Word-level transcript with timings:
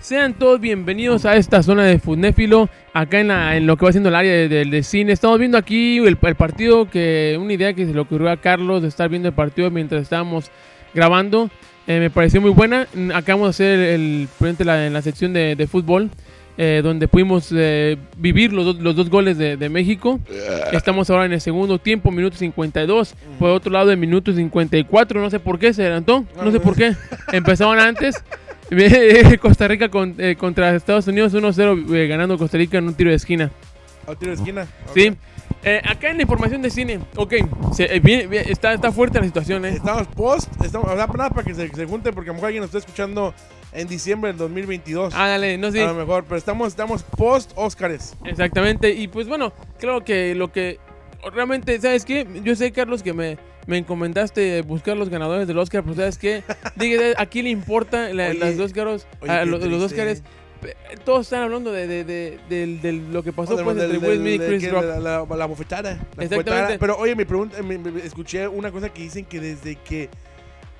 Sean 0.00 0.32
todos 0.34 0.60
bienvenidos 0.60 1.26
a 1.26 1.36
esta 1.36 1.62
zona 1.62 1.84
de 1.84 1.98
Funéfilo, 1.98 2.70
acá 2.94 3.20
en, 3.20 3.28
la- 3.28 3.56
en 3.56 3.66
lo 3.66 3.76
que 3.76 3.84
va 3.84 3.92
siendo 3.92 4.08
el 4.08 4.14
área 4.14 4.32
de, 4.32 4.48
de- 4.48 4.64
de 4.64 4.82
cine. 4.82 5.12
Estamos 5.12 5.38
viendo 5.38 5.58
aquí 5.58 5.98
el, 5.98 6.16
el 6.22 6.34
partido, 6.36 6.88
que 6.88 7.36
una 7.40 7.52
idea 7.52 7.74
que 7.74 7.84
se 7.86 7.92
le 7.92 8.00
ocurrió 8.00 8.30
a 8.30 8.38
Carlos 8.38 8.80
de 8.82 8.88
estar 8.88 9.08
viendo 9.10 9.28
el 9.28 9.34
partido 9.34 9.70
mientras 9.70 10.02
estábamos 10.02 10.50
grabando. 10.94 11.50
Eh, 11.86 11.98
me 12.00 12.08
pareció 12.10 12.40
muy 12.40 12.50
buena. 12.50 12.86
Mm, 12.94 13.10
Acabamos 13.12 13.46
de 13.48 13.50
hacer 13.50 13.78
el, 13.80 14.28
la- 14.64 14.86
en 14.86 14.92
la 14.94 15.02
sección 15.02 15.34
de, 15.34 15.54
de 15.54 15.66
fútbol, 15.66 16.08
eh, 16.56 16.80
donde 16.82 17.06
pudimos 17.06 17.52
eh, 17.54 17.98
vivir 18.16 18.54
los, 18.54 18.64
dos- 18.64 18.78
los 18.80 18.96
dos 18.96 19.10
goles 19.10 19.36
de, 19.36 19.58
de 19.58 19.68
México. 19.68 20.18
Estamos 20.72 21.10
ahora 21.10 21.26
en 21.26 21.32
el 21.34 21.42
segundo 21.42 21.78
tiempo, 21.78 22.10
minuto 22.10 22.38
52. 22.38 23.14
Por 23.38 23.50
otro 23.50 23.70
lado, 23.70 23.92
en 23.92 24.00
minuto 24.00 24.32
54, 24.32 25.20
no 25.20 25.28
sé 25.28 25.40
por 25.40 25.58
qué 25.58 25.74
se 25.74 25.82
adelantó. 25.82 26.24
No 26.42 26.50
sé 26.50 26.58
por 26.58 26.74
qué. 26.74 26.94
Empezaron 27.32 27.78
antes. 27.78 28.16
Costa 29.40 29.66
Rica 29.68 29.88
con- 29.88 30.14
eh, 30.18 30.36
contra 30.36 30.74
Estados 30.74 31.06
Unidos 31.08 31.34
1-0 31.34 31.94
eh, 31.94 32.06
ganando 32.06 32.38
Costa 32.38 32.56
Rica 32.58 32.78
en 32.78 32.86
un 32.88 32.94
tiro 32.94 33.10
de 33.10 33.16
esquina. 33.16 33.50
A 34.06 34.14
tiro 34.14 34.30
de 34.30 34.36
esquina. 34.36 34.66
Sí. 34.94 35.12
Eh, 35.62 35.82
acá 35.84 36.10
en 36.10 36.16
la 36.16 36.22
información 36.22 36.62
de 36.62 36.70
cine, 36.70 37.00
ok, 37.16 37.34
se- 37.74 37.98
viene- 38.00 38.26
viene- 38.26 38.50
está, 38.50 38.72
está 38.72 38.90
fuerte 38.92 39.18
la 39.18 39.26
situación, 39.26 39.64
¿eh? 39.66 39.70
Estamos 39.70 40.06
post, 40.08 40.48
estamos, 40.64 40.88
nada 40.94 41.06
para 41.30 41.42
que 41.44 41.54
se, 41.54 41.68
se 41.68 41.84
junte, 41.84 42.12
porque 42.12 42.30
a 42.30 42.32
lo 42.32 42.34
mejor 42.36 42.46
alguien 42.46 42.62
nos 42.62 42.68
está 42.68 42.78
escuchando 42.78 43.34
en 43.72 43.86
diciembre 43.86 44.30
del 44.30 44.38
2022. 44.38 45.12
Ah, 45.14 45.28
dale, 45.28 45.58
no 45.58 45.70
sé. 45.70 45.82
A 45.82 45.88
lo 45.88 45.94
mejor, 45.94 46.24
pero 46.24 46.36
estamos, 46.38 46.68
estamos 46.68 47.02
post 47.02 47.52
Óscares. 47.56 48.14
Exactamente, 48.24 48.90
y 48.92 49.08
pues 49.08 49.28
bueno, 49.28 49.52
creo 49.78 50.02
que 50.02 50.34
lo 50.34 50.50
que 50.50 50.78
realmente, 51.32 51.78
¿sabes 51.80 52.04
qué? 52.04 52.26
Yo 52.44 52.54
sé, 52.56 52.72
Carlos, 52.72 53.02
que 53.02 53.12
me, 53.12 53.38
me 53.66 53.78
encomendaste 53.78 54.62
buscar 54.62 54.96
los 54.96 55.08
ganadores 55.08 55.46
del 55.46 55.58
Oscar, 55.58 55.82
pero 55.82 55.94
¿sabes 55.96 56.18
qué? 56.18 56.42
Dije, 56.76 57.14
¿a 57.16 57.26
quién 57.26 57.44
le 57.44 57.50
importa 57.50 58.12
la- 58.14 58.28
Oye, 58.30 58.38
las 58.38 58.58
oye, 59.20 59.32
a 59.32 59.40
qué 59.40 59.46
los, 59.46 59.62
los. 59.64 59.82
Oscars. 59.82 60.22
Pe- 60.60 60.76
Todos 61.04 61.22
están 61.26 61.42
hablando 61.42 61.72
de, 61.72 61.86
de, 61.86 62.04
de, 62.04 62.92
lo 62.92 63.22
que 63.22 63.32
pasó 63.32 63.56
pues, 63.64 63.78
entre 63.78 63.96
Will 63.96 64.18
Smith 64.18 64.42
y 64.42 64.46
Chris 64.46 64.70
Rock. 64.70 64.84
La, 64.84 64.98
la- 65.00 65.36
la 65.36 65.46
bofetada. 65.46 65.92
la 65.92 66.24
Exactamente. 66.24 66.50
bofetada. 66.50 66.78
Pero 66.78 66.98
oye, 66.98 67.16
mi 67.16 67.24
pregunta, 67.24 67.62
me- 67.62 67.78
me- 67.78 68.00
escuché 68.04 68.46
una 68.46 68.70
cosa 68.70 68.90
que 68.90 69.00
dicen 69.02 69.24
que 69.24 69.40
desde 69.40 69.76
que 69.76 70.10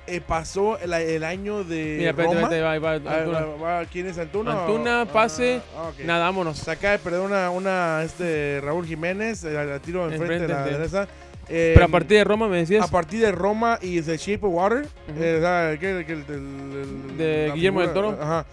eh, 0.07 0.21
pasó 0.21 0.77
el, 0.79 0.93
el 0.93 1.23
año 1.23 1.63
de 1.63 1.95
Mira, 1.99 2.09
espérate, 2.11 2.35
Roma. 2.35 2.47
espérate, 2.47 2.79
va, 2.79 2.97
va, 2.97 3.17
Antuna. 3.19 3.39
va- 3.63 3.85
¿Quién 3.85 4.07
es 4.07 4.17
Antuna? 4.17 4.61
Antuna, 4.61 5.01
Ah, 5.01 5.05
pase, 5.05 5.61
ah, 5.77 5.89
ok. 5.89 5.99
Nada, 6.05 6.25
vámonos. 6.25 6.57
Se 6.57 6.71
acaba 6.71 6.93
de 6.93 6.99
perder 6.99 7.21
una, 7.21 7.49
una 7.51 8.03
este, 8.03 8.59
Raúl 8.63 8.85
Jiménez, 8.85 9.43
eh, 9.43 9.57
a, 9.57 9.79
tiro 9.79 10.03
enfrente 10.11 10.39
de 10.39 10.47
la 10.47 10.57
Enfrente, 10.67 10.77
derecha. 10.79 11.07
Eh, 11.49 11.71
Pero 11.73 11.85
a 11.85 11.89
partir 11.89 12.17
de 12.17 12.23
Roma 12.23 12.47
me 12.47 12.57
decías. 12.57 12.85
a 12.87 12.91
partir 12.91 13.19
de 13.19 13.31
Roma 13.31 13.77
y 13.81 14.01
The 14.01 14.15
Shape 14.17 14.45
of 14.45 14.53
Water, 14.53 14.87
eh, 15.19 15.77
el- 15.81 16.05
el- 16.07 17.17
De 17.17 17.47
la 17.49 17.55
Guillermo 17.55 17.81
del 17.81 17.93
Toro. 17.93 18.17
Ajá. 18.21 18.45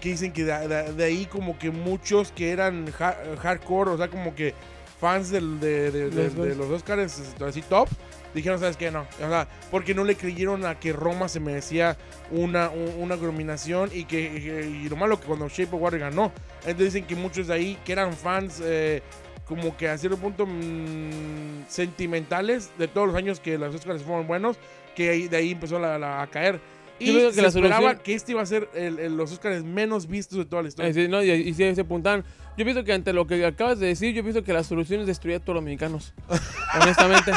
Que 0.00 0.10
dicen 0.10 0.32
que 0.32 0.44
de, 0.44 0.68
de- 0.68 0.92
de 0.92 1.04
ahí 1.04 1.26
como 1.26 1.58
que 1.58 1.70
muchos 1.70 2.30
que 2.32 2.50
eran 2.52 2.86
ha- 3.00 3.16
hardcore, 3.42 3.90
o 3.90 3.96
sea, 3.96 4.08
como 4.08 4.34
que 4.34 4.54
fans 5.00 5.30
del- 5.30 5.58
de, 5.60 6.10
Los 6.12 6.56
los 6.56 6.70
Oscars, 6.70 7.34
así 7.46 7.62
top, 7.62 7.88
dijeron, 8.34 8.58
¿sabes 8.58 8.76
qué? 8.76 8.90
No. 8.90 9.02
O 9.02 9.28
sea, 9.28 9.48
porque 9.70 9.94
no 9.94 10.04
le 10.04 10.16
creyeron 10.16 10.64
a 10.66 10.78
que 10.78 10.92
Roma 10.92 11.28
se 11.28 11.40
merecía 11.40 11.96
una, 12.30 12.68
un- 12.70 12.94
una 13.02 13.16
nominación 13.16 13.90
y 13.92 14.04
que 14.04 14.20
y 14.84 14.88
lo 14.88 14.96
malo 14.96 15.20
que 15.20 15.26
cuando 15.26 15.48
Shape 15.48 15.74
of 15.76 15.80
Water 15.82 16.00
ganó. 16.00 16.32
Entonces 16.66 16.92
dicen 16.94 17.06
que 17.06 17.14
muchos 17.16 17.46
de 17.46 17.54
ahí 17.54 17.78
que 17.84 17.92
eran 17.92 18.12
fans 18.12 18.60
eh, 18.64 19.02
como 19.46 19.76
que 19.76 19.88
a 19.88 19.98
cierto 19.98 20.16
punto 20.18 20.46
mm, 20.46 21.64
sentimentales 21.68 22.70
de 22.78 22.88
todos 22.88 23.06
los 23.08 23.16
años 23.16 23.40
que 23.40 23.58
los 23.58 23.74
Oscars 23.74 24.02
fueron 24.02 24.26
buenos, 24.26 24.56
que 24.94 25.28
de 25.28 25.36
ahí 25.36 25.52
empezó 25.52 25.78
la- 25.78 25.98
la- 25.98 26.22
a 26.22 26.26
caer. 26.28 26.60
Y 26.98 27.06
que 27.12 27.32
se 27.32 27.42
la 27.42 27.48
esperaba 27.48 27.76
solución- 27.76 27.98
que 28.04 28.14
este 28.14 28.32
iba 28.32 28.40
a 28.42 28.46
ser 28.46 28.68
el- 28.72 29.00
el- 29.00 29.16
los 29.16 29.32
Oscars 29.32 29.64
menos 29.64 30.06
vistos 30.06 30.38
de 30.38 30.44
toda 30.44 30.62
la 30.62 30.68
historia. 30.68 30.90
Eh, 30.90 30.94
sí, 30.94 31.08
no, 31.08 31.22
y, 31.22 31.30
y 31.30 31.52
sí, 31.52 31.74
se 31.74 31.80
apuntan. 31.80 32.24
Yo 32.56 32.64
pienso 32.64 32.84
que 32.84 32.92
ante 32.92 33.12
lo 33.12 33.26
que 33.26 33.44
acabas 33.44 33.80
de 33.80 33.88
decir, 33.88 34.14
yo 34.14 34.22
pienso 34.22 34.44
que 34.44 34.52
la 34.52 34.62
solución 34.62 35.00
es 35.00 35.06
destruir 35.08 35.36
a 35.38 35.40
todos 35.40 35.56
los 35.56 35.64
mexicanos. 35.64 36.14
Honestamente. 36.80 37.32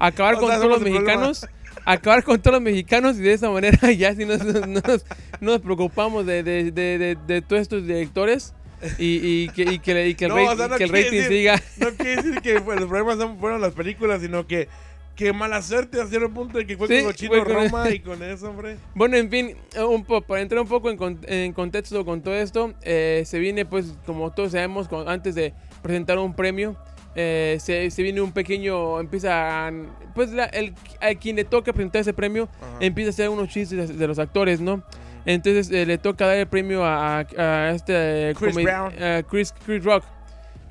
Acabar 0.00 0.34
O 0.34 0.38
con 0.40 0.48
sea, 0.48 0.56
todos 0.58 0.70
los 0.70 0.78
el 0.78 0.84
problema. 0.94 1.06
mexicanos. 1.06 1.46
Acabar 1.84 2.24
con 2.24 2.40
todos 2.42 2.54
los 2.54 2.62
mexicanos 2.62 3.16
y 3.16 3.20
de 3.22 3.32
esa 3.32 3.48
manera 3.50 3.78
ya 3.96 4.14
si 4.14 4.24
nos, 4.24 4.44
no 4.44 4.66
nos, 4.66 5.04
no 5.40 5.52
nos 5.52 5.60
preocupamos 5.60 6.26
de, 6.26 6.42
de, 6.42 6.72
de, 6.72 7.16
de, 7.26 7.42
todos 7.42 7.62
estos 7.62 7.86
directores 7.86 8.52
y, 8.98 9.20
y 9.44 9.48
que, 9.50 9.62
y 9.62 9.78
que, 9.78 10.08
y 10.08 10.14
que 10.14 10.24
el, 10.24 10.30
No, 10.30 10.36
rate- 10.36 10.48
o 10.48 10.56
sea, 10.56 10.68
no 10.68 10.76
que 10.76 10.84
el 10.84 10.90
rating 10.90 11.10
decir- 11.12 11.28
siga. 11.28 11.62
No 11.78 11.90
quiere 11.90 12.16
decir 12.16 12.40
que 12.42 12.60
pues, 12.60 12.80
los 12.80 12.88
problemas 12.88 13.18
fueron 13.38 13.60
las 13.60 13.72
películas, 13.72 14.20
sino 14.20 14.46
que, 14.46 14.68
que 15.16 15.32
mala 15.32 15.60
suerte 15.62 16.00
a 16.00 16.06
cierto 16.06 16.30
punto 16.30 16.58
de 16.58 16.66
que 16.66 16.76
fue 16.76 16.88
Sí, 16.88 16.96
con 16.98 17.04
los 17.04 17.14
chinos 17.16 17.44
con- 17.44 17.52
Roma 17.54 17.90
y 17.90 18.00
con 18.00 18.22
eso, 18.22 18.50
hombre. 18.50 18.76
Bueno, 18.94 19.16
en 19.16 19.30
fin, 19.30 19.56
un 19.86 20.04
po- 20.04 20.20
para 20.22 20.40
entrar 20.42 20.60
un 20.60 20.68
poco 20.68 20.90
en, 20.90 20.96
con- 20.96 21.20
en 21.26 21.52
contexto 21.52 22.04
con 22.04 22.20
todo 22.22 22.34
esto, 22.34 22.74
eh, 22.82 23.22
se 23.26 23.38
viene, 23.38 23.64
pues, 23.64 23.94
como 24.06 24.30
todos 24.32 24.52
sabemos, 24.52 24.88
con- 24.88 25.08
antes 25.08 25.34
de 25.34 25.54
presentar 25.82 26.18
un 26.18 26.34
premio, 26.34 26.76
eh, 27.14 27.58
se, 27.60 27.90
se 27.90 28.02
viene 28.02 28.20
un 28.20 28.32
pequeño, 28.32 29.00
empieza, 29.00 29.68
a- 29.68 29.72
pues, 30.14 30.30
la- 30.30 30.44
el, 30.46 30.74
a 31.00 31.14
quien 31.14 31.36
le 31.36 31.44
toca 31.44 31.72
presentar 31.72 32.00
ese 32.02 32.12
premio, 32.12 32.48
Ajá. 32.60 32.76
empieza 32.80 33.08
a 33.08 33.12
hacer 33.12 33.28
unos 33.28 33.48
chistes 33.48 33.88
de, 33.88 33.94
de 33.94 34.06
los 34.06 34.18
actores, 34.18 34.60
¿no? 34.60 34.82
Entonces 35.26 35.70
eh, 35.70 35.84
le 35.84 35.98
toca 35.98 36.26
dar 36.26 36.36
el 36.36 36.46
premio 36.46 36.84
a, 36.84 37.20
a- 37.20 37.26
a 37.36 37.70
este... 37.72 38.32
Chris 38.38 38.54
comed- 38.56 38.64
Brown. 38.64 39.02
a 39.02 39.22
Chris, 39.22 39.52
Chris 39.66 39.84
Rock. 39.84 40.04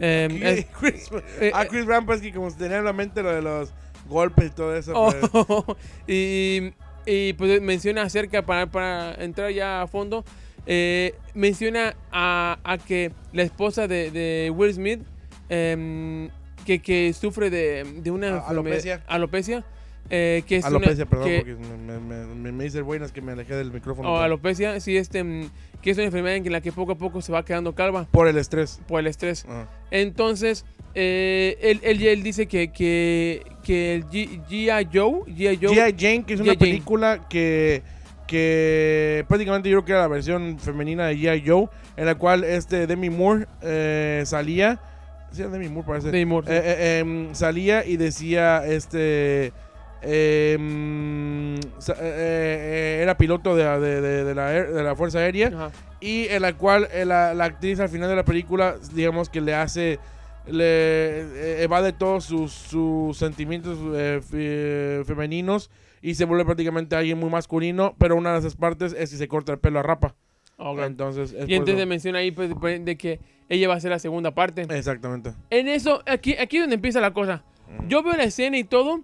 Eh, 0.01 0.29
es- 0.41 0.77
Chris, 0.79 1.09
eh, 1.41 1.51
ah, 1.53 1.65
Chris 1.65 1.85
Brown, 1.85 2.05
pues 2.05 2.21
que 2.21 2.31
como 2.31 2.49
tenía 2.55 2.77
en 2.77 2.85
la 2.85 2.93
mente 2.93 3.21
lo 3.21 3.31
de 3.33 3.41
los 3.41 3.73
golpes 4.07 4.45
y 4.45 4.49
todo 4.51 4.73
eso. 4.73 4.93
pues. 4.93 5.15
Oh, 5.33 5.75
y, 6.07 6.71
y, 7.05 7.33
pues 7.33 7.61
menciona 7.61 8.03
acerca, 8.03 8.45
para, 8.45 8.67
para 8.67 9.13
entrar 9.15 9.51
ya 9.51 9.81
a 9.81 9.87
fondo, 9.87 10.23
eh, 10.65 11.15
menciona 11.33 11.97
a, 12.13 12.59
a 12.63 12.77
que 12.77 13.11
la 13.33 13.43
esposa 13.43 13.89
de, 13.89 14.09
de 14.09 14.53
Will 14.55 14.73
Smith, 14.73 15.01
em, 15.49 16.29
que, 16.65 16.79
que 16.81 17.13
sufre 17.13 17.49
de, 17.49 17.83
de 18.01 18.11
una 18.11 18.37
A- 18.37 18.49
alopecia. 18.49 19.01
alopecia, 19.07 19.63
eh, 20.11 20.43
que 20.47 20.57
es 20.57 20.65
Alopecia, 20.65 21.03
una, 21.03 21.09
perdón, 21.09 21.27
que- 21.27 21.37
porque 21.37 21.55
me, 21.55 21.99
me, 21.99 22.25
me, 22.35 22.51
me 22.51 22.63
dice 22.63 22.77
el 22.79 22.83
buenas 22.83 23.11
que 23.11 23.21
me 23.21 23.31
alejé 23.33 23.55
del 23.55 23.71
micrófono. 23.71 24.09
o 24.11 24.15
por- 24.15 24.23
alopecia, 24.23 24.79
sí, 24.79 24.97
este, 24.97 25.23
mm, 25.23 25.49
que 25.81 25.91
es 25.91 25.97
una 25.97 26.05
enfermedad 26.07 26.35
en 26.37 26.51
la 26.51 26.61
que 26.61 26.71
poco 26.71 26.91
a 26.93 26.95
poco 26.97 27.21
se 27.21 27.31
va 27.31 27.43
quedando 27.45 27.73
calva 27.73 28.05
Por 28.11 28.27
el 28.27 28.37
estrés. 28.37 28.79
por 28.87 28.99
el 28.99 29.07
estrés. 29.07 29.45
Ajá. 29.45 29.67
Entonces, 29.91 30.65
eh, 30.95 31.57
él, 31.61 31.79
él, 31.83 32.01
él 32.05 32.23
dice 32.23 32.47
que, 32.47 32.71
que, 32.71 33.43
que 33.63 33.95
el 33.95 34.05
G.I. 34.07 34.87
Joe, 34.91 35.21
G.I. 35.27 35.95
Jane, 35.97 36.23
que 36.25 36.33
es 36.33 36.39
una. 36.39 36.53
Jane. 36.53 36.57
película 36.57 37.27
que, 37.29 37.83
que 38.27 39.25
prácticamente 39.27 39.69
yo 39.69 39.77
creo 39.77 39.85
que 39.85 39.91
era 39.93 40.01
la 40.01 40.07
versión 40.07 40.59
femenina 40.59 41.07
de 41.07 41.15
G.I. 41.17 41.43
Joe, 41.47 41.67
en 41.97 42.05
la 42.05 42.15
cual 42.15 42.43
este 42.43 42.87
Demi 42.87 43.09
Moore 43.09 43.45
eh, 43.61 44.23
salía. 44.25 44.79
Sí, 45.31 45.41
era 45.41 45.51
Demi 45.51 45.69
Moore 45.69 45.87
parece. 45.87 46.11
Demi 46.11 46.25
Moore, 46.25 46.47
sí. 46.47 46.53
Eh, 46.53 46.61
eh, 46.65 46.99
em, 46.99 47.33
salía 47.35 47.85
y 47.85 47.97
decía 47.97 48.65
este 48.65 49.53
em, 50.01 51.55
eh, 51.99 52.99
era 53.01 53.17
piloto 53.17 53.55
de, 53.55 53.63
de- 53.79 54.01
de- 54.01 54.23
de 54.23 54.35
la, 54.35 54.49
de 54.49 54.83
la 54.83 54.95
fuerza 54.95 55.19
aérea 55.19 55.47
Ajá. 55.47 55.71
y 55.99 56.27
en 56.29 56.41
la 56.41 56.53
cual 56.53 56.87
la, 57.05 57.33
la 57.33 57.45
actriz 57.45 57.79
al 57.79 57.89
final 57.89 58.09
de 58.09 58.15
la 58.15 58.23
película 58.25 58.75
digamos 58.93 59.29
que 59.29 59.41
le 59.41 59.53
hace 59.55 59.99
le 60.47 61.61
evade 61.63 61.93
todos 61.93 62.23
sus, 62.23 62.51
sus 62.51 63.17
sentimientos 63.17 63.77
fe- 64.25 65.03
femeninos 65.05 65.69
y 66.01 66.15
se 66.15 66.25
vuelve 66.25 66.45
prácticamente 66.45 66.95
alguien 66.95 67.17
muy 67.19 67.29
masculino 67.29 67.93
pero 67.99 68.15
una 68.15 68.33
de 68.33 68.39
esas 68.39 68.55
partes 68.55 68.95
es 68.97 69.11
que 69.11 69.17
se 69.17 69.27
corta 69.27 69.51
el 69.51 69.59
pelo 69.59 69.79
a 69.79 69.83
rapa 69.83 70.15
Ok. 70.59 70.79
entonces 70.81 71.33
es 71.33 71.47
Y 71.49 71.55
entonces 71.55 71.87
menciona 71.87 72.19
ahí 72.19 72.31
pues, 72.31 72.51
pues, 72.59 72.83
de 72.83 72.97
que 72.97 73.19
ella 73.47 73.67
va 73.67 73.75
a 73.75 73.79
ser 73.79 73.91
la 73.91 73.99
segunda 73.99 74.31
parte. 74.31 74.67
exactamente 74.69 75.31
En 75.49 75.67
eso, 75.67 76.03
aquí, 76.05 76.35
aquí 76.37 76.57
es 76.57 76.63
donde 76.63 76.75
empieza 76.75 76.99
la 77.01 77.11
cosa. 77.13 77.43
Yo 77.87 78.03
veo 78.03 78.13
la 78.15 78.23
escena 78.25 78.57
y 78.57 78.63
todo, 78.63 79.01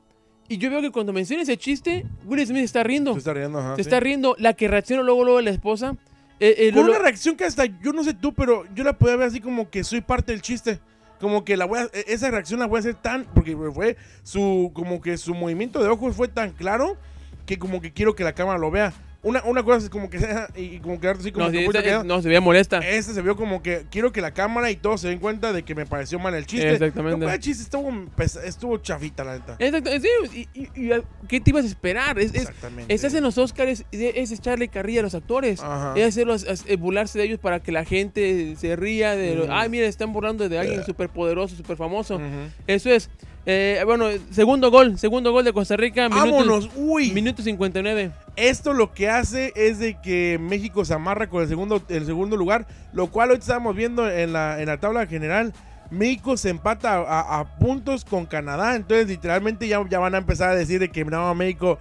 y 0.49 0.57
yo 0.57 0.69
veo 0.69 0.81
que 0.81 0.91
cuando 0.91 1.13
menciona 1.13 1.43
ese 1.43 1.57
chiste, 1.57 2.05
Will 2.25 2.45
Smith 2.45 2.63
está 2.63 2.83
riendo. 2.83 3.13
se 3.13 3.19
está 3.19 3.33
riendo 3.33 3.59
ajá, 3.59 3.71
Se 3.71 3.83
sí. 3.83 3.87
está 3.89 3.99
riendo. 3.99 4.35
La 4.37 4.53
que 4.53 4.67
reacciona 4.67 5.01
luego, 5.03 5.23
luego 5.23 5.41
la 5.41 5.51
esposa. 5.51 5.95
eh, 6.39 6.53
eh, 6.57 6.71
Con 6.73 6.85
lo- 6.85 6.91
una 6.91 6.99
reacción 6.99 7.35
que 7.37 7.45
hasta 7.45 7.65
yo 7.65 7.93
no 7.93 8.03
sé 8.03 8.13
tú, 8.13 8.33
pero 8.33 8.65
yo 8.75 8.83
la 8.83 8.97
podía 8.97 9.15
ver 9.15 9.27
así 9.29 9.39
como 9.39 9.69
que 9.69 9.83
soy 9.85 10.01
parte 10.01 10.33
del 10.33 10.41
chiste. 10.41 10.79
Como 11.19 11.45
que 11.45 11.55
la 11.55 11.63
voy 11.65 11.79
a, 11.79 11.83
e- 11.93 12.05
esa 12.09 12.29
reacción 12.29 12.59
la 12.59 12.65
voy 12.67 12.77
a 12.77 12.79
hacer 12.81 12.95
tan 12.95 13.23
porque 13.33 13.55
fue 13.73 13.95
su 14.23 14.69
como 14.73 14.99
que 14.99 15.15
su 15.17 15.33
movimiento 15.33 15.81
de 15.81 15.87
ojos 15.87 16.13
fue 16.15 16.27
tan 16.27 16.51
claro 16.51 16.97
que 17.45 17.57
como 17.57 17.79
que 17.79 17.93
quiero 17.93 18.15
que 18.15 18.23
la 18.25 18.33
cámara 18.33 18.59
lo 18.59 18.69
vea. 18.69 18.91
Una, 19.25 19.43
una 19.43 19.63
cosa 19.63 19.77
es 19.85 19.89
como 19.89 20.09
que 20.09 20.19
sea 20.19 20.47
y, 20.55 20.77
como 20.79 20.99
quedarte 20.99 21.21
así 21.21 21.31
como 21.31 21.47
no, 21.47 21.51
que 21.51 22.01
no, 22.05 22.21
se 22.21 22.27
veía 22.27 22.39
molesta. 22.41 22.77
Este 22.79 23.13
se 23.13 23.21
vio 23.21 23.35
como 23.35 23.61
que 23.63 23.85
quiero 23.89 24.11
que 24.11 24.21
la 24.21 24.31
cámara 24.31 24.69
y 24.71 24.75
todos 24.75 25.01
se 25.01 25.07
den 25.09 25.19
cuenta 25.19 25.51
de 25.51 25.63
que 25.63 25.73
me 25.75 25.85
pareció 25.85 26.19
mal 26.19 26.33
el 26.35 26.45
chiste. 26.45 26.71
Exactamente. 26.71 27.25
No, 27.25 27.31
el 27.31 27.39
chiste 27.39 27.63
estuvo, 27.63 27.91
pesa- 28.15 28.43
estuvo 28.45 28.77
chafita, 28.77 29.23
la 29.23 29.33
neta. 29.39 29.55
Exacto, 29.59 29.89
sí, 29.99 30.47
y, 30.53 30.59
y- 30.61 30.69
y, 30.75 30.91
¿qué 31.27 31.41
te 31.41 31.49
ibas 31.49 31.63
a 31.65 31.67
esperar? 31.67 32.19
Es, 32.19 32.33
es- 32.35 32.41
Exactamente. 32.41 32.93
estás 32.93 33.13
en 33.15 33.23
los 33.23 33.37
Oscars, 33.37 33.71
es, 33.71 33.85
es 33.91 34.31
echarle 34.31 34.67
carrilla 34.67 34.99
a 34.99 35.03
los 35.03 35.15
actores. 35.15 35.59
Ajá. 35.61 35.93
Es 35.95 36.05
hacerlos, 36.09 36.43
es 36.43 36.79
burlarse 36.79 37.17
de 37.17 37.25
ellos 37.25 37.39
para 37.39 37.59
que 37.61 37.71
la 37.71 37.83
gente 37.83 38.55
se 38.57 38.75
ría 38.75 39.15
de... 39.15 39.35
los- 39.35 39.47
Mm. 39.47 39.51
Ay, 39.53 39.69
mira, 39.69 39.87
están 39.87 40.13
burlando 40.13 40.47
de 40.47 40.59
alguien 40.59 40.83
súper 40.85 41.09
poderoso, 41.09 41.55
súper 41.55 41.77
famoso. 41.77 42.19
Eso 42.67 42.89
es. 42.91 43.09
Eh, 43.47 43.81
bueno, 43.85 44.07
segundo 44.31 44.71
gol, 44.71 44.97
segundo 44.97 45.31
gol 45.31 45.45
de 45.45 45.53
Costa 45.53 45.77
Rica. 45.77 46.09
Vámonos, 46.09 46.69
uy. 46.75 47.11
Minuto 47.11 47.43
59. 47.43 48.11
Esto 48.35 48.73
lo 48.73 48.91
que 48.93 49.09
hace 49.09 49.53
es 49.55 49.79
de 49.79 49.99
que 50.01 50.37
México 50.41 50.83
se 50.83 50.93
amarra 50.93 51.27
con 51.29 51.41
el 51.41 51.47
segundo, 51.47 51.81
el 51.87 52.05
segundo 52.05 52.35
lugar, 52.35 52.67
lo 52.93 53.07
cual 53.07 53.31
hoy 53.31 53.37
estamos 53.37 53.75
viendo 53.75 54.09
en 54.09 54.33
la, 54.33 54.59
en 54.61 54.67
la 54.67 54.77
tabla 54.79 55.07
general. 55.07 55.53
México 55.89 56.35
se 56.35 56.49
empata 56.49 56.95
a, 56.95 57.39
a 57.39 57.57
puntos 57.59 58.03
con 58.03 58.25
Canadá, 58.25 58.75
entonces 58.75 59.07
literalmente 59.07 59.67
ya, 59.67 59.83
ya 59.87 59.99
van 59.99 60.15
a 60.15 60.17
empezar 60.17 60.49
a 60.49 60.55
decir 60.55 60.79
de 60.79 60.89
que 60.89 61.05
no, 61.05 61.33
México 61.35 61.77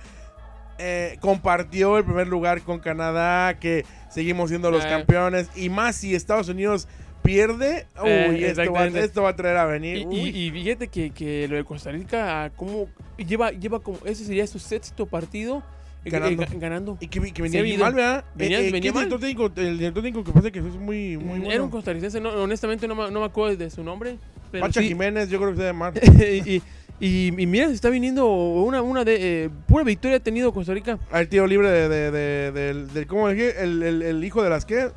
eh, 0.78 1.16
compartió 1.20 1.96
el 1.98 2.04
primer 2.04 2.28
lugar 2.28 2.60
con 2.62 2.78
Canadá, 2.80 3.58
que 3.58 3.84
seguimos 4.10 4.50
siendo 4.50 4.70
los 4.70 4.84
Eh. 4.84 4.88
campeones, 4.88 5.48
y 5.56 5.70
más 5.70 5.96
si 5.96 6.14
Estados 6.14 6.48
Unidos 6.48 6.86
pierde, 7.22 7.86
uy, 8.02 8.08
Eh, 8.10 8.26
esto, 8.26 8.60
va, 8.60 8.64
exactamente. 8.64 9.00
esto 9.04 9.22
va 9.22 9.30
a 9.30 9.36
traer 9.36 9.56
a 9.56 9.64
venir. 9.64 10.06
Y, 10.10 10.16
y- 10.18 10.46
y 10.46 10.50
fíjate 10.50 10.88
que, 10.88 11.10
que 11.10 11.48
lo 11.48 11.56
de 11.56 11.64
Costa 11.64 11.90
Rica, 11.90 12.52
como 12.54 12.88
lleva, 13.16 13.50
lleva 13.52 13.80
como, 13.80 13.98
ese 14.04 14.24
sería 14.26 14.46
su 14.46 14.58
sexto 14.58 15.06
partido 15.06 15.62
Ganando. 16.04 16.42
eh, 16.42 16.46
ga- 16.46 16.58
ganando. 16.58 16.98
Y 17.00 17.08
que, 17.08 17.32
que 17.32 17.42
venía 17.42 17.62
bien 17.62 17.80
mal, 17.80 17.94
¿verdad? 17.94 18.24
Venía- 18.34 18.60
Eh, 18.60 18.68
eh, 18.68 18.72
venía 18.72 18.90
¿qué 18.90 18.94
mal. 18.94 19.04
director 19.04 19.20
técnico? 19.20 19.60
El 19.60 19.78
director 19.78 20.02
técnico 20.02 20.24
que 20.24 20.32
pasa 20.32 20.50
que 20.50 20.58
es 20.58 20.64
muy, 20.64 21.16
muy 21.16 21.38
bueno. 21.40 21.50
Era 21.52 21.62
un 21.62 21.70
costarricense, 21.70 22.20
no, 22.20 22.30
honestamente 22.30 22.86
no, 22.88 22.94
me- 22.94 23.10
no 23.10 23.20
me 23.20 23.26
acuerdo 23.26 23.56
de 23.56 23.70
su 23.70 23.82
nombre. 23.82 24.18
Pero 24.50 24.66
Pacha 24.66 24.80
sí. 24.80 24.88
Jiménez, 24.88 25.28
yo 25.30 25.38
creo 25.38 25.50
que 25.52 25.56
se 25.56 25.62
llama 25.64 25.90
Mar. 25.92 26.02
y, 26.44 26.62
y, 27.00 27.26
y 27.42 27.46
mira, 27.46 27.66
se 27.68 27.74
está 27.74 27.90
viniendo 27.90 28.26
una, 28.26 28.80
una 28.82 29.02
de 29.04 29.44
eh, 29.44 29.50
pura 29.66 29.82
victoria 29.84 30.18
ha 30.18 30.20
tenido 30.20 30.52
Costa 30.52 30.72
Rica. 30.74 30.98
Al 31.10 31.28
tiro 31.28 31.46
libre 31.46 31.68
de, 31.70 32.10
de, 32.10 32.84
de, 32.84 33.06
¿cómo 33.06 33.28
dije? 33.30 33.60
El, 33.62 33.82
el, 33.82 34.02
el 34.02 34.24
hijo 34.24 34.42
de 34.42 34.50
las 34.50 34.64
qué? 34.64 34.90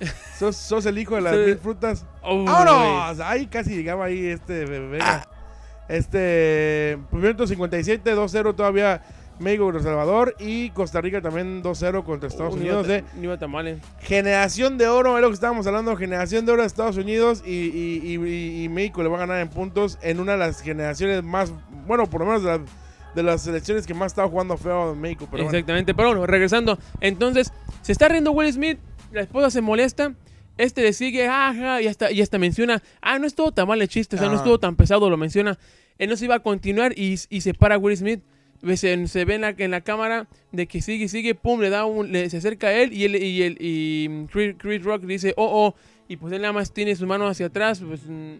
¿Sos, 0.38 0.56
sos 0.56 0.84
el 0.86 0.98
hijo 0.98 1.14
de 1.14 1.20
las 1.22 1.36
mil 1.36 1.56
frutas? 1.58 2.04
¡Vámonos! 2.22 3.20
Ahí 3.20 3.46
casi 3.46 3.74
llegaba 3.76 4.06
ahí 4.06 4.26
este 4.26 4.64
Vega. 4.64 5.26
Este, 5.88 6.98
minuto 7.12 7.46
57, 7.46 8.14
2-0 8.16 8.56
todavía 8.56 9.02
México 9.38 9.64
contra 9.64 9.80
El 9.80 9.84
Salvador 9.84 10.34
y 10.38 10.70
Costa 10.70 11.00
Rica 11.00 11.20
también 11.20 11.62
2-0 11.62 12.04
contra 12.04 12.28
Estados 12.28 12.54
Uh, 12.54 12.56
ni 12.56 12.62
Unidos. 12.62 12.86
De 12.86 12.96
eh. 12.98 13.04
generación 14.00 14.78
de 14.78 14.88
oro, 14.88 15.16
es 15.16 15.22
lo 15.22 15.28
que 15.28 15.34
estábamos 15.34 15.66
hablando, 15.66 15.94
generación 15.96 16.46
de 16.46 16.52
oro 16.52 16.62
de 16.62 16.66
Estados 16.68 16.96
Unidos 16.96 17.42
y, 17.44 17.50
y- 17.52 18.16
y- 18.16 18.64
y 18.64 18.68
México 18.68 19.02
le 19.02 19.08
va 19.08 19.16
a 19.16 19.20
ganar 19.20 19.40
en 19.40 19.48
puntos 19.48 19.98
en 20.02 20.20
una 20.20 20.32
de 20.32 20.38
las 20.38 20.60
generaciones 20.62 21.22
más, 21.22 21.52
bueno, 21.86 22.06
por 22.08 22.20
lo 22.20 22.26
menos 22.26 22.42
de, 22.42 22.48
la- 22.58 22.64
de 23.14 23.22
las 23.22 23.42
selecciones 23.42 23.86
que 23.86 23.94
más 23.94 24.12
estaba 24.12 24.28
jugando 24.28 24.56
feo 24.56 24.92
en 24.92 25.00
México. 25.00 25.26
Pero 25.30 25.44
bueno. 25.44 25.56
Exactamente, 25.58 25.94
pero 25.94 26.08
bueno, 26.08 26.26
regresando. 26.26 26.78
Entonces, 27.00 27.52
se 27.82 27.92
está 27.92 28.08
riendo 28.08 28.32
Will 28.32 28.52
Smith, 28.52 28.78
la 29.12 29.22
esposa 29.22 29.50
se 29.50 29.60
molesta, 29.60 30.14
este 30.58 30.82
le 30.82 30.92
sigue, 30.94 31.26
ajá, 31.28 31.82
y 31.82 31.86
hasta, 31.86 32.10
y 32.10 32.22
hasta 32.22 32.38
menciona, 32.38 32.82
ah, 33.02 33.18
no 33.18 33.26
estuvo 33.26 33.52
tan 33.52 33.68
mal 33.68 33.80
el 33.82 33.88
chiste, 33.88 34.16
o 34.16 34.18
sea, 34.18 34.28
no 34.28 34.34
Ajá. 34.34 34.42
estuvo 34.42 34.58
tan 34.58 34.76
pesado, 34.76 35.10
lo 35.10 35.16
menciona. 35.18 35.58
Él 35.98 36.08
no 36.10 36.16
se 36.16 36.24
iba 36.26 36.34
a 36.36 36.40
continuar 36.40 36.92
y, 36.98 37.18
y 37.30 37.40
se 37.42 37.52
para 37.54 37.76
Will 37.78 37.96
Smith. 37.96 38.22
Se, 38.74 39.06
se 39.06 39.24
ve 39.24 39.34
en 39.34 39.42
la, 39.42 39.54
en 39.56 39.70
la 39.70 39.80
cámara 39.82 40.26
de 40.52 40.66
que 40.66 40.80
sigue, 40.82 41.08
sigue, 41.08 41.34
pum, 41.34 41.60
le 41.60 41.70
da 41.70 41.84
un, 41.84 42.10
le- 42.10 42.28
se 42.30 42.38
acerca 42.38 42.68
a 42.68 42.72
él 42.72 42.92
y 42.92 43.04
él 43.04 43.16
y, 43.16 43.42
él, 43.42 43.56
y 43.60 44.26
Chris, 44.32 44.54
Chris 44.58 44.82
Rock 44.82 45.02
dice, 45.02 45.34
oh, 45.36 45.66
oh, 45.68 45.74
y 46.08 46.16
pues 46.16 46.32
él 46.32 46.40
nada 46.42 46.52
más 46.52 46.72
tiene 46.72 46.94
sus 46.96 47.06
manos 47.06 47.30
hacia 47.30 47.46
atrás, 47.46 47.80
pues 47.86 48.00
mm, 48.08 48.34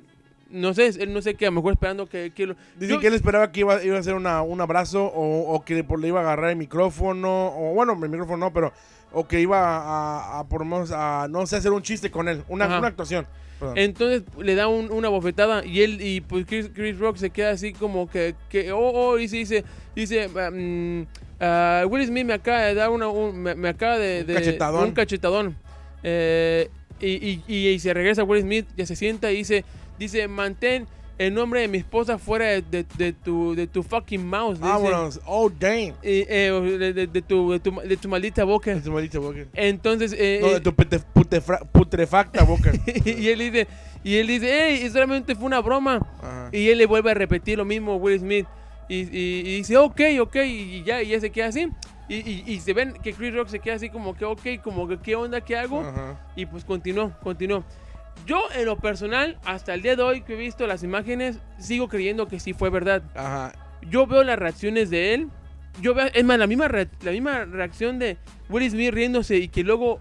no 0.51 0.73
sé, 0.75 0.87
él 0.99 1.13
no 1.13 1.21
sé 1.23 1.35
qué, 1.35 1.47
a 1.47 1.51
lo 1.51 1.57
mejor 1.57 1.73
esperando 1.73 2.07
que, 2.07 2.31
que 2.35 2.47
lo... 2.47 2.55
Dicen 2.79 2.95
Yo- 2.97 3.01
que 3.01 3.09
él 3.09 3.15
esperaba 3.15 3.51
que 3.53 3.61
iba, 3.61 3.83
iba 3.85 3.97
a 3.97 4.01
hacer 4.01 4.15
una- 4.15 4.43
un 4.43 4.61
abrazo 4.61 5.05
o, 5.07 5.53
o 5.55 5.65
que 5.65 5.83
por, 5.85 6.01
le 6.01 6.09
iba 6.09 6.21
a 6.21 6.23
agarrar 6.23 6.51
el 6.51 6.57
micrófono, 6.57 7.49
o 7.49 7.75
bueno, 7.75 7.93
el 8.01 8.09
micrófono 8.09 8.47
no, 8.47 8.53
pero 8.53 8.73
o 9.13 9.27
que 9.27 9.41
iba 9.41 9.59
a, 9.59 10.41
a 10.41 10.45
por 10.49 10.63
a, 10.93 11.27
no 11.31 11.47
sé, 11.47 11.57
hacer 11.57 11.73
un 11.73 11.83
chiste 11.83 12.11
con 12.11 12.29
él, 12.29 12.43
una, 12.49 12.65
actuación. 12.87 13.27
Perdón. 13.59 13.79
Entonces 13.79 14.23
le 14.39 14.55
da 14.55 14.69
un- 14.69 14.91
una 14.93 15.09
bofetada 15.09 15.65
y 15.65 15.81
él 15.81 16.01
y 16.03 16.21
pues 16.21 16.45
Chris, 16.45 16.69
Chris 16.75 16.99
Rock 16.99 17.17
se 17.17 17.31
queda 17.31 17.51
así 17.51 17.73
como 17.73 18.07
que, 18.11 18.35
que 18.51 18.71
oh, 18.73 18.79
oh, 18.93 19.17
dice, 19.17 19.37
dice, 19.39 19.65
dice, 19.95 20.29
mm, 20.29 21.07
ah, 21.41 21.85
Will 21.89 22.07
Smith 22.07 22.27
me 22.27 22.35
acaba 22.35 22.61
de 22.63 22.75
dar 22.75 22.91
una, 22.91 23.09
un- 23.09 23.39
me, 23.39 23.55
me 23.55 23.69
acaba 23.71 23.97
de, 23.99 24.21
Un 24.21 24.27
de- 24.27 24.35
cachetadón. 24.35 24.85
un 24.89 24.93
cachetadón. 24.93 25.57
Eh, 26.03 26.69
y, 27.01 27.07
y- 27.09 27.45
y- 27.49 27.69
y 27.69 27.79
se 27.79 27.95
regresa 27.95 28.25
Will 28.25 28.43
Smith, 28.43 28.67
ya 28.77 28.85
se 28.87 28.95
sienta 28.97 29.31
y 29.33 29.37
dice, 29.39 29.65
dice, 29.99 30.29
mantén 30.29 30.87
el 31.19 31.33
nombre 31.35 31.61
de 31.63 31.69
mi 31.69 31.79
esposa 31.79 32.19
fuera 32.19 32.47
de, 32.47 32.63
de- 32.63 32.87
de 32.99 33.13
tu, 33.13 33.55
de 33.55 33.67
tu 33.67 33.83
fucking 33.83 34.25
dice. 34.59 34.69
Vámonos. 34.69 35.21
Oh, 35.27 35.49
damn. 35.51 35.95
Y, 36.03 36.25
eh, 36.29 36.51
de, 36.79 36.93
de- 36.93 37.07
de 37.07 37.23
tu, 37.23 37.53
de, 37.53 37.61
tu, 37.61 37.71
de 37.81 37.97
tu 37.97 38.09
maldita 38.09 38.45
boca. 38.45 38.73
Es 38.73 38.87
maldita 38.87 39.19
boca. 39.19 39.41
Entonces, 39.55 40.15
eh, 40.19 40.39
No, 40.43 40.49
eh, 40.49 40.55
de 40.55 40.61
tu 40.61 40.73
putefra- 40.73 41.65
putrefacta 41.73 42.45
boca. 42.45 42.73
y 43.05 43.29
él 43.29 43.39
dice, 43.39 43.67
y 44.05 44.17
él 44.17 44.27
dice, 44.27 44.49
hey, 44.51 44.89
solamente 44.91 45.35
fue 45.35 45.47
una 45.47 45.61
broma. 45.61 46.07
Ajá. 46.23 46.49
Y 46.53 46.69
él 46.69 46.79
le 46.79 46.87
vuelve 46.87 47.11
a 47.11 47.15
repetir 47.15 47.57
lo 47.59 47.65
mismo 47.65 47.97
Will 47.97 48.21
Smith. 48.21 48.47
Y, 48.89 48.99
y- 49.01 49.41
y 49.41 49.57
dice, 49.59 49.77
ok, 49.79 50.01
ok, 50.21 50.37
y 50.45 50.83
ya, 50.85 51.03
y 51.03 51.09
ya 51.09 51.21
se 51.21 51.31
queda 51.31 51.47
así. 51.49 51.69
Y, 52.09 52.17
y- 52.19 52.45
y 52.47 52.61
se 52.61 52.73
ven 52.73 52.93
que 53.03 53.13
Chris 53.13 53.35
Rock 53.35 53.49
se 53.49 53.59
queda 53.59 53.75
así 53.75 53.89
como 53.91 54.15
que, 54.15 54.25
ok, 54.25 54.43
como 54.63 54.87
que, 54.87 54.99
¿qué 54.99 55.17
onda, 55.17 55.41
qué 55.41 55.57
hago? 55.57 55.81
Ajá. 55.81 56.21
Y 56.37 56.47
pues 56.47 56.65
continuó, 56.65 57.11
continuó. 57.21 57.65
Yo, 58.25 58.43
en 58.57 58.65
lo 58.65 58.77
personal, 58.77 59.39
hasta 59.45 59.75
el 59.75 59.83
día 59.83 59.95
de 59.97 60.03
hoy 60.03 60.23
que 60.23 60.35
he 60.35 60.37
visto 60.37 60.67
las 60.67 60.83
imágenes, 60.83 61.39
sigo 61.59 61.89
creyendo 61.89 62.27
que 62.29 62.41
sí 62.41 62.53
fue 62.55 62.71
verdad. 62.71 63.03
Ajá. 63.15 63.53
Yo 63.89 64.07
veo 64.07 64.25
las 64.25 64.39
reacciones 64.39 64.91
de 64.91 65.15
él. 65.15 65.29
Yo 65.81 65.95
veo, 65.95 66.07
es 66.13 66.25
más, 66.25 66.39
la 66.39 66.47
misma, 66.47 66.67
re- 66.69 66.89
la 67.03 67.13
misma 67.13 67.45
reacción 67.45 67.99
de 67.99 68.17
Will 68.49 68.69
Smith 68.71 68.93
riéndose 68.93 69.37
y 69.37 69.49
que 69.49 69.63
luego... 69.63 70.01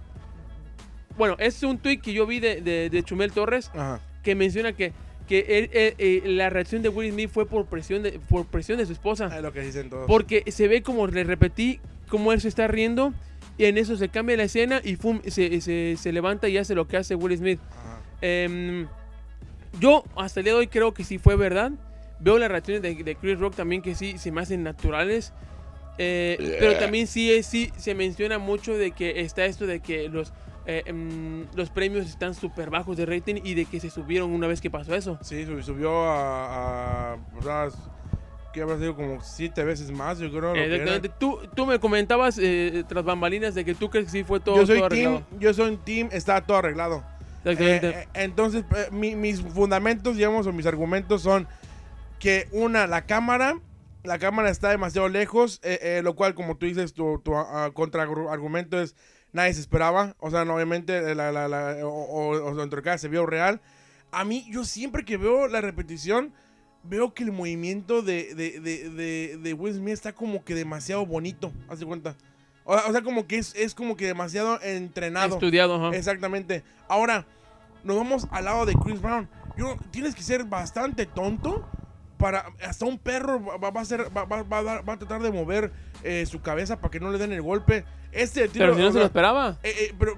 Bueno, 1.18 1.36
es 1.40 1.62
un 1.64 1.78
tweet 1.78 2.00
que 2.00 2.14
yo 2.14 2.26
vi 2.26 2.40
de, 2.40 2.62
de, 2.62 2.90
de 2.90 3.04
Chumel 3.04 3.32
Torres 3.32 3.70
Ajá. 3.74 4.02
que 4.24 4.36
menciona 4.36 4.74
que, 4.74 4.92
que 5.28 5.40
él- 5.48 5.70
él- 5.72 5.96
eh, 5.98 6.22
la 6.26 6.50
reacción 6.50 6.82
de 6.82 6.90
Will 6.90 7.12
Smith 7.12 7.30
fue 7.32 7.46
por 7.46 7.68
presión 7.68 8.04
de, 8.04 8.20
por 8.28 8.46
presión 8.48 8.78
de 8.80 8.86
su 8.86 8.94
esposa. 8.94 9.28
Es 9.36 9.42
lo 9.42 9.54
que 9.54 9.62
dicen 9.62 9.90
todos. 9.90 10.08
Porque 10.08 10.44
se 10.52 10.68
ve 10.68 10.82
como 10.82 11.08
le 11.08 11.24
repetí, 11.24 11.80
como 12.10 12.34
él 12.34 12.42
se 12.42 12.48
está 12.48 12.68
riendo. 12.68 13.14
Y 13.58 13.66
en 13.66 13.78
eso 13.78 13.96
se 13.96 14.10
cambia 14.10 14.36
la 14.36 14.44
escena 14.44 14.82
y 14.84 14.96
fum, 14.98 15.22
se, 15.28 15.62
se- 15.62 15.96
se 15.98 16.12
levanta 16.12 16.50
y 16.50 16.58
hace 16.58 16.76
lo 16.76 16.88
que 16.88 16.98
hace 16.98 17.16
Will 17.16 17.38
Smith. 17.38 17.60
Ajá. 17.72 17.95
Em, 18.22 18.88
yo 19.80 20.04
hasta 20.16 20.40
el 20.40 20.44
día 20.46 20.54
de 20.54 20.60
hoy 20.60 20.68
creo 20.68 20.94
que 20.94 21.04
sí 21.04 21.18
fue 21.18 21.36
verdad. 21.36 21.72
Veo 22.20 22.38
las 22.38 22.50
reacciones 22.50 22.82
de, 22.82 22.96
de 23.04 23.16
Chris 23.16 23.38
Rock 23.40 23.56
también 23.56 23.82
que 23.82 23.94
sí 23.96 24.18
se 24.18 24.32
me 24.32 24.42
hacen 24.42 24.64
naturales. 24.64 25.34
Eh, 25.98 26.58
Pero 26.60 26.78
también 26.78 27.08
sí, 27.08 27.42
sí 27.44 27.72
se 27.78 27.96
menciona 27.96 28.38
mucho 28.38 28.78
de 28.78 28.92
que 28.92 29.22
está 29.22 29.46
esto 29.46 29.66
de 29.66 29.80
que 29.80 30.10
los, 30.10 30.34
eh, 30.66 30.84
em, 30.86 31.46
los 31.56 31.70
premios 31.70 32.06
están 32.06 32.34
súper 32.36 32.70
bajos 32.70 32.98
de 32.98 33.06
rating 33.06 33.36
y 33.44 33.54
de 33.54 33.66
que 33.66 33.80
se 33.80 33.90
subieron 33.90 34.32
una 34.32 34.48
vez 34.48 34.60
que 34.62 34.70
pasó 34.70 34.94
eso. 34.96 35.18
Sí, 35.22 35.46
sub- 35.46 35.64
subió 35.64 36.04
a. 36.06 37.14
a 37.14 37.18
que 38.54 38.62
habrá 38.62 38.78
sido 38.78 38.96
como 38.96 39.22
siete 39.22 39.66
veces 39.66 39.92
más, 39.92 40.18
yo 40.20 40.30
creo. 40.32 40.56
Exactamente. 40.56 41.10
Tú, 41.20 41.40
tú 41.54 41.66
me 41.66 41.78
comentabas 41.80 42.40
eh, 42.42 42.86
tras 42.88 43.04
bambalinas 43.04 43.54
de 43.54 43.66
que 43.66 43.76
tú 43.76 43.90
crees 43.90 44.06
que 44.06 44.12
sí 44.12 44.24
fue 44.24 44.40
todo, 44.40 44.56
yo 44.56 44.66
soy 44.66 44.78
todo 44.80 44.88
team, 44.90 45.12
arreglado. 45.16 45.40
yo 45.42 45.54
soy 45.54 45.78
team, 45.78 46.08
está 46.14 46.40
todo 46.40 46.58
arreglado. 46.58 47.04
Exactamente. 47.52 47.90
Eh, 47.90 48.02
eh, 48.02 48.08
entonces, 48.24 48.64
eh, 48.76 48.88
mi- 48.92 49.16
mis 49.16 49.42
fundamentos, 49.42 50.18
digamos, 50.18 50.48
o 50.48 50.54
mis 50.54 50.66
argumentos 50.66 51.22
son 51.22 51.48
que 52.20 52.48
una, 52.52 52.88
la 52.88 53.06
cámara, 53.06 53.60
la 54.04 54.20
cámara 54.20 54.50
está 54.50 54.70
demasiado 54.70 55.10
lejos, 55.10 55.62
lo 56.04 56.16
cual, 56.16 56.34
como 56.36 56.58
tú 56.58 56.66
dices, 56.66 56.94
tu, 56.94 57.20
tu 57.20 57.36
ah, 57.36 57.72
contraargumento 57.74 58.80
es 58.80 58.96
nadie 59.36 59.54
se 59.54 59.60
esperaba. 59.62 60.16
O 60.20 60.32
sea, 60.32 60.42
obviamente, 60.44 61.14
la, 61.14 61.32
la, 61.32 61.48
la- 61.48 61.78
o, 61.86 62.30
o, 62.30 62.56
dentro 62.56 62.82
de 62.82 62.98
se 62.98 63.08
vio 63.10 63.26
real. 63.26 63.62
A 64.12 64.24
mí, 64.24 64.48
yo 64.50 64.64
siempre 64.64 65.04
que 65.06 65.18
veo 65.18 65.48
la 65.48 65.62
repetición, 65.62 66.34
veo 66.84 67.14
que 67.14 67.24
el 67.24 67.32
movimiento 67.32 68.02
de, 68.02 68.34
de, 68.34 68.60
de, 68.60 68.90
de, 68.90 69.38
de 69.38 69.54
Will 69.54 69.74
Smith 69.74 69.94
está 69.94 70.14
como 70.14 70.44
que 70.44 70.56
demasiado 70.56 71.06
bonito. 71.06 71.52
Haz 71.68 71.80
de 71.80 71.86
cuenta. 71.86 72.16
O, 72.64 72.74
o 72.76 72.92
sea, 72.92 73.02
como 73.02 73.28
que 73.28 73.38
es, 73.38 73.54
es 73.56 73.76
como 73.76 73.96
que 73.98 74.06
demasiado 74.06 74.60
entrenado. 74.62 75.36
Estudiado, 75.36 75.76
ajá. 75.76 75.96
Exactamente. 75.96 76.64
Ahora, 76.88 77.28
nos 77.86 77.96
vamos 77.96 78.28
al 78.32 78.44
lado 78.46 78.66
de 78.66 78.74
Chris 78.74 79.02
Brown. 79.02 79.30
Yo, 79.58 79.78
tienes 79.92 80.14
que 80.16 80.22
ser 80.24 80.44
bastante 80.44 81.06
tonto 81.06 81.66
para. 82.18 82.46
Hasta 82.68 82.86
un 82.86 82.98
perro 83.00 83.42
va, 83.44 83.70
va 83.72 83.82
a, 83.82 83.86
ser, 83.86 84.06
va, 84.16 84.26
va- 84.26 84.44
va 84.44 84.58
a 84.58 84.64
dar- 84.64 84.90
va 84.90 84.94
a 84.94 84.98
tratar 84.98 85.22
de 85.22 85.32
mover 85.32 85.72
eh, 86.04 86.26
su 86.26 86.42
cabeza 86.42 86.78
para 86.82 86.92
que 86.92 87.00
no 87.00 87.10
le 87.12 87.18
den 87.18 87.32
el 87.32 87.42
golpe. 87.42 87.86
Este 88.12 88.48
tiro, 88.48 88.66
Pero 88.66 88.76
si 88.76 88.82
no 88.82 88.88
o 88.88 88.92
se 88.94 89.00
lo 89.00 89.06
esperaba. 89.06 89.58
eh, 89.64 89.74
eh, 89.78 89.94
pero 90.00 90.18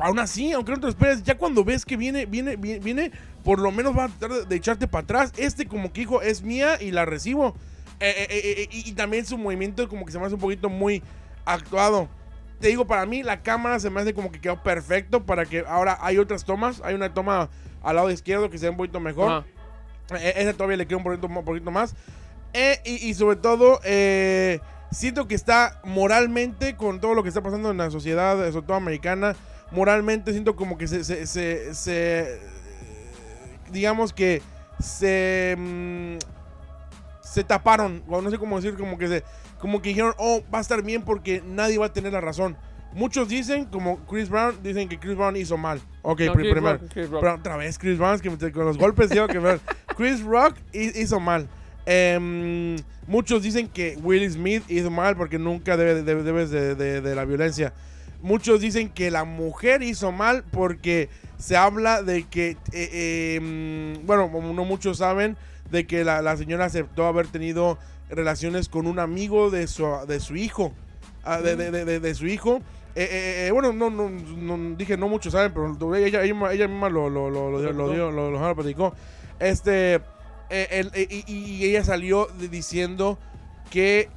aún 0.00 0.18
así, 0.18 0.52
aunque 0.52 0.72
no 0.72 0.76
te 0.78 0.82
lo 0.84 0.88
esperes, 0.88 1.22
ya 1.22 1.36
cuando 1.36 1.62
ves 1.62 1.84
que 1.84 1.96
viene, 1.98 2.24
viene, 2.24 2.56
viene, 2.56 2.78
viene, 2.80 3.12
por 3.42 3.58
lo 3.58 3.70
menos 3.70 3.96
va 3.96 4.04
a 4.04 4.08
tratar 4.08 4.46
de, 4.48 4.56
echarte 4.56 4.86
para 4.88 5.04
atrás. 5.04 5.32
Este 5.36 5.66
como 5.66 5.92
que 5.92 6.00
dijo, 6.00 6.22
es 6.22 6.42
mía 6.42 6.80
y 6.80 6.90
la 6.90 7.04
recibo. 7.04 7.54
Y, 8.00 8.88
y 8.88 8.92
también 8.92 9.24
su 9.26 9.38
movimiento 9.38 9.88
como 9.88 10.04
que 10.06 10.12
se 10.12 10.18
me 10.18 10.24
hace 10.26 10.34
un 10.34 10.40
poquito 10.40 10.68
muy 10.68 11.02
actuado. 11.44 12.08
Te 12.64 12.68
digo, 12.70 12.86
para 12.86 13.04
mí 13.04 13.22
la 13.22 13.42
cámara 13.42 13.78
se 13.78 13.90
me 13.90 14.00
hace 14.00 14.14
como 14.14 14.32
que 14.32 14.40
quedó 14.40 14.62
perfecto 14.62 15.26
para 15.26 15.44
que 15.44 15.64
ahora 15.68 15.98
hay 16.00 16.16
otras 16.16 16.46
tomas. 16.46 16.80
Hay 16.82 16.94
una 16.94 17.12
toma 17.12 17.50
al 17.82 17.96
lado 17.96 18.10
izquierdo 18.10 18.48
que 18.48 18.56
se 18.56 18.64
ve 18.64 18.70
un 18.70 18.78
poquito 18.78 19.00
mejor. 19.00 19.44
Ajá. 20.10 20.18
Eh, 20.18 20.32
Ese 20.36 20.54
todavía 20.54 20.78
le 20.78 20.86
queda 20.86 20.96
un 20.96 21.04
poquito, 21.04 21.26
un 21.26 21.44
poquito 21.44 21.70
más. 21.70 21.94
Eh, 22.54 22.80
y, 22.86 23.06
y 23.06 23.12
sobre 23.12 23.36
todo, 23.36 23.80
eh, 23.84 24.60
siento 24.90 25.28
que 25.28 25.34
está 25.34 25.78
moralmente, 25.84 26.74
con 26.74 27.02
todo 27.02 27.12
lo 27.12 27.22
que 27.22 27.28
está 27.28 27.42
pasando 27.42 27.70
en 27.70 27.76
la 27.76 27.90
sociedad, 27.90 28.34
sobre 28.50 28.66
todo 28.66 28.78
americana, 28.78 29.36
moralmente 29.70 30.32
siento 30.32 30.56
como 30.56 30.78
que 30.78 30.88
se, 30.88 31.04
se- 31.04 31.26
se- 31.26 31.74
se, 31.74 32.40
digamos 33.72 34.14
que 34.14 34.40
se, 34.80 35.54
mm, 35.58 36.16
se 37.20 37.44
taparon, 37.44 38.02
o 38.08 38.22
no 38.22 38.30
sé 38.30 38.38
cómo 38.38 38.56
decir, 38.58 38.78
como 38.78 38.96
que 38.96 39.08
se, 39.08 39.22
como 39.64 39.80
que 39.80 39.88
dijeron, 39.88 40.12
oh, 40.18 40.42
va 40.52 40.58
a 40.58 40.60
estar 40.60 40.82
bien 40.82 41.00
porque 41.00 41.42
nadie 41.46 41.78
va 41.78 41.86
a 41.86 41.92
tener 41.94 42.12
la 42.12 42.20
razón. 42.20 42.54
Muchos 42.92 43.30
dicen, 43.30 43.64
como 43.64 43.96
Chris 44.06 44.28
Brown, 44.28 44.56
dicen 44.62 44.90
que 44.90 44.98
Chris 45.00 45.16
Brown 45.16 45.34
hizo 45.38 45.56
mal. 45.56 45.80
Ok, 46.02 46.20
No, 46.20 46.32
primero. 46.34 46.60
Rock. 46.60 46.82
Pero 46.94 47.34
otra 47.36 47.56
vez 47.56 47.78
Chris 47.78 47.96
Brown, 47.96 48.14
es 48.16 48.20
que 48.20 48.52
con 48.52 48.66
los 48.66 48.76
golpes 48.76 49.08
digo 49.08 49.26
que 49.26 49.40
Chris 49.96 50.22
Rock 50.22 50.56
hi- 50.74 50.92
hizo 51.00 51.18
mal. 51.18 51.48
Em, 51.86 52.76
muchos 53.06 53.42
dicen 53.42 53.68
que 53.68 53.96
Will 54.02 54.30
Smith 54.30 54.64
hizo 54.68 54.90
mal 54.90 55.16
porque 55.16 55.38
nunca 55.38 55.78
debe, 55.78 56.02
debe- 56.02 56.22
debes 56.24 56.50
de, 56.50 56.74
de- 56.74 57.00
de 57.00 57.14
la 57.14 57.24
violencia. 57.24 57.72
Muchos 58.20 58.60
dicen 58.60 58.90
que 58.90 59.10
la 59.10 59.24
mujer 59.24 59.82
hizo 59.82 60.12
mal 60.12 60.44
porque 60.50 61.08
se 61.38 61.56
habla 61.56 62.02
de 62.02 62.24
que, 62.24 62.58
eh, 62.72 63.36
em, 63.36 64.06
bueno, 64.06 64.30
como 64.30 64.52
no 64.52 64.66
muchos 64.66 64.98
saben, 64.98 65.38
de 65.70 65.86
que 65.86 66.04
la, 66.04 66.20
la 66.20 66.36
señora 66.36 66.66
aceptó 66.66 67.06
haber 67.06 67.26
tenido 67.28 67.78
relaciones 68.14 68.68
con 68.68 68.86
un 68.86 68.98
amigo 68.98 69.50
de 69.50 69.66
su, 69.66 69.86
de 70.06 70.20
su 70.20 70.36
hijo. 70.36 70.72
ah, 71.24 71.40
de, 71.40 71.56
de- 71.56 72.00
de- 72.00 72.14
su 72.14 72.26
hijo. 72.26 72.60
Eh, 72.96 73.08
eh, 73.10 73.46
eh, 73.48 73.50
bueno, 73.50 73.72
no, 73.72 73.90
no, 73.90 74.76
dije 74.76 74.96
no 74.96 75.08
muchos 75.08 75.32
saben, 75.32 75.52
pero 75.52 75.94
ella, 75.96 76.22
ella, 76.22 76.52
ella 76.52 76.68
misma 76.68 76.88
lo, 76.88 77.10
lo, 77.10 77.28
lo, 77.28 77.50
lo, 77.50 77.72
lo, 77.72 77.90
dio- 77.92 78.10
lo- 78.12 78.54
platicó. 78.54 78.94
Este, 79.40 80.00
eh, 80.50 81.24
y, 81.26 81.64
ella 81.64 81.82
salió 81.82 82.28
diciendo 82.50 83.18
que 83.70 84.08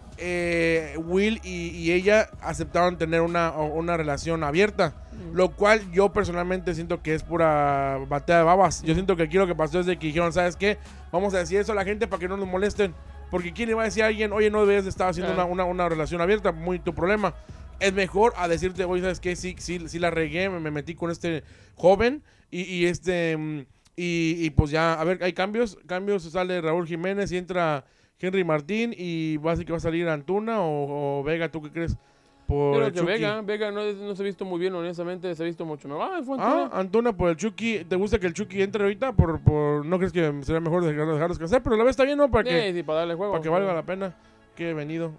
Will 0.97 1.39
y, 1.43 1.91
ella 1.91 2.29
aceptaron 2.41 2.97
tener 2.97 3.21
una, 3.21 3.51
una 3.51 3.97
relación 3.97 4.43
abierta. 4.43 4.93
Lo 5.33 5.49
cual 5.49 5.81
yo 5.91 6.13
personalmente 6.13 6.75
siento 6.75 7.01
que 7.01 7.15
es 7.15 7.23
pura 7.23 7.97
batea 8.07 8.37
de 8.39 8.43
babas. 8.43 8.83
Yo 8.83 8.93
siento 8.93 9.15
que 9.15 9.23
aquí 9.23 9.37
lo 9.37 9.47
que 9.47 9.55
pasó 9.55 9.79
es 9.79 9.87
que 9.87 9.95
dijeron, 9.97 10.31
¿sabes 10.31 10.55
qué? 10.55 10.77
Vamos 11.11 11.33
a 11.33 11.39
decir 11.39 11.59
eso 11.59 11.71
a 11.71 11.75
la 11.75 11.83
gente 11.83 12.07
para 12.07 12.19
que 12.19 12.27
no 12.27 12.37
nos 12.37 12.47
molesten. 12.47 12.93
Porque 13.29 13.53
¿quién 13.53 13.69
le 13.69 13.75
va 13.75 13.81
a 13.81 13.85
decir 13.85 14.03
a 14.03 14.07
alguien, 14.07 14.31
oye, 14.31 14.49
no 14.49 14.65
debes 14.65 14.83
de 14.85 14.89
estar 14.89 15.09
haciendo 15.09 15.31
una, 15.33 15.45
una- 15.45 15.65
una 15.65 15.89
relación 15.89 16.21
abierta? 16.21 16.51
Muy 16.51 16.79
tu 16.79 16.93
problema. 16.93 17.33
Es 17.79 17.93
mejor 17.93 18.33
a 18.37 18.47
decirte, 18.47 18.85
oye, 18.85 19.01
¿sabes 19.01 19.19
qué? 19.19 19.35
Sí, 19.35 19.55
sí, 19.59 19.87
sí 19.87 19.99
la 19.99 20.09
regué, 20.09 20.49
me, 20.49 20.59
me 20.59 20.71
metí 20.71 20.95
con 20.95 21.11
este 21.11 21.43
joven 21.75 22.23
y, 22.51 22.61
y 22.63 22.85
este... 22.85 23.35
mm, 23.37 23.59
Y, 23.99 24.45
y 24.45 24.49
pues 24.51 24.69
ya, 24.69 24.93
a 24.93 25.03
ver, 25.03 25.23
hay 25.23 25.33
cambios. 25.33 25.77
Cambios, 25.87 26.21
sale 26.23 26.61
Raúl 26.61 26.85
Jiménez 26.85 27.31
y 27.31 27.37
entra 27.37 27.83
Henry 28.19 28.43
Martín 28.43 28.93
y 28.95 29.37
va 29.37 29.53
a 29.53 29.57
que 29.57 29.71
va 29.71 29.77
a 29.77 29.81
salir 29.81 30.07
Antuna 30.07 30.61
o, 30.61 31.19
o 31.19 31.23
Vega, 31.23 31.49
¿tú 31.49 31.63
qué 31.63 31.71
crees? 31.71 31.97
Por 32.47 32.75
Creo 32.75 32.87
el 32.87 32.93
que 32.93 32.99
Chucky. 32.99 33.11
Vega, 33.11 33.41
Vega 33.41 33.71
no, 33.71 33.83
no 33.83 34.15
se 34.15 34.21
ha 34.21 34.25
visto 34.25 34.45
muy 34.45 34.57
bien, 34.59 34.73
honestamente, 34.73 35.35
se 35.35 35.43
ha 35.43 35.45
visto 35.45 35.65
mucho 35.65 35.87
mejor. 35.89 36.09
Ah, 36.13 36.21
fue 36.23 36.37
Ah, 36.39 36.61
Antuna. 36.63 36.79
Antuna 36.79 37.13
por 37.17 37.29
el 37.29 37.35
Chucky. 37.35 37.83
¿Te 37.83 37.95
gusta 37.97 38.19
que 38.19 38.27
el 38.27 38.33
Chucky 38.33 38.61
entre 38.61 38.83
ahorita? 38.83 39.11
Por, 39.11 39.41
por, 39.41 39.85
¿No 39.85 39.97
crees 39.97 40.13
que 40.13 40.31
sería 40.43 40.61
mejor 40.61 40.85
dejar- 40.85 41.07
dejarlos 41.11 41.37
crecer? 41.37 41.61
Pero 41.61 41.75
la 41.75 41.83
vez 41.83 41.91
está 41.91 42.03
bien, 42.05 42.17
¿no? 42.17 42.31
Para 42.31 42.45
que, 42.45 42.69
Sí, 42.71 42.77
sí, 42.77 42.83
para 42.83 42.99
darle 42.99 43.15
juego. 43.15 43.33
para 43.33 43.43
que 43.43 43.49
valga 43.49 43.73
la 43.73 43.83
pena. 43.83 44.15
Que 44.55 44.69
he 44.69 44.73
venido. 44.73 45.11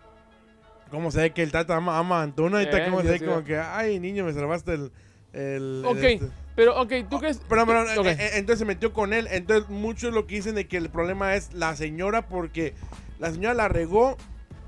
¿Cómo 0.90 1.11
se 1.11 1.20
ve 1.20 1.30
que 1.32 1.42
el 1.42 1.52
Tata 1.52 1.76
ama, 1.76 1.99
ama 1.99 2.20
a 2.20 2.23
Antuna? 2.23 2.62
Eh, 2.62 2.68
¿cómo 2.87 3.00
sí, 3.02 3.06
se 3.06 3.12
ve 3.12 3.18
sí. 3.18 3.25
como 3.26 3.44
que, 3.44 3.58
ay, 3.58 4.00
niño, 4.00 4.25
me 4.25 4.32
salvaste 4.32 4.73
el... 4.73 4.90
el, 5.35 5.82
el 5.82 5.85
Ok, 5.87 5.97
este". 6.02 6.28
pero, 6.56 6.80
ok, 6.80 6.92
¿tú 7.11 7.18
crees? 7.18 7.42
Pero, 7.47 7.66
pero, 7.66 7.82
Ok. 8.00 8.06
eh, 8.06 8.16
eh, 8.18 8.30
entonces 8.37 8.61
se 8.61 8.64
metió 8.64 8.94
con 8.94 9.12
él. 9.12 9.28
Entonces, 9.30 9.68
muchos 9.68 10.14
lo 10.14 10.26
que 10.26 10.37
dicen 10.37 10.54
de 10.54 10.66
que 10.66 10.78
el 10.78 10.88
problema 10.88 11.35
es 11.35 11.52
la 11.52 11.76
señora, 11.76 12.23
porque 12.26 12.73
la 13.18 13.30
señora 13.30 13.52
la 13.52 13.68
regó 13.68 14.16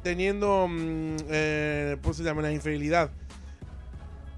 teniendo, 0.02 0.66
mm, 0.68 1.16
eh, 1.30 1.96
pues 2.02 2.16
se 2.16 2.22
llama 2.22 2.42
la 2.42 2.52
infidelidad. 2.52 3.10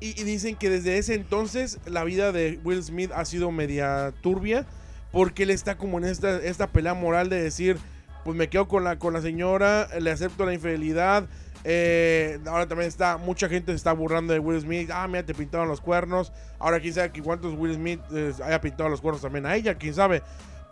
Y, 0.00 0.20
y 0.20 0.24
dicen 0.24 0.56
que 0.56 0.68
desde 0.68 0.98
ese 0.98 1.14
entonces 1.14 1.78
la 1.86 2.02
vida 2.04 2.32
de 2.32 2.58
Will 2.64 2.82
Smith 2.82 3.10
ha 3.14 3.24
sido 3.24 3.50
media 3.52 4.12
turbia, 4.20 4.66
porque 5.12 5.44
él 5.44 5.50
está 5.50 5.76
como 5.76 5.98
en 5.98 6.04
esta, 6.04 6.38
esta 6.38 6.66
pelea 6.66 6.94
moral 6.94 7.28
de 7.28 7.40
decir, 7.40 7.78
pues 8.24 8.36
me 8.36 8.48
quedo 8.48 8.66
con 8.66 8.82
la, 8.84 8.98
con 8.98 9.12
la 9.12 9.20
señora, 9.20 9.88
le 10.00 10.10
acepto 10.10 10.46
la 10.46 10.54
infidelidad. 10.54 11.28
eh, 11.64 12.40
ahora 12.46 12.66
también 12.66 12.88
está, 12.88 13.16
mucha 13.18 13.48
gente 13.48 13.72
se 13.72 13.76
está 13.76 13.92
burlando 13.92 14.32
de 14.32 14.40
Will 14.40 14.60
Smith. 14.60 14.90
Ah, 14.92 15.06
mira, 15.06 15.24
te 15.24 15.34
pintaron 15.34 15.68
los 15.68 15.80
cuernos. 15.80 16.32
Ahora 16.58 16.80
quién 16.80 16.94
sabe 16.94 17.10
que 17.12 17.22
cuántos 17.22 17.54
Will 17.54 17.74
Smith 17.74 18.00
eh, 18.12 18.32
haya 18.44 18.60
pintado 18.60 18.88
los 18.88 19.00
cuernos 19.00 19.22
también 19.22 19.46
a 19.46 19.54
ella, 19.54 19.76
quién 19.76 19.94
sabe. 19.94 20.22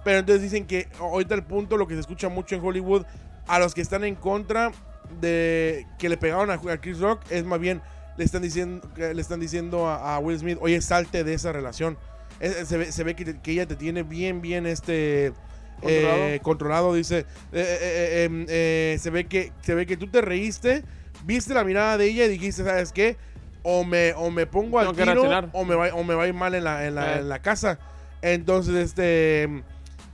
Pero 0.05 0.19
entonces 0.19 0.43
dicen 0.43 0.67
que 0.67 0.89
ahorita 0.99 1.35
el 1.35 1.45
punto, 1.45 1.77
lo 1.77 1.87
que 1.87 1.95
se 1.95 2.01
escucha 2.01 2.29
mucho 2.29 2.55
en 2.55 2.65
Hollywood, 2.65 3.05
a 3.51 3.59
los 3.59 3.75
que 3.75 3.81
están 3.81 4.05
en 4.05 4.15
contra 4.15 4.73
de 5.21 5.87
que 5.99 6.09
le 6.09 6.17
pegaron 6.17 6.51
a, 6.51 6.55
a 6.55 6.81
Chris 6.81 6.99
Rock, 7.01 7.21
es 7.31 7.45
más 7.45 7.59
bien, 7.61 7.83
le 8.17 8.25
están 8.25 8.43
diciendo, 8.43 8.89
le 8.97 9.21
están 9.21 9.41
diciendo 9.41 9.87
a, 9.89 10.15
a 10.15 10.19
Will 10.21 10.39
Smith, 10.39 10.59
oye, 10.61 10.81
salte 10.81 11.25
de 11.25 11.35
esa 11.35 11.53
relación. 11.53 11.99
Es- 12.39 12.69
se, 12.69 12.77
ve, 12.79 12.93
se 12.93 13.05
ve 13.05 13.15
que, 13.17 13.41
que 13.41 13.53
ella 13.53 13.67
te 13.67 13.77
tiene 13.77 14.03
bien, 14.03 14.41
bien 14.41 14.67
este... 14.67 15.33
Controlado. 15.81 16.17
eh, 16.27 16.41
controlado, 16.43 16.95
dice. 16.95 17.21
Eh, 17.53 17.79
eh, 17.81 18.25
em, 18.25 18.99
se, 18.99 19.09
ve 19.11 19.25
que, 19.27 19.51
se 19.63 19.75
ve 19.75 19.87
que 19.87 19.97
tú 19.97 20.09
te 20.09 20.21
reíste, 20.21 20.85
viste 21.25 21.55
la 21.55 21.65
mirada 21.65 21.97
de 21.97 22.05
ella 22.05 22.27
y 22.27 22.29
dijiste, 22.29 22.63
¿sabes 22.65 22.93
qué? 22.93 23.17
O 23.63 23.83
me, 23.85 24.13
o 24.13 24.31
me 24.31 24.47
pongo 24.47 24.79
al 24.79 24.89
tiro 25.15 25.23
o 25.55 25.65
me, 25.65 25.75
va, 25.75 25.89
o 25.95 26.05
me 26.05 26.15
va 26.15 26.25
a 26.25 26.29
ir 26.29 26.35
mal 26.35 26.55
en 26.55 26.65
la, 26.65 26.87
en 26.87 26.95
la, 26.97 27.19
en 27.21 27.29
la 27.31 27.39
casa. 27.41 27.79
Entonces, 28.21 28.75
este... 28.75 29.63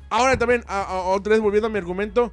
Ahora 0.09 0.39
también, 0.39 0.63
a- 0.69 0.83
a- 0.85 1.01
otra 1.09 1.33
vez 1.33 1.41
volviendo 1.41 1.67
a 1.67 1.71
mi 1.71 1.79
argumento, 1.79 2.33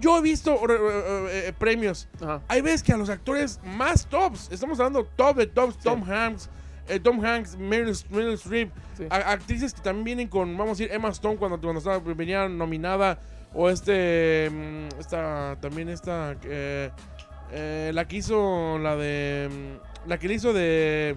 yo 0.00 0.18
he 0.18 0.22
visto 0.22 0.52
eh, 0.54 0.76
eh, 0.78 1.44
eh, 1.48 1.52
premios. 1.58 2.08
Ajá. 2.20 2.40
Hay 2.48 2.60
veces 2.60 2.82
que 2.82 2.92
a 2.92 2.96
los 2.96 3.08
actores 3.10 3.60
más 3.64 4.06
tops, 4.06 4.48
estamos 4.52 4.78
hablando 4.78 5.04
top 5.04 5.36
de 5.36 5.46
tops, 5.46 5.78
Tom 5.78 6.02
Hanks, 6.08 6.48
eh, 6.88 7.00
Tom 7.00 7.22
Hanks, 7.24 7.56
Meryl, 7.56 7.94
Meryl 8.10 8.34
Streep, 8.34 8.70
Sí. 8.96 9.04
a- 9.10 9.32
actrices 9.32 9.74
que 9.74 9.80
también 9.82 10.04
vienen 10.04 10.28
con, 10.28 10.56
vamos 10.56 10.78
a 10.78 10.82
decir, 10.82 10.90
Emma 10.94 11.08
Stone 11.10 11.36
cuando, 11.36 11.60
cuando 11.60 11.78
estaba, 11.78 11.98
venía 11.98 12.48
nominada, 12.48 13.18
o 13.54 13.68
este, 13.70 14.50
mm, 14.50 15.00
esta, 15.00 15.56
también 15.60 15.88
esta, 15.88 16.36
eh, 16.44 16.90
la 17.94 18.06
que 18.06 18.16
hizo, 18.16 18.78
la 18.78 18.94
de, 18.96 19.48
mm, 20.04 20.08
la 20.08 20.18
que 20.18 20.28
le 20.28 20.34
hizo 20.34 20.52
de, 20.52 21.16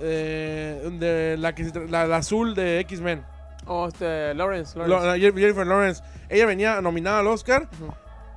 de 0.00 1.36
la, 1.38 1.54
que 1.54 1.64
la, 1.88 2.06
la 2.06 2.16
azul 2.16 2.54
de 2.54 2.80
X-Men, 2.80 3.22
Oh, 3.72 3.86
este, 3.86 4.34
Lawrence. 4.34 4.76
Lo- 4.76 4.88
Lawrence. 4.88 5.06
la 5.32 5.40
Jennifer 5.40 5.64
Lawrence, 5.64 6.02
ella 6.28 6.44
venía 6.44 6.80
nominada 6.80 7.20
al 7.20 7.28
Oscar, 7.28 7.68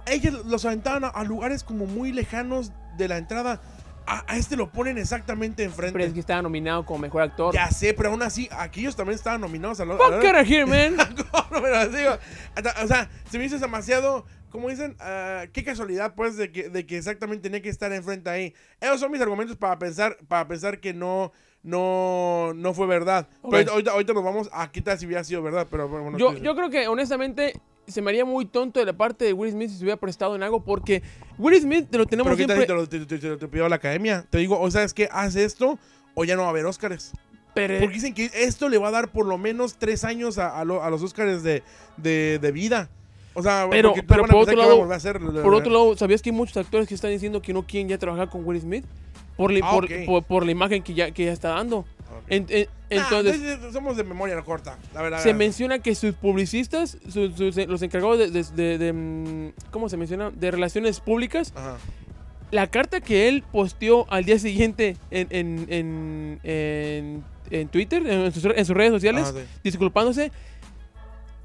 ellos 0.05 0.45
los 0.45 0.63
aventaban 0.65 1.05
a, 1.05 1.07
a 1.07 1.23
lugares 1.23 1.63
como 1.63 1.87
muy 1.87 2.11
lejanos 2.11 2.71
de 2.97 3.07
la 3.07 3.17
entrada. 3.17 3.59
A, 4.05 4.23
a 4.31 4.37
este 4.37 4.55
lo 4.57 4.69
ponen 4.69 4.97
exactamente 4.99 5.63
enfrente. 5.63 5.93
Pero 5.93 6.05
es 6.05 6.13
que 6.13 6.19
estaba 6.19 6.41
nominado 6.43 6.85
como 6.85 6.99
mejor 6.99 7.23
actor. 7.23 7.53
Ya 7.53 7.71
sé, 7.71 7.93
pero 7.95 8.09
aún 8.09 8.21
así, 8.21 8.47
aquellos 8.51 8.95
también 8.95 9.15
estaban 9.15 9.41
nominados 9.41 9.79
a 9.79 9.85
lo 9.85 9.97
Fuck 9.97 10.23
out 10.23 10.35
of 10.41 10.47
here, 10.47 10.65
man. 10.67 10.97
no, 11.31 11.47
pero 11.49 11.87
digo, 11.89 12.11
hasta- 12.55 12.83
o 12.83 12.87
sea, 12.87 13.09
se 13.31 13.39
me 13.39 13.45
hizo 13.45 13.57
demasiado, 13.57 14.25
como 14.53 14.69
dicen, 14.69 14.95
ah, 14.99 15.45
qué 15.51 15.63
casualidad, 15.63 16.13
pues, 16.15 16.37
de 16.37 16.51
que, 16.51 16.69
de 16.69 16.85
que 16.85 16.95
exactamente 16.97 17.41
tenía 17.41 17.59
que 17.61 17.69
estar 17.69 17.91
enfrente 17.91 18.29
ahí. 18.29 18.53
Esos 18.79 18.99
son 18.99 19.11
mis 19.11 19.19
argumentos 19.19 19.57
para 19.57 19.79
pensar, 19.79 20.15
para 20.27 20.47
pensar 20.47 20.79
que 20.79 20.93
no, 20.93 21.33
no, 21.63 22.53
no 22.55 22.73
fue 22.75 22.85
verdad. 22.85 23.27
Ok. 23.41 23.51
Pero 23.51 23.71
ahorita, 23.71 23.91
ahorita, 23.91 24.13
nos 24.13 24.23
vamos 24.23 24.49
a 24.53 24.71
qué 24.71 24.81
tal 24.81 24.99
si 24.99 25.07
hubiera 25.07 25.23
sido 25.23 25.41
verdad, 25.41 25.67
pero 25.69 25.87
bueno. 25.89 26.17
Yo, 26.19 26.35
¿qué 26.35 26.41
yo 26.41 26.55
creo 26.55 26.69
que, 26.69 26.87
honestamente, 26.87 27.59
se 27.87 28.01
me 28.03 28.11
haría 28.11 28.25
muy 28.25 28.45
tonto 28.45 28.79
de 28.79 28.85
la 28.85 28.93
parte 28.93 29.25
de 29.25 29.33
Will 29.33 29.51
Smith 29.51 29.69
si 29.71 29.77
se 29.77 29.83
hubiera 29.83 29.99
prestado 29.99 30.35
en 30.35 30.43
algo, 30.43 30.63
porque 30.63 31.01
Will 31.39 31.59
Smith 31.59 31.89
te 31.89 31.97
lo 31.97 32.05
tenemos 32.05 32.27
Pero 32.37 32.37
siempre. 32.37 32.61
si 32.61 32.67
te 32.67 32.73
lo 32.73 32.87
te, 32.87 32.99
te- 33.05 33.17
te- 33.17 33.37
te 33.37 33.47
pidió 33.47 33.67
la 33.67 33.77
academia. 33.77 34.25
Te 34.29 34.37
digo, 34.37 34.59
o 34.59 34.69
sabes 34.69 34.93
qué, 34.93 35.09
haz 35.11 35.35
esto 35.35 35.79
o 36.13 36.25
ya 36.25 36.35
no 36.35 36.43
va 36.43 36.49
a 36.49 36.51
haber 36.51 36.65
Óscares. 36.67 37.11
Pero, 37.55 37.79
Porque 37.79 37.95
dicen 37.95 38.13
que 38.13 38.29
esto 38.33 38.69
le 38.69 38.77
va 38.77 38.87
a 38.89 38.91
dar 38.91 39.11
por 39.11 39.25
lo 39.25 39.37
menos 39.39 39.77
tres 39.79 40.03
años 40.03 40.37
a, 40.37 40.59
a 40.59 40.63
lo- 40.63 40.83
a 40.83 40.89
los 40.91 41.01
Óscares 41.03 41.41
de, 41.43 41.63
de, 41.97 42.37
de 42.39 42.51
vida. 42.51 42.89
O 43.35 43.41
sea, 43.41 43.67
Pero- 43.69 43.93
pero 44.07 44.25
por 44.25 44.35
otro 44.35 44.55
lado- 44.55 44.91
hacer- 44.93 45.19
por 45.19 45.53
otro 45.55 45.71
lado, 45.71 45.97
¿sabías 45.97 46.21
que 46.21 46.29
hay 46.29 46.35
muchos 46.35 46.55
actores 46.57 46.87
que 46.87 46.93
están 46.95 47.11
diciendo 47.11 47.41
que 47.41 47.51
no 47.53 47.63
quieren 47.63 47.89
ya 47.89 47.97
trabajar 47.97 48.29
con 48.29 48.45
Will 48.45 48.61
Smith? 48.61 48.85
Por 49.35 49.51
la, 49.51 49.59
Ah, 49.65 49.71
por, 49.71 49.87
por- 50.05 50.23
por 50.23 50.45
la 50.45 50.51
imagen 50.51 50.83
que 50.83 50.93
ya, 50.93 51.09
que 51.11 51.25
ya 51.25 51.31
está 51.31 51.49
dando. 51.49 51.85
En- 52.29 52.45
en- 52.49 52.67
Ah, 52.69 53.07
entonces, 53.09 53.41
entonces, 53.41 53.73
somos 53.73 53.97
de 53.97 54.03
memoria 54.03 54.39
corta, 54.43 54.77
la 54.93 55.01
verdad. 55.01 55.19
se 55.23 55.33
menciona 55.33 55.79
que 55.79 55.95
sus 55.95 56.13
publicistas, 56.13 56.97
sus- 57.09 57.35
sus- 57.35 57.55
los 57.67 57.81
encargados 57.81 58.19
de, 58.19 58.29
de- 58.29 58.43
de- 58.55 58.77
de, 58.77 58.93
mm, 58.93 59.53
¿cómo 59.71 59.89
se 59.89 59.97
menciona? 59.97 60.29
De 60.29 60.51
relaciones 60.51 60.99
públicas, 60.99 61.51
Ajá. 61.55 61.77
la 62.51 62.67
carta 62.67 63.01
que 63.01 63.27
él 63.27 63.43
posteó 63.51 64.05
al 64.11 64.25
día 64.25 64.37
siguiente 64.37 64.95
en, 65.09 65.27
en, 65.31 65.65
en, 65.69 66.39
en- 66.43 67.23
en 67.49 67.67
Twitter, 67.69 68.05
en 68.07 68.31
sus, 68.31 68.43
redes 68.43 68.91
sociales, 68.91 69.33
Ah, 69.35 69.39
sí. 69.39 69.45
disculpándose, 69.63 70.31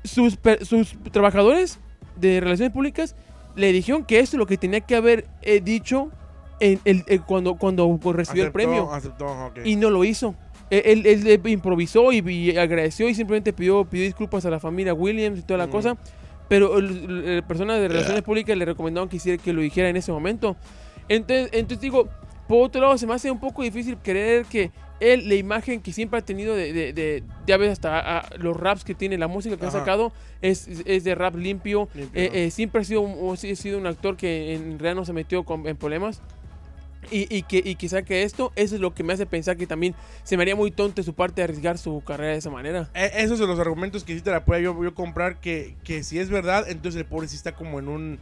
sus, 0.08 0.38
sus 0.62 0.96
trabajadores 1.12 1.78
de 2.16 2.40
relaciones 2.40 2.72
públicas 2.72 3.14
le 3.56 3.72
dijeron 3.72 4.04
que 4.04 4.20
esto 4.20 4.36
es 4.36 4.38
lo 4.38 4.46
que 4.46 4.56
tenía 4.56 4.80
que 4.80 4.96
haber 4.96 5.26
eh, 5.42 5.60
dicho 5.60 6.10
en 6.60 6.80
el, 6.84 7.04
el- 7.06 7.22
cuando, 7.22 7.54
cuando 7.56 7.86
recibió 8.12 8.42
el 8.44 8.48
Aceptó, 8.48 8.52
premio 8.52 8.92
Aceptó, 8.92 9.26
ok. 9.26 9.58
y 9.64 9.76
no 9.76 9.90
lo 9.90 10.04
hizo. 10.04 10.34
Eh, 10.70 10.82
Él, 10.86 11.06
él- 11.06 11.26
él 11.26 11.40
improvisó 11.48 12.12
y, 12.12 12.18
y 12.28 12.56
agradeció 12.56 13.08
y 13.08 13.14
simplemente 13.14 13.52
pidió, 13.52 13.84
pidió 13.84 14.04
disculpas 14.04 14.44
a 14.44 14.50
la 14.50 14.60
familia 14.60 14.92
Williams 14.94 15.38
y 15.38 15.42
toda 15.42 15.58
la 15.58 15.64
Ujú. 15.64 15.72
cosa. 15.72 15.96
Pero 16.48 16.78
el- 16.78 17.24
el- 17.26 17.42
personas 17.44 17.78
de 17.80 17.88
relaciones 17.88 18.22
públicas 18.22 18.56
le 18.56 18.64
recomendaron 18.64 19.08
que, 19.08 19.16
hiciera, 19.16 19.42
que 19.42 19.52
lo 19.52 19.60
dijera 19.60 19.88
en 19.88 19.96
ese 19.96 20.12
momento. 20.12 20.56
Entonces, 21.08 21.48
entonces 21.52 21.80
digo, 21.80 22.08
por 22.46 22.66
otro 22.66 22.80
lado, 22.80 22.96
se 22.98 23.06
me 23.06 23.14
hace 23.14 23.30
un 23.30 23.38
poco 23.40 23.62
difícil 23.62 23.96
creer 24.02 24.44
que 24.46 24.70
él, 25.00 25.28
la 25.28 25.34
imagen 25.34 25.80
que 25.80 25.92
siempre 25.92 26.18
ha 26.18 26.22
tenido 26.22 26.54
de, 26.56 26.72
de, 26.72 26.92
de- 26.92 27.22
ya 27.46 27.56
ves 27.56 27.70
hasta 27.70 28.28
los 28.38 28.56
raps 28.56 28.84
que 28.84 28.94
tiene, 28.94 29.16
la 29.18 29.28
música 29.28 29.56
que 29.56 29.66
ha 29.66 29.70
sacado 29.70 30.12
es, 30.42 30.66
es 30.84 31.04
de 31.04 31.14
rap 31.14 31.34
limpio. 31.36 31.88
Limpio, 31.94 32.20
Eh, 32.22 32.30
eh, 32.46 32.50
siempre 32.50 32.80
ha 32.80 32.84
sido, 32.84 33.00
un, 33.02 33.32
ha 33.34 33.36
sido 33.36 33.78
un 33.78 33.86
actor 33.86 34.16
que 34.16 34.54
en 34.54 34.78
realidad 34.78 34.96
no 34.96 35.04
se 35.04 35.12
metió 35.12 35.44
con- 35.44 35.66
en 35.66 35.76
problemas. 35.76 36.20
Y, 37.12 37.32
y 37.34 37.42
que, 37.44 37.62
y 37.64 37.76
que 37.76 37.88
saque 37.88 38.24
esto, 38.24 38.52
eso 38.56 38.74
es 38.74 38.80
lo 38.80 38.92
que 38.92 39.04
me 39.04 39.12
hace 39.12 39.24
pensar 39.24 39.56
que 39.56 39.68
también 39.68 39.94
se 40.24 40.36
me 40.36 40.42
haría 40.42 40.56
muy 40.56 40.72
tonto 40.72 40.96
de 40.96 41.04
su 41.04 41.14
parte 41.14 41.42
arriesgar 41.42 41.78
su 41.78 42.02
carrera 42.04 42.32
de 42.32 42.38
esa 42.38 42.50
manera. 42.50 42.90
Eh, 42.92 43.10
esos 43.18 43.38
son 43.38 43.48
los 43.48 43.58
argumentos 43.60 44.02
que 44.02 44.14
sí 44.14 44.20
te 44.20 44.30
la 44.32 44.44
pueda 44.44 44.60
yo, 44.60 44.82
yo 44.82 44.94
comprar, 44.94 45.38
que, 45.40 45.76
que 45.84 46.02
si 46.02 46.18
es 46.18 46.28
verdad, 46.28 46.66
entonces 46.68 47.00
el 47.00 47.06
pobre 47.06 47.28
sí 47.28 47.36
está 47.36 47.52
como 47.52 47.78
en 47.78 47.88
un 47.88 48.18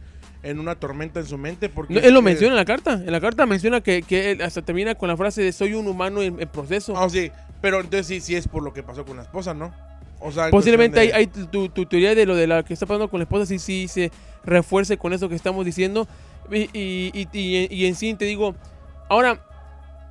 en 0.49 0.59
una 0.59 0.75
tormenta 0.75 1.19
en 1.19 1.25
su 1.25 1.37
mente. 1.37 1.69
Porque 1.69 1.93
No, 1.95 1.99
él 1.99 2.13
lo 2.13 2.21
menciona 2.21 2.53
en 2.53 2.57
la 2.57 2.65
carta. 2.65 2.93
En 2.93 3.11
la 3.11 3.19
carta 3.21 3.45
menciona 3.45 3.81
que, 3.81 4.01
que 4.01 4.31
él 4.31 4.41
hasta 4.41 4.61
termina 4.61 4.95
con 4.95 5.09
la 5.09 5.17
frase 5.17 5.41
de 5.41 5.51
soy 5.51 5.73
un 5.73 5.87
humano 5.87 6.21
en, 6.21 6.39
en 6.41 6.47
proceso. 6.47 6.93
Ah, 6.97 7.09
sí, 7.09 7.31
pero 7.61 7.79
entonces 7.79 8.07
sí, 8.07 8.21
sí 8.21 8.35
es 8.35 8.47
por 8.47 8.63
lo 8.63 8.73
que 8.73 8.83
pasó 8.83 9.05
con 9.05 9.17
la 9.17 9.23
esposa, 9.23 9.53
¿no? 9.53 9.73
O 10.19 10.31
sea, 10.31 10.45
en 10.45 10.51
Posiblemente 10.51 10.99
hay, 10.99 11.07
de- 11.09 11.13
hay 11.13 11.27
tu, 11.27 11.69
tu 11.69 11.85
teoría 11.85 12.15
de 12.15 12.25
lo 12.25 12.35
de 12.35 12.47
la 12.47 12.63
que 12.63 12.73
está 12.73 12.85
pasando 12.85 13.07
con 13.09 13.19
la 13.19 13.23
esposa, 13.25 13.45
sí, 13.45 13.59
sí 13.59 13.87
se 13.87 14.11
refuerce 14.43 14.97
con 14.97 15.13
eso 15.13 15.29
que 15.29 15.35
estamos 15.35 15.63
diciendo. 15.65 16.07
Y, 16.51 16.69
y, 16.73 17.11
y- 17.13 17.27
y- 17.33 17.67
y 17.69 17.85
en 17.85 17.95
sí 17.95 18.13
te 18.15 18.25
digo, 18.25 18.55
ahora, 19.09 19.39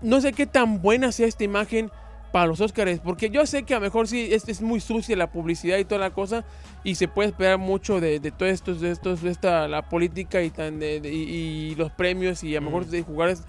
no 0.02 0.21
sé 0.21 0.33
qué 0.33 0.47
tan 0.47 0.81
buena 0.83 1.11
sea 1.11 1.26
esta 1.26 1.43
imagen 1.45 1.90
para 2.33 2.47
los 2.47 2.61
Oscars, 2.61 3.00
porque 3.00 3.30
yo 3.30 3.47
sé 3.47 3.62
que 3.62 3.75
a 3.75 3.78
lo 3.78 3.85
mejor 3.85 4.09
sí 4.09 4.28
es, 4.30 4.49
es 4.49 4.61
muy 4.61 4.80
sucia 4.80 5.16
la 5.16 5.30
publicidad 5.30 5.78
y 5.78 5.85
toda 5.85 6.00
la 6.00 6.11
cosa, 6.11 6.45
y 6.85 6.97
se 6.97 7.09
puede 7.09 7.28
esperar 7.30 7.59
mucho 7.59 8.00
de, 8.00 8.21
de 8.21 8.30
todo 8.30 8.49
esto, 8.49 8.75
de 8.75 8.90
estos, 8.90 9.23
de 9.23 9.30
esta, 9.30 9.68
la 9.68 9.88
política 9.88 10.42
y, 10.42 10.50
tan 10.50 10.78
de, 10.78 11.00
de- 11.00 11.12
y, 11.12 11.71
y 11.71 11.75
los 11.76 11.90
premios 11.92 12.42
y 12.45 12.54
a 12.56 12.61
lo 12.61 12.66
mejor 12.66 12.87
Mm. 12.87 12.90
de 12.90 13.02
jugar. 13.02 13.28
es- 13.30 13.42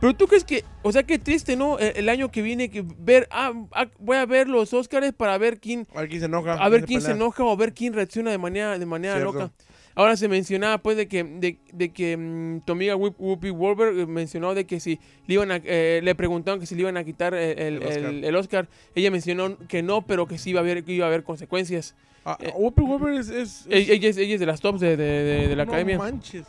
Pero 0.00 0.14
tú 0.14 0.26
crees 0.26 0.44
que, 0.44 0.64
o 0.82 0.90
sea, 0.92 1.02
qué 1.02 1.18
triste, 1.18 1.56
¿no? 1.56 1.78
El, 1.78 1.92
el 1.96 2.08
año 2.08 2.30
que 2.30 2.40
viene, 2.40 2.70
que 2.70 2.82
ver, 2.98 3.28
ah, 3.30 3.52
ah, 3.72 3.86
voy 3.98 4.16
a 4.16 4.24
ver 4.24 4.48
los 4.48 4.72
Oscars 4.72 5.12
para 5.12 5.36
ver 5.36 5.60
quién, 5.60 5.86
A 5.94 6.00
ver 6.00 6.08
quién 6.08 6.20
se 6.20 6.26
enoja. 6.26 6.54
a 6.54 6.68
ver 6.70 6.86
quién 6.86 7.02
se 7.02 7.10
enoja 7.10 7.44
o 7.44 7.50
a 7.52 7.56
ver 7.56 7.74
quién 7.74 7.92
reacciona 7.92 8.30
de 8.30 8.38
manera, 8.38 8.78
de 8.78 8.86
manera 8.86 9.14
Cierto. 9.16 9.32
loca. 9.34 9.50
Ahora 9.94 10.16
se 10.16 10.28
mencionaba 10.28 10.78
pues 10.78 10.96
de 10.96 11.08
que, 11.08 11.24
de, 11.24 11.58
de 11.72 11.88
que 11.90 12.16
mm, 12.16 12.60
tu 12.64 12.72
amiga 12.72 12.94
Whoop- 12.96 13.16
Whoopi 13.18 13.50
Wolver 13.50 13.98
eh, 13.98 14.06
mencionó 14.06 14.54
de 14.54 14.64
que 14.64 14.78
si 14.80 14.98
le 15.26 15.34
iban 15.34 15.50
a, 15.50 15.60
eh, 15.64 16.00
le 16.02 16.14
preguntaron 16.14 16.60
que 16.60 16.66
si 16.66 16.74
le 16.76 16.82
iban 16.82 16.96
a 16.96 17.04
quitar 17.04 17.34
el, 17.34 17.58
El 17.58 17.78
Oscar. 17.82 17.98
el- 18.04 18.24
el 18.24 18.36
Oscar. 18.36 18.68
Ella 18.94 19.10
mencionó 19.10 19.56
que 19.68 19.82
no, 19.82 20.02
pero 20.06 20.26
que 20.26 20.38
sí 20.38 20.50
iba 20.50 20.60
a 20.60 20.62
haber, 20.62 20.84
que 20.84 20.92
iba 20.92 21.06
a 21.06 21.08
haber 21.08 21.22
consecuencias. 21.24 21.94
Ah, 22.24 22.36
Eh, 22.40 22.52
Whoopi 22.54 22.82
Goldberg 22.82 23.18
es... 23.18 23.28
es- 23.30 23.66
Ella, 23.68 23.78
es- 23.80 23.90
ella 23.90 24.08
es, 24.10 24.16
ella 24.18 24.34
es 24.34 24.40
de 24.40 24.46
las 24.46 24.60
tops 24.60 24.80
de, 24.80 24.96
de- 24.96 25.04
de- 25.24 25.48
de 25.48 25.56
la 25.56 25.64
no 25.64 25.70
academia. 25.72 25.98
manches. 25.98 26.46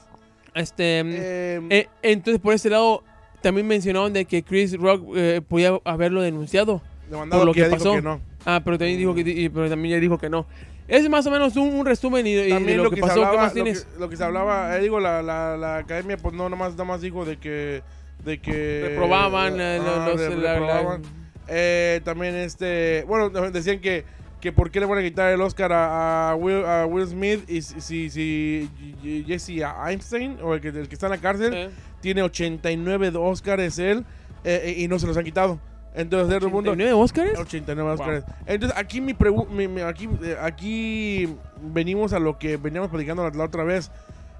Este, 0.53 1.03
mm, 1.03 1.10
Eh, 1.13 1.62
eh, 1.69 1.88
entonces 2.03 2.39
por 2.41 2.53
ese 2.53 2.69
lado 2.69 3.03
también 3.41 3.65
mencionaron 3.67 4.13
de 4.13 4.25
que 4.25 4.43
Chris 4.43 4.77
Rock 4.77 5.03
eh, 5.15 5.41
podía 5.48 5.79
haberlo 5.86 6.21
denunciado. 6.21 6.81
por 7.10 7.45
lo 7.45 7.53
que 7.53 7.65
pasó. 7.65 7.93
que 7.95 8.01
no. 8.01 8.21
Ah, 8.45 8.62
pero 8.63 8.77
también 8.77 8.98
dijo 8.98 9.13
que 9.13 9.50
pero 9.53 9.69
también 9.69 9.95
ya 9.95 10.00
dijo 10.00 10.17
que 10.17 10.29
no. 10.29 10.45
Es 10.91 11.10
más 11.10 11.25
o 11.25 11.31
menos 11.31 11.55
un, 11.55 11.74
un 11.74 11.86
resumen 11.86 12.27
y, 12.27 12.31
y 12.31 12.36
de 12.36 12.50
También 12.50 12.77
lo, 12.77 12.83
lo 12.86 12.89
que, 12.89 12.95
que, 12.98 13.01
pasó. 13.01 13.13
se 13.13 13.19
¿Qué 13.21 13.25
hablaba, 13.25 13.43
más 13.45 13.55
lo 13.55 13.63
que, 13.63 13.63
tienes? 13.71 13.88
lo 14.00 14.10
que 14.10 14.17
se 14.17 14.24
hablaba, 14.24 14.75
eh, 14.77 14.81
digo, 14.81 15.00
la, 15.00 15.21
la, 15.21 15.55
la 15.57 15.77
academia, 15.77 16.17
pues 16.17 16.33
no, 16.36 16.50
nomás, 16.50 16.75
nomás 16.75 17.01
dijo 17.01 17.25
de 17.25 17.38
que... 17.38 17.81
De 18.25 18.39
que 18.39 18.88
Reprobaban 18.89 19.60
eh, 19.60 19.79
ah, 19.81 20.05
los, 20.10 20.19
re- 20.19 20.36
la- 20.38 20.53
reprobaban. 20.60 21.01
Eh, 21.48 22.01
también 22.03 22.36
este, 22.36 23.03
bueno, 23.07 23.29
decían 23.51 23.79
que, 23.79 24.05
que 24.39 24.51
por 24.51 24.69
qué 24.69 24.79
le 24.79 24.86
van 24.86 25.00
a 25.00 25.01
quitar 25.01 25.31
el 25.33 25.41
Oscar 25.41 25.71
a, 25.74 26.29
a 26.31 26.36
Will, 26.36 26.63
a 26.65 26.86
Will 26.86 27.07
Smith 27.07 27.50
y 27.50 27.62
si, 27.63 27.81
si, 28.12 28.69
si 29.01 29.24
Jesse 29.25 29.63
Einstein 29.86 30.38
o 30.43 30.53
el 30.53 30.62
que, 30.62 30.67
el 30.67 30.88
que 30.88 30.93
está 30.93 31.07
en 31.07 31.12
la 31.13 31.17
cárcel 31.17 31.53
Eh, 31.53 31.69
tiene 32.00 32.21
89 32.21 33.12
Oscars 33.15 33.79
él 33.79 34.05
eh, 34.43 34.75
y 34.77 34.88
no 34.88 35.00
se 35.00 35.07
los 35.07 35.17
han 35.17 35.24
quitado. 35.24 35.60
Entonces, 35.93 36.36
el 36.41 36.51
mundo 36.51 36.71
89 36.71 36.93
Oscars? 37.03 37.39
89 37.39 37.91
Oscars. 37.91 38.25
Entonces, 38.45 38.77
aquí 38.77 39.01
mi 39.01 39.13
mi- 39.51 39.67
mi- 39.67 39.81
aquí, 39.81 40.07
eh, 40.24 40.38
aquí 40.41 41.36
venimos 41.62 42.13
a 42.13 42.19
lo 42.19 42.38
que 42.39 42.57
veníamos 42.57 42.89
platicando 42.89 43.24
la, 43.24 43.29
la 43.36 43.43
otra 43.45 43.63
vez. 43.63 43.91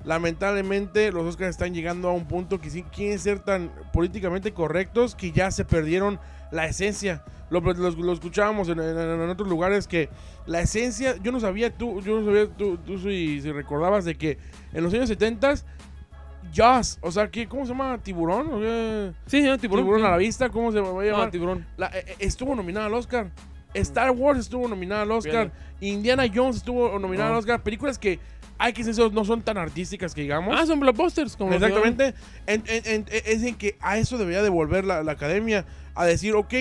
Lamentablemente, 0.03 1.12
los 1.12 1.24
Oscars 1.25 1.51
están 1.51 1.74
llegando 1.74 2.10
a 2.10 2.13
un 2.13 2.25
punto 2.25 2.60
que 2.60 2.70
sí 2.70 2.84
quieren 2.84 3.20
ser 3.20 3.39
tan 3.39 3.72
políticamente 3.93 4.51
correctos 4.53 5.13
que 5.15 5.31
ya 5.31 5.51
se 5.51 5.63
perdieron 5.65 6.20
la 6.51 6.65
esencia. 6.65 7.24
Lo, 7.50 7.60
lo- 7.60 7.74
lo 7.91 8.13
escuchábamos 8.13 8.70
en, 8.70 8.79
en- 8.79 8.98
en 8.98 9.29
otros 9.29 9.48
lugares 9.48 9.88
que 9.88 10.10
la 10.46 10.62
esencia, 10.62 11.15
yo 11.22 11.31
no 11.31 11.39
sabía, 11.39 11.70
tú, 11.75 12.01
yo 12.01 12.20
no 12.20 12.25
sabía, 12.25 12.48
tú, 12.48 12.77
tú 12.77 12.98
si, 12.98 13.42
si 13.42 13.51
recordabas 13.51 14.05
de 14.05 14.16
que 14.16 14.37
en 14.74 14.83
los 14.83 14.94
años 14.94 15.07
70 15.09 15.53
Jaws, 16.53 16.98
o 17.01 17.11
sea, 17.11 17.29
que, 17.29 17.48
¿cómo 17.48 17.64
se 17.66 17.70
llama? 17.72 17.98
¿Tiburón? 18.01 18.48
¿O 18.53 18.59
qué? 18.59 19.11
Sí, 19.25 19.42
señor, 19.42 19.57
¿Tiburón, 19.57 19.85
tiburón. 19.85 20.05
a 20.05 20.11
la 20.11 20.18
vista? 20.18 20.50
¿Cómo 20.50 20.72
se 20.72 20.79
va 20.79 20.90
a 20.90 21.25
No, 21.25 21.29
tiburón. 21.29 21.66
La- 21.77 21.87
eh, 21.87 22.03
eh, 22.07 22.16
estuvo 22.20 22.55
nominada 22.55 22.87
al 22.87 22.94
Oscar. 22.94 23.29
Star 23.74 24.11
Wars 24.11 24.40
estuvo 24.40 24.68
nominada 24.68 25.03
al 25.03 25.11
Oscar. 25.11 25.51
Bien. 25.79 25.94
Indiana 25.96 26.25
Jones 26.33 26.57
estuvo 26.57 27.00
nominada 27.00 27.29
Ah. 27.29 27.33
al 27.33 27.40
Oscar. 27.40 27.64
Películas 27.64 27.98
que 27.98 28.20
hay 28.57 28.74
que 28.74 28.83
decir, 28.83 29.11
no 29.14 29.24
son 29.25 29.42
tan 29.42 29.57
artísticas 29.57 30.14
que 30.14 30.22
digamos. 30.22 30.55
Ah, 30.59 30.66
son 30.66 30.79
blockbusters. 30.79 31.35
Como 31.37 31.53
Exactamente. 31.53 32.14
En- 32.48 32.64
en- 32.68 32.85
en- 32.85 33.05
es 33.09 33.44
en 33.44 33.55
que 33.55 33.77
a 33.79 33.98
eso 33.98 34.18
debería 34.18 34.44
devolver 34.44 34.83
la, 34.85 35.03
la 35.03 35.14
academia. 35.14 35.66
A 35.96 36.05
decir, 36.05 36.35
ok, 36.35 36.53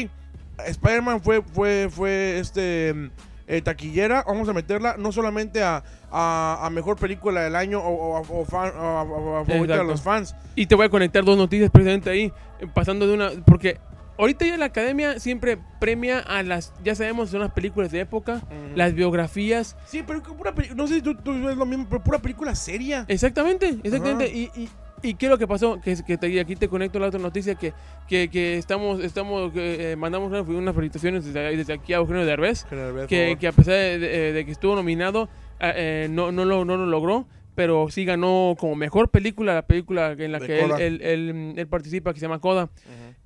Spider-Man 0.67 1.21
fue, 1.21 1.43
fue, 1.43 1.89
fue 1.91 2.39
este 2.39 3.11
eh, 3.51 3.61
taquillera. 3.63 4.25
Vamos 4.27 4.49
a 4.49 4.53
meterla 4.53 4.95
no 4.99 5.11
solamente 5.13 5.63
a, 5.63 5.83
a- 6.11 6.59
a 6.63 6.71
mejor 6.71 6.97
película 6.97 7.43
del 7.43 7.57
año 7.57 7.81
o, 7.81 8.19
o- 8.21 8.41
o 8.41 8.45
fan- 8.45 8.73
o 8.79 8.99
a- 9.41 9.45
favorita 9.45 9.77
de 9.79 9.85
los 9.85 10.01
fans. 10.03 10.35
Y 10.55 10.67
te 10.67 10.75
voy 10.77 10.87
a 10.87 10.89
conectar 10.89 11.25
dos 11.25 11.37
noticias 11.37 11.71
precisamente 11.71 12.09
ahí, 12.11 12.33
eh, 12.61 12.67
pasando 12.73 13.07
de 13.07 13.15
una, 13.15 13.31
porque 13.45 13.79
ahorita 14.19 14.45
ya 14.47 14.57
la 14.59 14.67
academia 14.67 15.19
siempre 15.19 15.59
premia 15.81 16.19
a 16.21 16.43
las, 16.43 16.73
ya 16.85 16.95
sabemos, 16.95 17.31
son 17.31 17.41
las 17.41 17.53
películas 17.53 17.91
de 17.91 18.01
época, 18.01 18.41
las 18.75 18.95
biografías. 18.95 19.77
Sí, 19.87 20.03
pero 20.07 20.23
pura 20.23 20.55
no 20.77 20.87
sé 20.87 20.95
si 20.97 21.03
tú, 21.03 21.15
tú 21.17 21.33
ves 21.43 21.57
lo 21.57 21.67
mismo, 21.67 21.87
pero 21.89 22.03
pura 22.05 22.19
película 22.19 22.55
seria. 22.55 23.05
Exactamente, 23.09 23.79
exactamente. 23.83 24.29
Y, 24.29 24.51
y, 24.55 24.69
y 25.03 25.15
qué 25.15 25.27
es 25.27 25.31
lo 25.31 25.39
que 25.39 25.47
pasó, 25.47 25.81
que, 25.81 25.97
que 26.07 26.17
te- 26.19 26.41
aquí 26.41 26.57
te 26.57 26.69
conecto 26.69 26.99
la 26.99 27.07
otra 27.09 27.21
noticia, 27.21 27.55
que, 27.55 27.73
que, 28.09 28.29
que 28.31 28.57
estamos, 28.59 29.01
estamos 29.03 29.53
eh, 29.55 29.97
mandamos 29.99 30.31
unas, 30.49 30.75
felicitaciones 30.75 31.25
desde, 31.25 31.57
desde 31.57 31.73
aquí 31.73 31.93
a 31.93 31.97
Eugenio 31.97 32.25
Derbez, 32.27 32.65
que, 33.09 33.37
que 33.39 33.47
a 33.49 33.53
pesar 33.53 33.75
de, 33.75 33.99
de- 33.99 34.33
de 34.33 34.45
que 34.45 34.51
estuvo 34.53 34.75
nominado, 34.75 35.29
eh, 35.61 35.73
eh, 35.77 36.09
no, 36.11 36.33
no, 36.33 36.45
lo, 36.45 36.65
no 36.65 36.77
lo 36.77 36.87
logró. 36.87 37.27
Pero 37.57 37.89
sí 37.91 38.05
ganó 38.05 38.55
como 38.59 38.75
mejor 38.77 39.11
película, 39.11 39.53
la 39.53 39.67
película 39.67 40.13
en 40.13 40.33
la 40.33 40.39
De 40.39 40.47
que 40.47 40.61
él, 40.61 40.71
él- 40.81 41.03
él- 41.03 41.55
él 41.57 41.67
participa, 41.67 42.15
que 42.15 42.21
se 42.21 42.25
llama 42.27 42.39
Coda. 42.39 42.71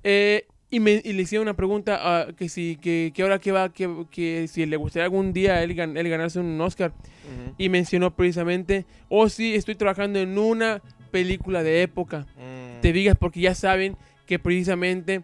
Eh, 0.03 0.47
y, 0.71 0.79
me, 0.79 0.99
y 1.05 1.13
le 1.13 1.21
hicieron 1.21 1.47
una 1.47 1.53
pregunta 1.55 1.99
ah, 2.01 2.27
que 2.35 2.49
si 2.49 2.75
que, 2.77 3.11
que 3.15 3.21
ahora 3.21 3.39
que 3.39 3.51
va 3.51 3.69
que, 3.71 3.87
que 4.11 4.47
si 4.47 4.65
le 4.65 4.75
gustaría 4.77 5.05
algún 5.05 5.31
día 5.31 5.61
él, 5.63 5.75
gan- 5.75 5.95
él 5.97 6.09
ganarse 6.09 6.39
un 6.39 6.59
Oscar 6.59 6.91
y 7.57 7.69
mencionó 7.69 8.13
precisamente 8.15 8.85
oh 9.07 9.29
sí 9.29 9.55
estoy 9.55 9.75
trabajando 9.75 10.19
en 10.19 10.37
una 10.37 10.81
película 11.11 11.63
de 11.63 11.81
época 11.83 12.25
te 12.81 12.91
digas 12.93 13.15
porque 13.19 13.41
ya 13.41 13.55
saben 13.55 13.97
que 14.25 14.39
precisamente 14.39 15.23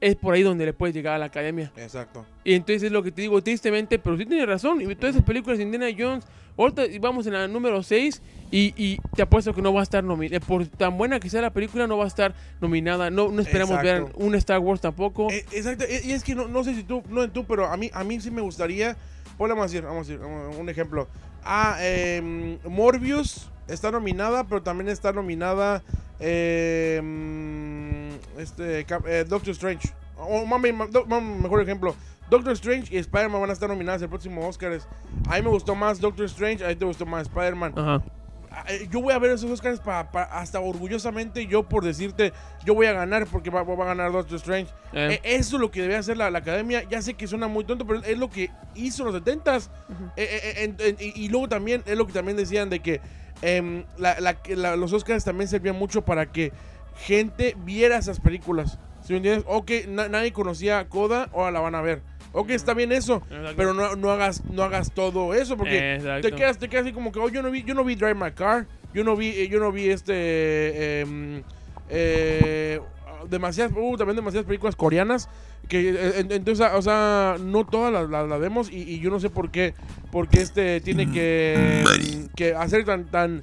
es 0.00 0.16
por 0.16 0.34
ahí 0.34 0.42
donde 0.42 0.64
le 0.66 0.72
puedes 0.72 0.94
llegar 0.94 1.14
a 1.14 1.18
la 1.18 1.26
academia 1.26 1.70
Exacto. 1.76 2.26
y 2.44 2.54
entonces 2.54 2.82
es 2.84 2.92
lo 2.92 3.02
que 3.02 3.12
te 3.12 3.22
digo 3.22 3.42
tristemente 3.42 3.98
pero 3.98 4.16
sí 4.16 4.26
tienes 4.26 4.46
razón 4.46 4.80
y 4.80 4.94
todas 4.96 5.14
esas 5.14 5.24
películas 5.26 5.58
de 5.58 5.64
Indiana 5.64 5.86
Jones 5.96 6.24
ahorita 6.58 6.82
vamos 7.00 7.26
en 7.26 7.34
la 7.34 7.46
número 7.48 7.82
6 7.82 8.20
y, 8.50 8.74
y 8.76 8.98
te 9.14 9.22
apuesto 9.22 9.54
que 9.54 9.62
no 9.62 9.72
va 9.72 9.80
a 9.80 9.82
estar 9.84 10.02
nominada 10.04 10.40
por 10.44 10.66
tan 10.66 10.98
buena 10.98 11.20
que 11.20 11.30
sea 11.30 11.40
la 11.40 11.52
película 11.52 11.86
no 11.86 11.96
va 11.98 12.04
a 12.04 12.08
estar 12.08 12.34
nominada 12.60 13.10
no, 13.10 13.28
no 13.30 13.40
esperamos 13.42 13.80
ver 13.82 14.04
un 14.16 14.34
Star 14.34 14.58
Wars 14.58 14.80
tampoco 14.80 15.30
Eh, 15.30 15.44
exacto. 15.52 15.84
eh, 15.88 16.02
Y 16.04 16.12
es 16.12 16.24
que 16.24 16.34
no, 16.34 16.48
no 16.48 16.64
sé 16.64 16.74
si 16.74 16.82
tú, 16.82 17.02
no 17.08 17.30
tú, 17.30 17.44
pero 17.44 17.66
a 17.66 17.76
mí, 17.76 17.88
a 17.94 18.02
mí 18.04 18.20
sí 18.20 18.30
me 18.30 18.42
gustaría. 18.42 18.96
Pues 19.38 19.48
vamos 19.48 19.62
a 19.62 19.66
decir, 19.68 19.82
vamos 19.82 20.08
a 20.08 20.12
decir, 20.12 20.26
un 20.60 20.68
ejemplo. 20.68 21.08
Ah, 21.44 21.78
em, 21.80 22.58
Morbius 22.68 23.50
está 23.68 23.90
nominada, 23.90 24.44
pero 24.44 24.62
también 24.62 24.88
está 24.88 25.12
nominada 25.12 25.82
em, 26.20 28.10
este, 28.38 28.80
eh, 29.06 29.24
Doctor 29.28 29.50
Strange. 29.52 29.88
O 30.16 30.46
mejor 30.46 31.60
ejemplo. 31.62 31.94
Doctor 32.30 32.52
Strange 32.52 32.94
y 32.94 32.98
Spider-Man 32.98 33.40
van 33.42 33.50
a 33.50 33.52
estar 33.52 33.68
nominadas 33.68 34.00
el 34.02 34.08
próximo 34.08 34.46
Oscars. 34.46 34.86
A 35.28 35.36
mí 35.36 35.42
me 35.42 35.48
gustó 35.50 35.74
más 35.74 36.00
Doctor 36.00 36.24
Strange, 36.26 36.64
a 36.64 36.68
ti 36.68 36.76
te 36.76 36.84
gustó 36.84 37.04
más 37.04 37.22
Spider-Man. 37.26 37.74
Ajá. 37.76 38.02
Eh, 38.68 38.86
yo 38.90 39.00
voy 39.00 39.12
a 39.14 39.18
ver 39.18 39.30
esos 39.32 39.50
Oscars 39.50 39.80
para 39.80 40.02
hasta 40.24 40.60
orgullosamente 40.60 41.46
yo 41.46 41.62
por 41.66 41.82
decirte 41.84 42.34
yo 42.66 42.74
voy 42.74 42.84
a 42.84 42.92
ganar 42.92 43.26
porque 43.26 43.48
va, 43.48 43.62
va 43.62 43.84
a 43.84 43.86
ganar 43.88 44.12
Doctor 44.12 44.36
Strange 44.36 44.70
Eh. 44.92 45.14
Eh, 45.14 45.20
eso 45.36 45.56
es 45.56 45.60
lo 45.62 45.70
que 45.70 45.80
debe 45.80 45.96
hacer 45.96 46.18
la, 46.18 46.30
la 46.30 46.40
academia 46.40 46.82
ya 46.86 47.00
sé 47.00 47.14
que 47.14 47.26
suena 47.26 47.48
muy 47.48 47.64
tonto 47.64 47.86
pero 47.86 48.02
es 48.02 48.18
lo 48.18 48.28
que 48.28 48.50
hizo 48.74 49.06
en 49.08 49.12
los 49.14 49.22
70s 49.24 49.70
Eh, 50.16 50.22
eh, 50.22 50.40
eh, 50.42 50.64
en- 50.64 50.76
en- 50.80 50.96
y, 51.00 51.24
y 51.24 51.28
luego 51.30 51.48
también 51.48 51.82
es 51.86 51.96
lo 51.96 52.06
que 52.06 52.12
también 52.12 52.36
decían 52.36 52.68
de 52.68 52.80
que 52.80 53.00
em, 53.42 53.84
la- 53.98 54.18
la- 54.20 54.34
que 54.42 54.56
la- 54.56 54.76
los 54.76 54.92
Oscars 54.92 55.24
también 55.24 55.48
servían 55.48 55.76
mucho 55.76 56.02
para 56.04 56.26
que 56.26 56.52
gente 56.96 57.56
viera 57.64 57.96
esas 57.98 58.20
películas 58.20 58.78
¿Sí 59.02 59.12
me 59.14 59.16
entiendes? 59.16 59.44
Ok, 59.48 59.70
na- 59.88 60.08
nadie 60.08 60.32
conocía 60.32 60.88
Coda, 60.88 61.28
ahora 61.32 61.50
la 61.50 61.58
van 61.58 61.74
a 61.74 61.80
ver. 61.82 62.02
Ok, 62.30 62.50
está 62.50 62.72
bien 62.72 62.92
eso, 62.92 63.16
Exacto. 63.30 63.54
pero 63.56 63.74
no, 63.74 63.96
no 63.96 64.10
hagas 64.12 64.44
no 64.44 64.62
hagas 64.62 64.92
todo 64.94 65.34
eso 65.34 65.56
porque 65.56 65.96
Exacto. 65.96 66.28
te 66.28 66.34
quedas, 66.36 66.58
te 66.58 66.68
quedas 66.68 66.84
así 66.84 66.92
como 66.92 67.10
que, 67.10 67.18
oh, 67.18 67.28
yo 67.28 67.42
no 67.42 67.50
vi, 67.50 67.64
yo 67.64 67.74
no 67.74 67.82
vi 67.82 67.96
Drive 67.96 68.14
My 68.14 68.30
Car, 68.30 68.68
yo 68.94 69.02
no 69.02 69.16
vi, 69.16 69.30
eh, 69.30 69.48
yo 69.48 69.58
no 69.58 69.72
vi 69.72 69.88
este, 69.90 71.00
em, 71.00 71.42
eh, 71.90 72.80
demasiadas, 73.28 73.72
uh, 73.76 73.96
también 73.96 74.14
demasiadas 74.16 74.46
películas 74.46 74.76
coreanas 74.76 75.28
que 75.72 75.88
eh, 75.88 76.12
en- 76.20 76.30
entonces, 76.32 76.66
o 76.74 76.82
sea, 76.82 77.36
no 77.40 77.64
todas 77.64 77.90
las 77.90 78.10
la, 78.10 78.24
la 78.26 78.36
vemos 78.36 78.70
y, 78.70 78.76
y 78.82 79.00
yo 79.00 79.08
no 79.10 79.18
sé 79.18 79.30
por 79.30 79.50
qué, 79.50 79.72
porque 80.10 80.42
este 80.42 80.82
tiene 80.82 81.10
que, 81.10 81.82
que 82.36 82.54
hacer 82.54 82.84
tan, 82.84 83.06
tan, 83.06 83.42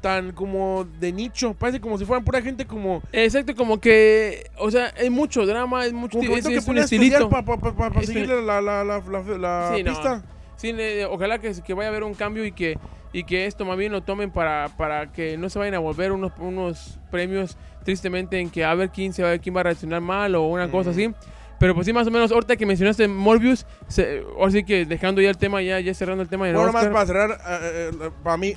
tan 0.00 0.32
como 0.32 0.84
de 0.98 1.12
nicho, 1.12 1.54
parece 1.54 1.80
como 1.80 1.96
si 1.96 2.04
fueran 2.04 2.24
pura 2.24 2.42
gente 2.42 2.66
como... 2.66 3.02
Exacto, 3.12 3.54
como 3.54 3.80
que, 3.80 4.50
o 4.58 4.68
sea, 4.72 4.88
es 4.88 5.10
mucho 5.12 5.46
drama, 5.46 5.86
es 5.86 5.92
mucho, 5.92 6.18
Como 6.18 6.32
que 6.32 6.38
es, 6.40 6.44
que 6.44 6.70
un 6.70 6.78
a 6.78 6.80
estilito. 6.82 7.30
para 7.30 8.00
Es 8.00 8.08
un- 8.08 8.14
seguirle 8.14 8.42
la, 8.42 8.60
la, 8.60 8.82
la, 8.82 8.98
la, 9.00 9.38
la 9.38 9.72
Sí, 9.76 9.82
no. 9.84 9.92
pista. 9.92 10.22
Sí, 10.56 10.74
ojalá 11.08 11.38
que, 11.38 11.52
que 11.64 11.72
vaya 11.74 11.88
a 11.88 11.90
haber 11.90 12.02
un 12.02 12.14
cambio 12.14 12.44
y 12.44 12.50
que, 12.52 12.78
y 13.12 13.22
que 13.24 13.46
esto 13.46 13.64
más 13.64 13.76
bien 13.78 13.92
lo 13.92 14.02
tomen 14.02 14.30
para, 14.32 14.68
para 14.76 15.12
que 15.12 15.36
no 15.38 15.48
se 15.48 15.58
vayan 15.60 15.74
a 15.74 15.78
volver 15.78 16.10
unos, 16.10 16.32
unos 16.38 16.98
premios 17.12 17.56
tristemente 17.84 18.40
en 18.40 18.50
que 18.50 18.64
a 18.64 18.74
ver 18.74 18.90
quién 18.90 19.12
se 19.12 19.22
va, 19.22 19.38
quién 19.38 19.54
va 19.54 19.60
a 19.60 19.64
reaccionar 19.64 20.00
mal 20.00 20.34
o 20.34 20.42
una 20.48 20.68
cosa 20.70 20.90
Mm. 20.90 20.92
así. 20.92 21.14
Pero 21.58 21.74
pues 21.74 21.86
sí, 21.86 21.92
más 21.92 22.06
o 22.06 22.10
menos, 22.10 22.32
ahorita 22.32 22.56
que 22.56 22.66
mencionaste 22.66 23.08
Morbius, 23.08 23.66
se, 23.88 24.22
ahora 24.36 24.50
sí 24.50 24.64
que 24.64 24.86
dejando 24.86 25.20
ya 25.20 25.30
el 25.30 25.38
tema, 25.38 25.62
ya, 25.62 25.80
ya 25.80 25.94
cerrando 25.94 26.22
el 26.22 26.28
tema 26.28 26.46
del 26.46 26.56
Bueno, 26.56 26.72
más 26.72 26.84
Oscar. 26.84 26.92
para 26.92 27.06
cerrar, 27.06 27.30
eh, 27.62 27.90
eh, 27.92 28.10
para 28.22 28.36
mí, 28.36 28.54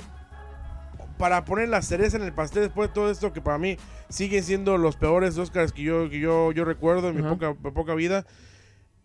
para 1.16 1.44
poner 1.44 1.68
la 1.68 1.82
cereza 1.82 2.16
en 2.16 2.24
el 2.24 2.32
pastel 2.32 2.62
después 2.64 2.90
de 2.90 2.94
todo 2.94 3.10
esto, 3.10 3.32
que 3.32 3.40
para 3.40 3.58
mí 3.58 3.76
siguen 4.08 4.42
siendo 4.42 4.78
los 4.78 4.96
peores 4.96 5.38
Oscars 5.38 5.72
que 5.72 5.82
yo, 5.82 6.08
que 6.10 6.18
yo, 6.18 6.52
yo 6.52 6.64
recuerdo 6.64 7.10
en 7.10 7.16
mi 7.16 7.22
poca, 7.22 7.54
poca 7.54 7.94
vida. 7.94 8.26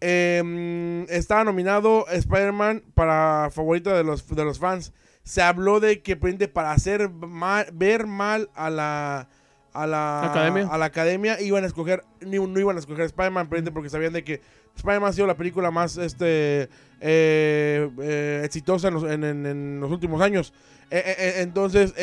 Eh, 0.01 1.06
estaba 1.10 1.43
nominado 1.45 2.08
Spider-Man 2.10 2.84
para 2.93 3.49
favorito 3.51 3.89
de 3.89 4.03
los, 4.03 4.27
de 4.27 4.43
los 4.43 4.60
fans. 4.60 4.91
Se 5.23 5.41
habló 5.41 5.79
de 5.79 6.01
que 6.01 6.17
para 6.17 6.71
hacer 6.71 7.10
mal, 7.10 7.67
ver 7.71 8.06
mal 8.06 8.49
a 8.53 8.69
la 8.69 9.29
a 9.73 9.88
la 9.88 10.29
Academia. 10.31 10.67
a 10.71 10.77
la 10.77 10.86
academia 10.86 11.41
iban 11.41 11.63
a 11.63 11.67
escoger 11.67 12.03
ni- 12.21 12.38
no 12.38 12.59
iban 12.59 12.75
a 12.75 12.79
escoger 12.79 13.05
Spider-Man 13.05 13.49
porque 13.73 13.89
sabían 13.89 14.13
de 14.13 14.23
que 14.23 14.41
Spider-Man 14.75 15.09
ha 15.09 15.13
sido 15.13 15.25
la 15.27 15.36
película 15.36 15.71
más 15.71 15.97
este 15.97 16.69
eh, 17.01 17.89
eh, 17.99 18.41
exitosa 18.43 18.88
en 18.89 18.93
los, 18.93 19.03
en- 19.03 19.23
en- 19.23 19.45
en 19.45 19.79
los 19.79 19.91
últimos 19.91 20.21
años. 20.21 20.53
Eh, 20.91 21.36
entonces 21.38 21.93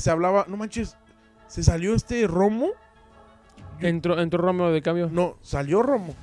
se 0.00 0.10
hablaba, 0.10 0.44
no 0.48 0.56
manches, 0.56 0.96
se 1.48 1.62
salió 1.64 1.94
este 1.94 2.26
Romo, 2.28 2.68
Entró, 3.80 4.20
entró 4.20 4.40
Romo 4.42 4.70
de 4.70 4.82
cambio. 4.82 5.08
no, 5.10 5.36
salió 5.42 5.82
Romo, 5.82 6.14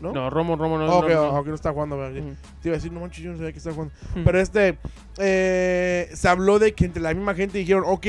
¿no? 0.00 0.12
No, 0.12 0.30
Romo, 0.30 0.56
Romo 0.56 0.78
no. 0.78 0.98
Ok, 0.98 1.08
no, 1.10 1.32
no. 1.32 1.42
no 1.44 1.54
está 1.54 1.72
jugando. 1.72 1.96
Ujú. 1.96 2.34
Te 2.60 2.68
iba 2.68 2.74
a 2.74 2.78
decir, 2.78 2.92
no 2.92 3.00
manches, 3.00 3.22
yo 3.24 3.30
no 3.30 3.36
sabía 3.38 3.52
que 3.52 3.58
estaba 3.58 3.74
jugando. 3.76 3.94
Pero 4.24 4.40
este, 4.40 4.78
se 5.16 6.28
habló 6.28 6.58
de 6.58 6.72
que 6.74 6.84
entre 6.86 7.00
la 7.02 7.14
misma 7.14 7.34
gente 7.34 7.58
dijeron, 7.58 7.84
ok, 7.86 8.06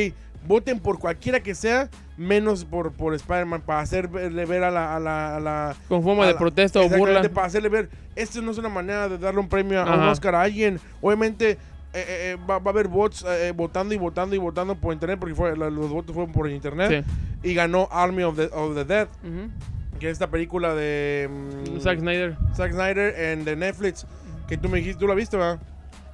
voten 0.47 0.80
por 0.80 0.99
cualquiera 0.99 1.41
que 1.41 1.54
sea, 1.56 1.89
menos 2.17 2.65
por, 2.65 2.91
por 2.91 3.13
Spider-Man, 3.13 3.62
para 3.62 3.82
hacerle 3.82 4.45
ver 4.45 4.63
a 4.63 4.71
la... 4.71 4.95
A 4.95 4.99
la, 4.99 5.36
a 5.36 5.39
la 5.39 5.75
Con 5.88 6.04
forma 6.04 6.25
de 6.25 6.34
la- 6.34 6.39
protesta 6.39 6.80
o 6.82 6.89
burla. 6.89 7.21
Para 7.30 7.47
hacerle 7.47 7.69
ver, 7.69 7.89
esto 8.15 8.41
no 8.41 8.52
es 8.52 8.58
una 8.58 8.69
manera 8.69 9.08
de 9.10 9.17
darle 9.17 9.39
un 9.39 9.49
premio 9.49 9.82
a 9.82 9.95
un. 9.95 10.08
Oscar 10.10 10.36
a 10.36 10.41
alguien. 10.41 10.80
Obviamente... 11.02 11.52
eh, 11.52 11.58
eh, 11.93 12.32
eh, 12.34 12.38
va, 12.47 12.60
va 12.60 12.69
a 12.69 12.73
haber 12.73 12.88
bots 12.88 13.25
eh, 13.28 13.52
votando 13.56 13.95
y 13.95 13.97
votando 13.97 14.36
y 14.36 14.38
votando 14.38 14.75
por 14.75 14.93
internet 14.93 15.17
porque 15.19 15.34
fue, 15.34 15.56
los 15.58 15.89
votos 15.89 16.13
fueron 16.13 16.32
por 16.32 16.47
internet 16.47 17.04
Sí. 17.04 17.49
y 17.49 17.54
ganó 17.56 17.88
Army 17.91 18.21
of 18.21 18.36
the, 18.36 18.45
of 18.54 18.75
the 18.75 18.86
Dead 18.86 19.08
Ujú. 19.23 19.49
que 19.99 20.06
es 20.06 20.12
esta 20.13 20.28
película 20.28 20.75
de 20.75 21.28
mm, 21.28 21.80
Zack 21.80 21.97
Snyder. 21.99 22.38
Zack 22.56 22.73
Snyder 22.73 23.19
en 23.19 23.43
de 23.43 23.56
Netflix 23.56 24.06
que 24.47 24.56
tú 24.56 24.69
me 24.69 24.78
dijiste 24.78 24.99
tú 24.99 25.08
la 25.08 25.15
viste 25.15 25.36
¿verdad? 25.36 25.58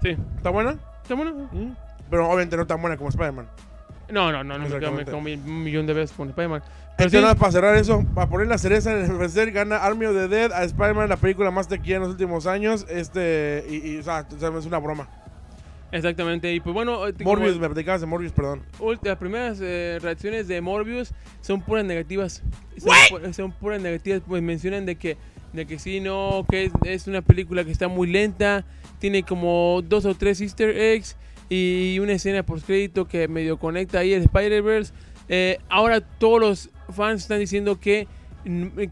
Sí. 0.02 0.16
¿está 0.38 0.50
buena? 0.50 0.78
Está 1.04 1.16
bueno. 1.16 1.50
pero 2.10 2.26
obviamente 2.30 2.56
no 2.56 2.66
tan 2.66 2.80
buena 2.80 2.96
como 2.96 3.10
Spider-Man 3.10 3.48
No, 4.12 4.32
no, 4.32 4.44
no, 4.44 4.58
no 4.58 4.70
me 4.92 5.06
quedo 5.06 5.18
un 5.18 5.64
millón 5.64 5.86
de 5.88 5.94
veces 5.94 6.16
con 6.16 6.30
Spider-Man. 6.30 6.62
Pero 6.62 7.08
Entonces, 7.08 7.20
sí, 7.20 7.22
nada, 7.24 7.36
para 7.36 7.52
cerrar 7.52 7.76
eso, 7.76 8.06
para 8.14 8.30
poner 8.30 8.48
la 8.48 8.58
cereza 8.58 8.92
en 8.98 9.12
el 9.12 9.18
pastel, 9.18 9.52
gana 9.52 9.78
Army 9.78 10.06
of 10.06 10.16
the 10.16 10.28
Dead 10.28 10.52
a 10.54 10.64
Spider-Man, 10.64 11.10
la 11.10 11.18
película 11.18 11.52
más 11.52 11.68
taquillera 11.68 11.98
en 11.98 12.04
los 12.04 12.12
últimos 12.12 12.48
años. 12.48 12.86
Este, 12.90 13.66
y, 13.70 13.76
y, 13.96 13.98
o, 13.98 14.04
sea, 14.04 14.26
o 14.34 14.40
sea, 14.40 14.50
es 14.58 14.66
una 14.66 14.78
broma. 14.80 15.10
exactamente. 15.92 16.54
Y 16.54 16.60
pues 16.60 16.74
bueno, 16.74 17.08
eh, 17.08 17.14
como- 17.14 17.32
Morbius, 17.32 17.58
me 17.60 17.68
platicabas 17.68 18.02
de 18.02 18.08
Morbius, 18.08 18.32
perdón. 18.32 18.62
las 19.04 19.18
primeras 19.18 19.60
eh, 19.62 20.00
reacciones 20.02 20.48
de 20.48 20.62
Morbius 20.62 21.12
son 21.42 21.62
puras 21.62 21.84
negativas. 21.86 22.44
Son, 22.78 23.34
son 23.34 23.52
puras 23.52 23.82
negativas, 23.82 24.22
pues 24.26 24.42
mencionan 24.42 24.86
de 24.86 24.96
que, 24.96 25.18
de 25.54 25.66
que 25.66 25.80
sí, 25.80 26.00
no, 26.00 26.46
que 26.50 26.66
es, 26.66 26.72
es 26.86 27.08
una 27.08 27.22
película 27.22 27.64
que 27.64 27.72
está 27.72 27.88
muy 27.88 28.08
lenta, 28.08 28.66
tiene 29.00 29.24
como 29.24 29.82
dos 29.84 30.06
o 30.06 30.16
tres 30.16 30.40
easter 30.42 30.70
eggs 30.78 31.18
y 31.50 32.00
una 32.00 32.14
escena 32.14 32.44
post 32.44 32.66
crédito 32.66 33.08
que 33.08 33.28
medio 33.28 33.58
conecta 33.58 34.00
ahí 34.00 34.14
el 34.14 34.24
Spider-Verse. 34.24 34.94
Eh, 35.30 35.58
ahora 35.70 36.02
todos 36.02 36.40
los 36.40 36.70
fans 36.94 37.24
están 37.24 37.40
diciendo 37.40 37.80
que, 37.80 38.08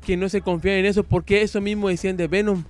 que 0.05 0.17
no 0.17 0.29
se 0.29 0.41
confían 0.41 0.77
en 0.77 0.85
eso 0.85 1.03
porque 1.03 1.41
eso 1.41 1.61
mismo 1.61 1.89
decían 1.89 2.17
de 2.17 2.27
Venom. 2.27 2.63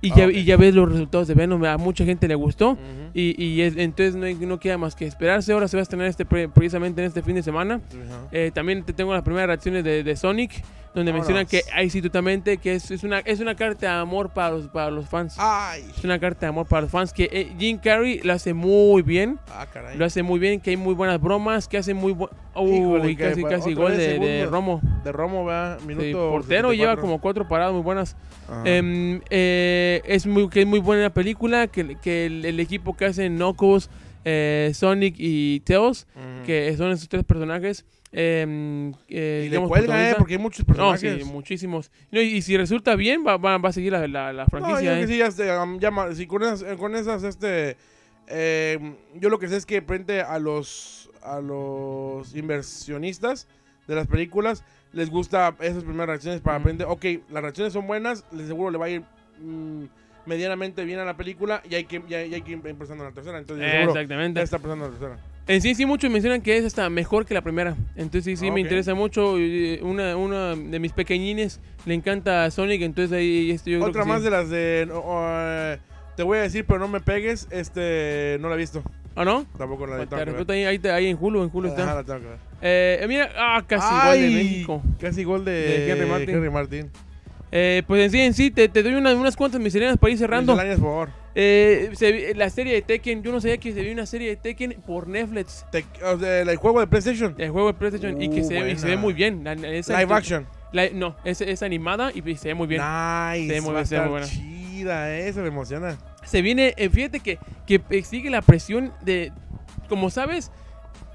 Y, 0.00 0.10
Ah, 0.12 0.16
ya, 0.16 0.26
ok. 0.26 0.32
y 0.34 0.44
ya 0.44 0.56
ves 0.58 0.74
los 0.74 0.90
resultados 0.92 1.28
de 1.28 1.34
Venom, 1.34 1.64
a 1.64 1.78
mucha 1.78 2.04
gente 2.04 2.28
le 2.28 2.34
gustó. 2.34 2.76
Y, 3.14 3.42
y 3.42 3.62
es- 3.62 3.76
entonces 3.78 4.14
no, 4.14 4.26
no 4.46 4.60
queda 4.60 4.76
más 4.76 4.94
que 4.94 5.06
esperarse. 5.06 5.52
Ahora 5.54 5.66
se 5.66 5.78
va 5.78 5.80
a 5.80 5.84
estrenar 5.84 6.06
este, 6.08 6.26
pre- 6.26 6.48
precisamente 6.50 7.00
en 7.00 7.06
este 7.08 7.22
fin 7.22 7.34
de 7.36 7.42
semana. 7.42 7.80
Ajá. 7.88 8.28
Eh, 8.30 8.50
también 8.52 8.82
te 8.84 8.92
tengo 8.92 9.14
las 9.14 9.22
primeras 9.22 9.46
reacciones 9.46 9.82
de, 9.82 10.02
de 10.04 10.16
Sonic, 10.16 10.62
donde 10.94 11.10
Vámonos. 11.10 11.28
mencionan 11.28 11.46
que 11.46 12.00
totalmente 12.02 12.58
que 12.58 12.74
es, 12.74 12.90
es 12.90 13.02
una, 13.02 13.18
es 13.20 13.40
una 13.40 13.56
carta 13.56 13.86
de 13.86 13.92
amor 13.92 14.30
para 14.30 14.50
los, 14.50 14.68
para 14.68 14.90
los 14.90 15.08
fans. 15.08 15.34
Ay. 15.38 15.84
Es 15.96 16.04
una 16.04 16.18
carta 16.20 16.46
de 16.46 16.46
amor 16.50 16.66
para 16.66 16.82
los 16.82 16.90
fans 16.90 17.12
que 17.12 17.28
eh, 17.32 17.52
Jim 17.58 17.78
Carrey 17.78 18.20
lo 18.22 18.32
hace 18.32 18.54
muy 18.54 19.02
bien. 19.02 19.38
Ah, 19.48 19.66
caray. 19.72 19.98
Lo 19.98 20.04
hace 20.04 20.22
muy 20.22 20.38
bien, 20.38 20.60
que 20.60 20.70
hay 20.70 20.76
muy 20.76 20.94
buenas 20.94 21.20
bromas, 21.20 21.66
que 21.66 21.78
hace 21.78 21.94
muy 21.94 22.12
buen... 22.12 22.30
Uy, 22.54 23.16
casi, 23.16 23.42
casi 23.42 23.74
gol 23.74 23.96
de, 23.96 24.18
de. 24.18 24.46
Romo. 24.46 24.80
De 25.02 25.10
Romo, 25.10 25.44
¿verdad? 25.44 25.80
Minuto. 25.80 26.04
Sí, 26.04 26.12
portero 26.12 26.70
74. 26.70 26.72
lleva 26.74 26.96
como 26.96 27.20
cuatro 27.20 27.48
paradas 27.48 27.72
muy 27.72 27.82
buenas. 27.82 28.16
Em, 28.64 29.20
eh, 29.30 30.00
es 30.04 30.26
muy 30.26 30.48
que 30.48 30.60
es 30.60 30.66
muy 30.66 30.78
buena 30.78 31.02
la 31.02 31.10
película 31.10 31.66
que, 31.66 31.96
que 31.96 32.26
el, 32.26 32.44
el 32.44 32.60
equipo 32.60 32.96
que 32.96 33.06
hace 33.06 33.28
Knuckles, 33.28 33.90
eh, 34.24 34.70
Sonic 34.74 35.16
y 35.18 35.60
Tails, 35.60 36.06
que 36.46 36.72
son 36.76 36.92
esos 36.92 37.08
tres 37.08 37.24
personajes. 37.24 37.84
Em, 38.16 38.92
eh, 39.08 39.40
y 39.40 39.44
le 39.44 39.50
digamos, 39.50 39.68
cuelga, 39.68 40.10
¿eh? 40.10 40.14
Porque 40.16 40.34
hay 40.34 40.38
muchos 40.38 40.60
No, 40.66 40.74
personajes. 40.74 41.24
sí, 41.24 41.24
muchísimos. 41.24 41.90
No, 42.12 42.20
y, 42.20 42.24
y 42.36 42.42
si 42.42 42.56
resulta 42.56 42.94
bien, 42.94 43.24
va, 43.26 43.36
va, 43.36 43.58
va 43.58 43.68
a 43.70 43.72
seguir 43.72 43.92
la, 43.92 44.06
la, 44.06 44.32
la 44.32 44.44
No, 44.44 44.50
yo 44.50 44.50
franquicia. 44.50 44.80
creo 44.92 44.98
que 44.98 45.04
¿eh? 45.04 45.08
sí, 45.08 45.44
ya, 45.44 45.64
ya 45.80 45.90
ma- 45.90 46.14
si 46.14 46.26
con 46.26 46.42
esas, 46.42 46.62
eh, 46.62 46.76
con 46.78 46.94
esas, 46.94 47.24
este, 47.24 47.76
eh, 48.28 48.78
yo 49.16 49.28
lo 49.28 49.38
que 49.38 49.48
sé 49.48 49.56
es 49.56 49.66
que 49.66 49.82
frente 49.82 50.20
a 50.20 50.38
los, 50.38 51.10
a 51.22 51.40
los 51.40 52.34
inversionistas 52.36 53.48
de 53.88 53.94
las 53.96 54.06
películas, 54.06 54.64
les 54.92 55.10
gusta 55.10 55.54
esas 55.60 55.82
primeras 55.82 56.06
reacciones 56.06 56.40
para 56.40 56.56
Ujú. 56.56 56.62
aprender, 56.62 56.86
ok, 56.88 57.04
las 57.30 57.42
reacciones 57.42 57.72
son 57.72 57.86
buenas, 57.86 58.24
les 58.32 58.46
seguro 58.46 58.70
le 58.70 58.78
va 58.78 58.86
a 58.86 58.90
ir 58.90 59.02
mm, 59.40 59.84
medianamente 60.26 60.84
bien 60.84 61.00
a 61.00 61.04
la 61.04 61.16
película 61.16 61.62
y 61.68 61.74
hay 61.74 61.84
que, 61.84 62.00
ya, 62.08 62.24
ya 62.24 62.36
hay 62.36 62.42
que 62.42 62.52
ir 62.52 62.60
empezando 62.64 63.04
la 63.04 63.10
tercera, 63.10 63.38
entonces 63.38 63.66
Exactamente. 63.66 64.38
ya 64.38 64.44
está 64.44 64.56
empezando 64.56 64.84
la 64.86 64.90
tercera. 64.92 65.33
En 65.46 65.60
sí, 65.60 65.74
sí, 65.74 65.84
muchos 65.84 66.10
mencionan 66.10 66.40
que 66.40 66.56
es 66.56 66.64
hasta 66.64 66.88
mejor 66.88 67.26
que 67.26 67.34
la 67.34 67.42
primera. 67.42 67.76
Entonces, 67.96 68.24
sí, 68.24 68.36
sí, 68.36 68.48
Ah, 68.48 68.52
me 68.52 68.60
interesa 68.62 68.94
mucho. 68.94 69.34
Una, 69.82 70.16
una 70.16 70.54
de 70.56 70.78
mis 70.78 70.92
pequeñines 70.92 71.60
le 71.84 71.92
encanta 71.94 72.50
Sonic, 72.50 72.80
entonces 72.80 73.12
ahí 73.12 73.50
esto 73.50 73.68
yo 73.68 73.78
creo 73.78 73.90
Otra 73.90 74.02
que 74.04 74.08
más 74.08 74.18
sí. 74.20 74.24
de 74.24 74.30
las 74.30 74.48
de, 74.48 74.88
uh, 74.90 75.78
te 76.16 76.22
voy 76.22 76.38
a 76.38 76.42
decir, 76.42 76.64
pero 76.66 76.78
no 76.78 76.88
me 76.88 77.00
pegues, 77.00 77.46
este, 77.50 78.38
no 78.40 78.48
la 78.48 78.54
he 78.54 78.58
visto, 78.58 78.82
¿Ah, 79.14 79.24
no? 79.26 79.44
tampoco 79.58 79.86
la 79.86 79.96
he 79.96 80.00
visto. 80.00 80.52
ahí, 80.52 80.80
ahí, 80.90 81.06
en 81.08 81.18
Hulu, 81.20 81.42
en 81.44 81.50
Hulu 81.52 81.68
está. 81.68 81.82
Ajá, 81.84 81.94
la 81.96 82.04
tengo 82.04 82.20
que 82.20 82.26
ver. 82.26 82.38
Eh, 82.62 83.04
mira, 83.06 83.30
ah, 83.36 83.62
casi 83.66 83.86
gol 83.94 84.18
de 84.18 84.26
Ay, 84.26 84.34
México. 84.34 84.82
Casi 84.98 85.24
gol 85.24 85.44
de, 85.44 85.52
De 85.52 85.90
Henry 85.90 86.06
Martin. 86.06 86.30
Henry 86.30 86.50
Martin. 86.50 86.90
Eh, 87.52 87.82
pues 87.86 88.02
en 88.02 88.10
sí, 88.10 88.20
en 88.20 88.32
sí, 88.32 88.50
te, 88.50 88.68
te 88.70 88.82
doy 88.82 88.94
una- 88.94 89.14
unas 89.14 89.36
cuantas 89.36 89.60
misceláneas 89.60 89.98
para 89.98 90.10
ir 90.12 90.18
cerrando. 90.18 90.52
Misceláneas, 90.54 90.80
por 90.80 90.88
favor. 90.88 91.23
Eh, 91.36 91.90
se 91.94 92.34
la 92.34 92.48
serie 92.48 92.74
de 92.74 92.82
Tekken, 92.82 93.22
yo 93.22 93.32
no 93.32 93.40
sabía 93.40 93.58
que 93.58 93.72
se 93.72 93.82
vio 93.82 93.92
una 93.92 94.06
serie 94.06 94.28
de 94.30 94.36
Tekken 94.36 94.74
por 94.86 95.08
Netflix. 95.08 95.66
Te- 95.72 95.84
o 96.04 96.18
sea, 96.18 96.40
el 96.42 96.56
juego 96.56 96.80
de 96.80 96.86
PlayStation. 96.86 97.34
El 97.38 97.50
juego 97.50 97.68
de 97.68 97.74
PlayStation 97.74 98.20
y 98.22 98.28
que 98.30 98.40
Uh, 98.42 98.44
se, 98.48 98.62
ve- 98.62 98.70
y 98.72 98.78
se 98.78 98.86
ve 98.86 98.96
muy 98.96 99.12
bien. 99.14 99.42
La- 99.42 99.54
la- 99.56 99.68
esa- 99.68 99.98
Live 100.00 100.14
action. 100.14 100.46
la- 100.72 100.90
no, 100.90 101.16
es, 101.24 101.40
es 101.40 101.62
animada 101.62 102.12
y 102.14 102.36
se 102.36 102.48
ve 102.48 102.54
muy 102.54 102.66
bien. 102.68 102.80
Nice. 102.82 103.48
Se 103.48 103.52
ve 103.54 103.60
muy 103.60 103.72
bien, 103.74 103.86
se 103.86 103.94
ve 103.96 104.00
estar 104.02 104.02
muy 104.02 104.10
buena. 104.10 104.26
chida, 104.26 105.10
eh, 105.16 105.28
eso 105.28 105.40
me 105.40 105.48
emociona. 105.48 105.98
Se 106.24 106.40
viene, 106.40 106.72
eh, 106.76 106.88
fíjate 106.88 107.18
que, 107.20 107.38
que 107.66 107.80
eh, 107.90 108.02
sigue 108.04 108.30
la 108.30 108.40
presión 108.40 108.92
de, 109.04 109.32
como 109.88 110.10
sabes, 110.10 110.50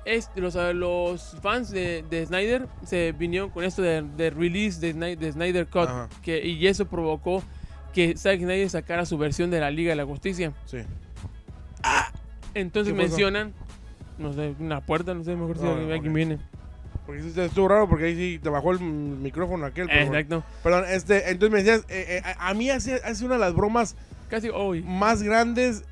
es, 0.05 0.29
los, 0.35 0.55
ah, 0.55 0.73
los 0.73 1.37
fans 1.41 1.69
de, 1.71 2.03
de 2.09 2.25
Snyder 2.25 2.67
se 2.85 3.11
vinieron 3.13 3.49
con 3.51 3.63
esto 3.63 3.81
de, 3.81 4.01
de 4.17 4.29
release 4.31 4.79
de, 4.81 4.93
Sny- 4.95 5.17
de 5.17 5.31
Snyder 5.31 5.67
Cut 5.67 5.87
que, 6.23 6.45
y 6.45 6.65
eso 6.67 6.85
provocó 6.87 7.43
que 7.93 8.15
Zack 8.17 8.39
Snyder 8.39 8.69
sacara 8.69 9.05
su 9.05 9.17
versión 9.17 9.49
de 9.51 9.59
la 9.59 9.71
Liga 9.71 9.89
de 9.91 9.95
la 9.95 10.05
Justicia. 10.05 10.53
Sí. 10.65 10.79
Entonces 12.53 12.93
¿Qué 12.93 12.97
pasó? 12.99 13.09
mencionan, 13.09 13.53
no 14.17 14.33
sé, 14.33 14.53
una 14.59 14.81
puerta, 14.81 15.13
no 15.13 15.23
sé, 15.23 15.35
mejor 15.35 15.57
si 15.57 15.63
No, 15.63 15.75
no, 15.75 15.93
alguien 15.93 16.13
viene. 16.13 16.39
Porque 17.05 17.21
sí 17.23 17.31
estuvo 17.39 17.67
raro 17.67 17.89
porque 17.89 18.05
ahí 18.05 18.15
sí 18.15 18.39
te 18.41 18.49
bajó 18.49 18.71
el 18.71 18.79
micrófono 18.81 19.65
aquel. 19.65 19.87
pero 19.87 20.05
bueno. 20.05 20.17
Exacto. 20.17 20.43
Perdón, 20.63 20.85
este, 20.89 21.31
entonces 21.31 21.51
me 21.51 21.63
decías, 21.63 21.85
eh, 21.89 22.17
eh, 22.17 22.21
a, 22.37 22.49
a 22.49 22.53
mí 22.53 22.69
hace, 22.69 22.95
hace 22.95 23.25
una 23.25 23.35
de 23.35 23.39
las 23.39 23.53
bromas 23.53 23.95
Casi 24.29 24.49
hoy. 24.53 24.83
más 24.83 25.23
grandes 25.23 25.83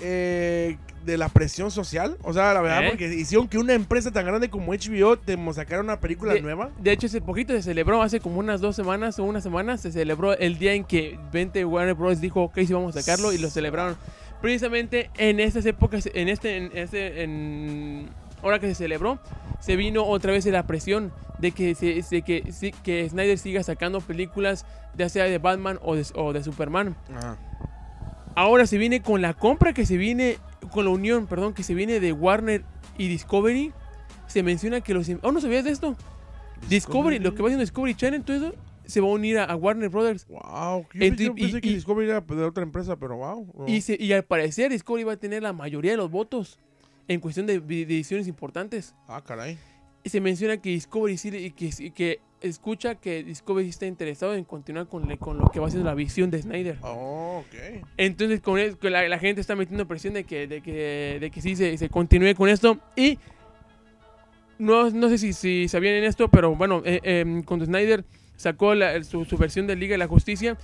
eh, 0.00 0.76
de 1.06 1.16
la 1.16 1.28
presión 1.30 1.70
social. 1.70 2.18
O 2.22 2.32
sea, 2.34 2.52
la 2.52 2.60
verdad, 2.60 2.84
¿Eh? 2.84 2.88
porque 2.90 3.06
hicieron 3.14 3.48
que 3.48 3.56
una 3.56 3.72
empresa 3.72 4.10
tan 4.10 4.26
grande 4.26 4.50
como 4.50 4.72
HBO 4.74 5.16
te 5.16 5.38
sacara 5.54 5.80
una 5.80 6.00
película 6.00 6.34
De- 6.34 6.42
nueva. 6.42 6.70
De 6.78 6.92
hecho, 6.92 7.06
hace 7.06 7.20
poquito 7.20 7.52
se 7.54 7.62
celebró, 7.62 8.02
hace 8.02 8.20
como 8.20 8.38
unas 8.40 8.60
dos 8.60 8.76
semanas 8.76 9.18
o 9.18 9.24
una 9.24 9.40
semana, 9.40 9.78
se 9.78 9.92
celebró 9.92 10.36
el 10.36 10.58
día 10.58 10.74
en 10.74 10.84
que 10.84 11.18
20 11.32 11.64
Warner 11.64 11.94
Bros. 11.94 12.20
dijo, 12.20 12.42
ok, 12.42 12.58
sí 12.66 12.72
vamos 12.72 12.94
a 12.96 13.00
sacarlo, 13.00 13.32
y 13.32 13.38
lo 13.38 13.48
celebraron. 13.48 13.96
Precisamente 14.42 15.10
en 15.16 15.40
estas 15.40 15.64
épocas, 15.64 16.08
en 16.12 16.28
este, 16.28 16.56
en 16.58 16.70
este, 16.74 17.22
en 17.22 18.10
ahora 18.42 18.58
que 18.58 18.66
se 18.68 18.74
celebró, 18.74 19.18
se 19.60 19.76
vino 19.76 20.04
otra 20.04 20.32
vez 20.32 20.44
la 20.46 20.66
presión 20.66 21.12
de 21.38 21.52
que, 21.52 21.74
se, 21.74 22.02
de 22.10 22.22
que, 22.22 22.72
que 22.82 23.08
Snyder 23.08 23.38
siga 23.38 23.62
sacando 23.62 24.00
películas, 24.00 24.66
ya 24.96 25.08
sea 25.08 25.24
de 25.24 25.38
Batman 25.38 25.78
o 25.82 25.96
de, 25.96 26.04
o 26.14 26.32
de 26.32 26.42
Superman. 26.42 26.96
Ajá. 27.14 27.36
Ahora 28.34 28.66
se 28.66 28.76
viene 28.76 29.00
con 29.00 29.22
la 29.22 29.32
compra 29.32 29.72
que 29.72 29.86
se 29.86 29.96
viene, 29.96 30.36
con 30.76 30.84
la 30.84 30.90
unión, 30.92 31.26
perdón, 31.26 31.52
que 31.54 31.64
se 31.64 31.74
viene 31.74 31.98
de 31.98 32.12
Warner 32.12 32.62
y 32.96 33.08
Discovery. 33.08 33.72
Se 34.28 34.42
menciona 34.44 34.80
que 34.80 34.94
los... 34.94 35.08
Oh, 35.22 35.32
¿no 35.32 35.40
sabías 35.40 35.64
de 35.64 35.70
esto? 35.70 35.96
Discovery, 36.68 37.18
lo 37.18 37.34
que 37.34 37.42
va 37.42 37.48
haciendo 37.48 37.62
Discovery 37.62 37.94
Channel, 37.94 38.22
todo 38.22 38.36
eso, 38.36 38.54
se 38.86 39.00
va 39.00 39.08
a 39.08 39.10
unir 39.10 39.38
a, 39.38 39.44
a 39.44 39.56
Warner 39.56 39.88
Brothers. 39.88 40.26
Wow. 40.28 40.86
Yo, 40.94 41.04
En 41.04 41.16
yo 41.16 41.34
ti- 41.34 41.40
pensé 41.42 41.58
y- 41.58 41.60
que 41.60 41.68
y- 41.68 41.74
Discovery 41.74 42.08
era 42.08 42.20
de 42.20 42.44
otra 42.44 42.62
empresa, 42.62 42.96
pero 42.96 43.16
wow. 43.16 43.64
Y, 43.66 43.80
se- 43.80 43.96
y 44.00 44.12
al 44.12 44.24
parecer 44.24 44.70
Discovery 44.70 45.04
va 45.04 45.12
a 45.12 45.16
tener 45.16 45.42
la 45.42 45.52
mayoría 45.52 45.90
de 45.92 45.96
los 45.96 46.10
votos 46.10 46.58
en 47.08 47.20
cuestión 47.20 47.46
de, 47.46 47.60
de 47.60 47.86
decisiones 47.86 48.26
importantes. 48.26 48.94
Ah, 49.08 49.22
caray. 49.24 49.58
Y 50.02 50.08
se 50.10 50.20
menciona 50.20 50.56
que 50.58 50.70
Discovery 50.70 51.16
sí, 51.18 51.30
le- 51.30 51.50
que, 51.52 51.72
sí- 51.72 51.90
que 51.90 52.20
escucha 52.48 52.94
que 52.96 53.22
Discovery 53.24 53.68
está 53.68 53.86
interesado 53.86 54.34
en 54.34 54.44
continuar 54.44 54.86
con, 54.88 55.06
le- 55.08 55.18
con 55.18 55.38
lo 55.38 55.46
que 55.50 55.60
va 55.60 55.66
haciendo 55.66 55.88
la 55.88 55.94
visión 55.94 56.30
de 56.30 56.42
Snyder. 56.42 56.78
Oh, 56.82 57.44
ok. 57.46 57.84
Entonces 57.96 58.40
con 58.40 58.58
la, 58.92 59.08
la 59.08 59.18
gente 59.18 59.40
está 59.40 59.54
metiendo 59.56 59.86
presión 59.86 60.14
de 60.14 60.24
que, 60.24 60.46
de 60.46 60.60
que, 60.62 61.18
de 61.20 61.30
que 61.30 61.40
sí 61.40 61.56
se, 61.56 61.76
se 61.78 61.88
continúe 61.88 62.34
con 62.34 62.48
esto. 62.48 62.78
Y 62.96 63.18
no, 64.58 64.90
no 64.90 65.08
sé 65.08 65.18
si, 65.18 65.32
si 65.32 65.68
sabían 65.68 65.94
en 65.96 66.04
esto, 66.04 66.28
pero 66.28 66.54
bueno, 66.56 66.82
eh, 66.84 67.00
eh, 67.02 67.42
cuando 67.44 67.66
Snyder 67.66 68.04
sacó 68.36 68.74
la- 68.74 69.02
su, 69.04 69.24
su 69.24 69.36
versión 69.36 69.66
de 69.66 69.76
Liga 69.76 69.92
de 69.94 69.98
la 69.98 70.08
Justicia, 70.08 70.56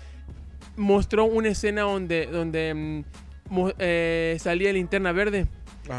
mostró 0.77 1.25
una 1.25 1.49
escena 1.51 1.83
donde, 1.83 2.27
donde 2.27 3.05
mo- 3.51 3.73
eh, 3.79 4.37
salía 4.41 4.73
linterna 4.73 5.13
verde. 5.13 5.47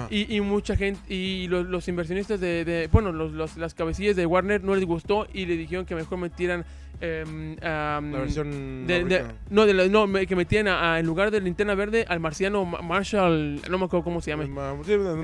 Y, 0.10 0.34
y 0.36 0.42
mucha 0.42 0.76
gente, 0.78 1.02
y 1.14 1.48
los, 1.50 1.66
los 1.68 1.88
inversionistas 1.88 2.40
de, 2.40 2.64
de- 2.64 2.88
bueno, 2.88 3.12
los, 3.12 3.34
los- 3.34 3.58
las 3.58 3.74
cabecillas 3.74 4.16
de 4.16 4.26
Warner 4.26 4.64
no 4.64 4.76
les 4.76 4.86
gustó 4.86 5.28
y 5.34 5.46
le 5.46 5.58
dijeron 5.58 5.86
que 5.86 5.94
mejor 5.96 6.18
metieran... 6.20 6.64
em, 7.02 7.58
la 7.62 8.00
versión. 8.20 8.88
de- 8.88 9.04
de- 9.04 9.16
ahorita. 9.20 9.36
no, 9.50 9.66
de 9.66 9.74
la- 9.74 9.88
no, 9.88 10.08
me- 10.08 10.26
que 10.26 10.36
metían 10.38 10.68
a- 10.70 10.94
a- 10.94 11.00
en 11.00 11.06
lugar 11.06 11.32
de 11.32 11.42
linterna 11.42 11.76
verde 11.76 12.06
al 12.08 12.20
marciano 12.22 12.64
Ma- 12.64 12.82
Marshall, 12.82 13.60
no 13.70 13.78
me 13.78 13.86
acuerdo 13.86 14.04
cómo 14.06 14.22
se 14.22 14.32
llama. 14.32 14.44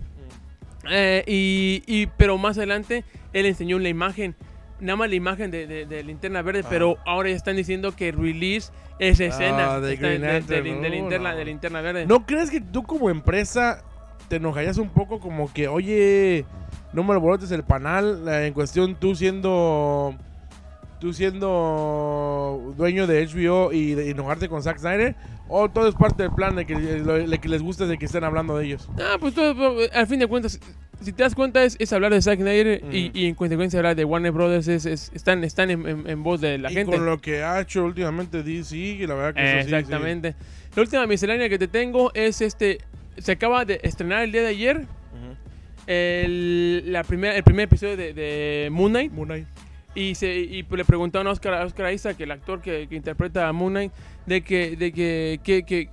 Eh, 0.90 1.24
y, 1.28 1.84
y- 1.88 2.08
pero 2.18 2.38
más 2.38 2.58
adelante 2.58 3.04
él 3.34 3.46
enseñó 3.48 3.80
la 3.80 3.90
imagen, 3.90 4.36
nada 4.80 4.96
más 4.98 5.10
la 5.10 5.16
imagen 5.16 5.52
de, 5.52 5.66
de- 5.68 5.86
de 5.86 6.04
linterna 6.04 6.42
verde, 6.42 6.62
Ah. 6.64 6.68
pero 6.70 6.98
ahora 7.06 7.30
ya 7.30 7.36
están 7.36 7.56
diciendo 7.56 7.96
que 7.96 8.12
release 8.12 8.72
esa 9.00 9.26
escena 9.26 9.76
Ah, 9.76 9.80
de 9.80 9.96
Green 9.96 10.22
de, 10.22 10.28
de 10.28 10.34
Lantern, 10.34 10.66
lin- 10.66 10.82
de 10.82 10.90
no, 10.90 10.96
linterna, 10.96 11.32
no. 11.32 11.38
de 11.38 11.46
linterna 11.46 11.82
verde. 11.82 12.06
¿No 12.06 12.26
crees 12.26 12.50
que 12.50 12.62
tú 12.62 12.84
como 12.84 13.10
empresa 13.10 13.84
te 14.28 14.36
enojarías 14.38 14.78
un 14.78 14.90
poco 14.90 15.20
como 15.20 15.52
que, 15.54 15.68
oye, 15.68 16.46
no 16.94 17.04
me 17.04 17.14
alborotes 17.14 17.52
el 17.52 17.64
panal 17.64 18.28
en 18.28 18.54
cuestión 18.54 18.96
tú 18.96 19.16
siendo 19.16 20.16
tú 21.00 21.14
siendo 21.14 22.74
dueño 22.76 23.06
de 23.08 23.24
HBO 23.28 23.72
y 23.72 23.94
de 23.94 24.10
enojarte 24.12 24.50
con 24.50 24.64
Zack 24.64 24.80
Snyder? 24.80 25.16
¿O 25.50 25.70
todo 25.70 25.88
es 25.88 25.96
parte 25.96 26.24
del 26.24 26.32
plan 26.34 26.56
de 26.56 26.66
que, 26.66 26.76
lo- 26.76 27.26
de 27.28 27.38
que 27.38 27.48
les 27.50 27.62
gusta 27.62 27.86
de 27.86 27.98
que 27.98 28.06
estén 28.06 28.24
hablando 28.24 28.58
de 28.58 28.66
ellos? 28.66 28.90
Ah, 29.00 29.18
pues 29.20 29.34
todo, 29.34 29.82
eh, 29.82 29.90
al 29.94 30.06
fin 30.08 30.20
de 30.20 30.28
cuentas, 30.28 30.60
si 31.02 31.14
te 31.14 31.24
das 31.24 31.36
cuenta 31.36 31.64
es, 31.64 31.76
es 31.80 31.94
hablar 31.94 32.12
de 32.14 32.22
Zack 32.22 32.40
Snyder 32.40 32.84
y, 32.92 33.10
Mm. 33.10 33.12
y 33.18 33.26
en 33.28 33.36
consecuencia 33.36 33.80
hablar 33.80 33.96
de 33.96 34.04
Warner 34.04 34.32
Brothers, 34.34 34.68
es, 34.68 34.86
es- 34.86 35.12
están, 35.14 35.44
están 35.46 35.70
en, 35.72 35.88
en- 35.88 36.10
en 36.10 36.24
voz 36.24 36.42
de 36.42 36.58
la 36.58 36.70
y 36.70 36.74
gente. 36.74 36.98
con 36.98 37.06
lo 37.06 37.20
que 37.22 37.44
ha 37.44 37.62
hecho 37.62 37.86
últimamente 37.86 38.44
DC, 38.44 38.76
y 38.78 39.08
la 39.08 39.14
verdad 39.16 39.34
que 39.36 39.42
eso 39.42 39.64
sí, 39.64 39.70
sí. 39.70 39.76
Exactamente. 39.76 40.36
La 40.76 40.82
última 40.82 41.08
miscelánea 41.08 41.48
que 41.50 41.58
te 41.60 41.68
tengo 41.70 42.12
es 42.14 42.42
este. 42.42 42.80
Se 43.18 43.32
acaba 43.32 43.64
de 43.66 43.80
estrenar 43.84 44.24
el 44.24 44.32
día 44.32 44.42
de 44.42 44.48
ayer 44.50 44.86
el, 45.88 46.84
la 46.92 47.04
primera, 47.04 47.36
el 47.36 47.44
primer 47.44 47.64
episodio 47.66 47.96
de, 47.98 48.14
de 48.14 48.70
Moon 48.72 48.92
Knight. 48.92 49.12
Moon 49.12 49.28
Knight. 49.28 49.48
Y, 49.98 50.14
se, 50.16 50.28
y 50.32 50.62
le 50.64 50.86
preguntaron 50.86 51.28
a 51.28 51.32
Oscar, 51.32 51.56
a 51.56 51.66
Oscar 51.66 51.92
Isaac, 51.92 52.18
el 52.20 52.30
actor 52.32 52.62
que, 52.62 52.88
que 52.88 52.96
interpreta 52.96 53.48
a 53.48 53.52
Moon 53.52 53.74
Knight, 53.74 53.92
de 54.28 54.42
que, 54.42 54.76
de 54.76 54.92
que, 54.92 55.40
que, 55.44 55.64
que, 55.64 55.90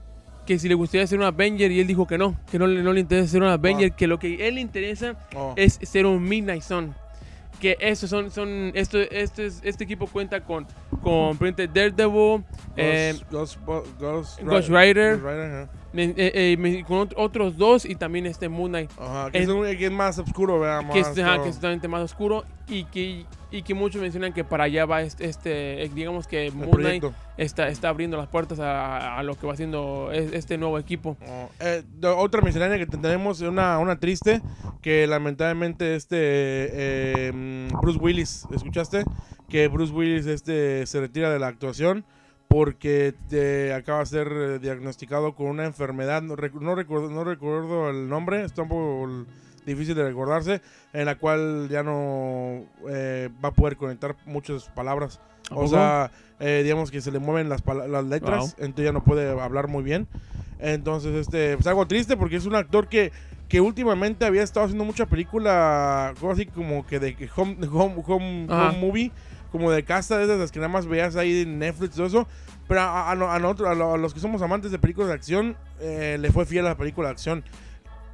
que 0.47 0.59
si 0.59 0.69
le 0.69 0.75
gustaría 0.75 1.07
ser 1.07 1.19
un 1.19 1.25
Avenger. 1.25 1.73
Y 1.73 1.81
él 1.81 1.87
dijo 1.87 2.07
que 2.07 2.19
no, 2.19 2.39
que 2.51 2.59
no, 2.59 2.67
le- 2.67 2.83
no 2.83 2.93
le 2.93 3.01
interesa 3.01 3.29
ser 3.29 3.43
un 3.43 3.49
Avenger, 3.49 3.93
que 3.93 4.07
lo 4.07 4.19
que 4.19 4.47
él 4.47 4.57
le 4.57 4.61
interesa 4.61 5.17
Oh. 5.35 5.55
es 5.57 5.79
ser 5.83 6.05
un 6.05 6.23
Midnight 6.23 6.61
Sun. 6.63 6.95
Que 7.61 7.79
esos 7.81 8.11
son, 8.11 8.31
son 8.31 8.73
esto, 8.75 8.99
este, 8.99 9.47
es- 9.47 9.61
este 9.65 9.85
equipo 9.85 10.07
cuenta 10.07 10.41
con, 10.43 10.67
con 11.03 11.39
Daredevil, 11.39 12.45
eh, 12.77 13.15
Ghost, 13.31 13.59
Ghost, 13.65 14.39
Ghost, 14.43 14.69
Rider. 14.69 15.19
Eh, 15.97 16.15
eh, 16.17 16.57
me- 16.59 16.83
con 16.85 17.09
ot- 17.09 17.15
otros 17.17 17.57
dos 17.57 17.85
y 17.85 17.95
también 17.95 18.27
este 18.27 18.49
Moon 18.49 18.71
Knight 18.71 18.91
Ajá, 18.99 19.31
que, 19.31 19.39
En- 19.39 19.45
es, 19.45 19.49
un- 19.51 19.63
que 19.65 19.87
es 19.87 19.93
más 19.93 20.19
oscuro, 20.19 20.59
¿verdad? 20.59 20.91
que 20.93 20.99
es, 21.01 21.09
Más 21.09 21.19
ajá, 21.19 21.43
que 21.43 21.49
es 21.51 21.55
totalmente 21.57 21.87
más 21.87 22.03
oscuro 22.03 22.45
y 22.67 22.85
que, 22.85 23.27
y 23.53 23.63
que 23.63 23.75
muchos 23.75 24.03
mencionan 24.03 24.33
que 24.33 24.43
para 24.43 24.65
allá 24.65 24.87
va 24.87 25.03
este, 25.03 25.27
este, 25.27 25.85
eh, 25.85 25.91
digamos 25.95 26.27
que 26.27 26.51
Moon 26.51 26.73
Knight 26.73 27.05
está, 27.37 27.69
está 27.69 27.91
abriendo 27.91 28.17
las 28.17 28.27
puertas 28.27 28.59
a, 28.59 29.17
a 29.19 29.23
lo 29.23 29.37
que 29.37 29.47
va 29.47 29.53
haciendo 29.53 30.11
es- 30.13 30.33
este 30.33 30.59
nuevo 30.59 30.79
equipo. 30.81 31.17
Oh, 31.29 31.49
eh, 31.61 31.85
otra 32.17 32.41
miscelánea 32.41 32.77
que 32.79 32.87
tenemos, 32.87 33.41
una, 33.43 33.79
una 33.79 34.01
triste, 34.01 34.41
que 34.83 35.07
lamentablemente 35.07 35.95
este 35.95 36.17
eh, 36.19 37.33
mm, 37.33 37.81
Bruce 37.81 37.99
Willis, 38.01 38.47
¿escuchaste? 38.53 39.05
Que 39.49 39.69
Bruce 39.69 39.93
Willis 39.93 40.27
este, 40.27 40.87
se 40.87 41.01
retira 41.01 41.31
de 41.31 41.39
la 41.39 41.47
actuación 41.47 42.05
porque 42.55 43.15
eh, 43.33 43.75
acaba 43.77 43.99
de 43.99 44.07
ser 44.07 44.29
eh, 44.31 44.59
diagnosticado 44.61 45.35
con 45.35 45.49
una 45.49 45.65
enfermedad, 45.65 46.23
no, 46.23 46.37
recu- 46.37 46.61
no 46.61 46.77
recuerdo, 46.77 47.11
no 47.11 47.25
recuerdo 47.25 47.91
el 47.91 48.09
nombre, 48.09 48.45
está 48.45 48.63
un 48.63 48.69
poco 48.69 49.27
difícil 49.67 49.97
de 49.97 50.05
recordarse, 50.05 50.63
en 50.93 51.07
la 51.07 51.17
cual 51.17 51.67
ya 51.69 51.83
no 51.83 52.63
eh, 52.89 53.29
va 53.45 53.49
a 53.49 53.53
poder 53.53 53.77
conectar 53.77 54.15
muchas 54.25 54.69
palabras. 54.69 55.19
¿A 55.51 55.55
O 55.55 55.63
poco? 55.63 55.71
sea, 55.71 56.13
eh, 56.39 56.61
digamos 56.63 56.93
que 56.93 57.01
se 57.01 57.11
le 57.11 57.19
mueven 57.19 57.49
las, 57.49 57.61
las 57.89 58.05
letras, 58.05 58.55
Wow. 58.55 58.65
entonces 58.67 58.85
ya 58.85 58.93
no 58.93 59.03
puede 59.03 59.29
hablar 59.41 59.67
muy 59.67 59.83
bien. 59.83 60.07
Entonces, 60.61 61.13
este, 61.17 61.57
pues 61.57 61.67
algo 61.67 61.89
triste 61.89 62.17
porque 62.17 62.37
es 62.37 62.47
un 62.47 62.55
actor 62.55 62.87
que, 62.87 63.11
que 63.49 63.61
últimamente 63.61 64.27
había 64.27 64.45
estado 64.45 64.67
haciendo 64.67 64.85
mucha 64.85 65.07
película, 65.07 66.11
así 66.31 66.47
como 66.47 66.87
que 66.87 67.01
de 67.01 67.17
home, 67.35 67.57
home, 67.67 68.01
home, 68.07 68.47
home 68.49 68.79
movie, 68.79 69.13
como 69.51 69.71
de 69.71 69.83
casa, 69.85 70.19
de 70.19 70.25
esas 70.25 70.51
que 70.53 70.59
nada 70.61 70.69
más 70.69 70.87
veas 70.87 71.15
ahí 71.17 71.43
en 71.43 71.59
Netflix 71.61 71.95
y 71.95 71.97
todo 71.97 72.07
eso. 72.07 72.29
Pero 72.69 72.81
a, 72.81 73.11
a- 73.11 73.13
a 73.35 73.39
nosotros, 73.39 73.69
a, 73.69 73.75
lo- 73.75 73.95
a 73.95 73.99
los 73.99 74.15
que 74.15 74.21
somos 74.21 74.41
amantes 74.43 74.71
de 74.71 74.79
películas 74.79 75.09
de 75.09 75.15
acción, 75.15 75.57
eh, 75.81 76.17
le 76.19 76.31
fue 76.33 76.47
fiel 76.47 76.67
a 76.67 76.71
la 76.71 76.77
película 76.77 77.09
de 77.09 77.13
acción. 77.13 77.45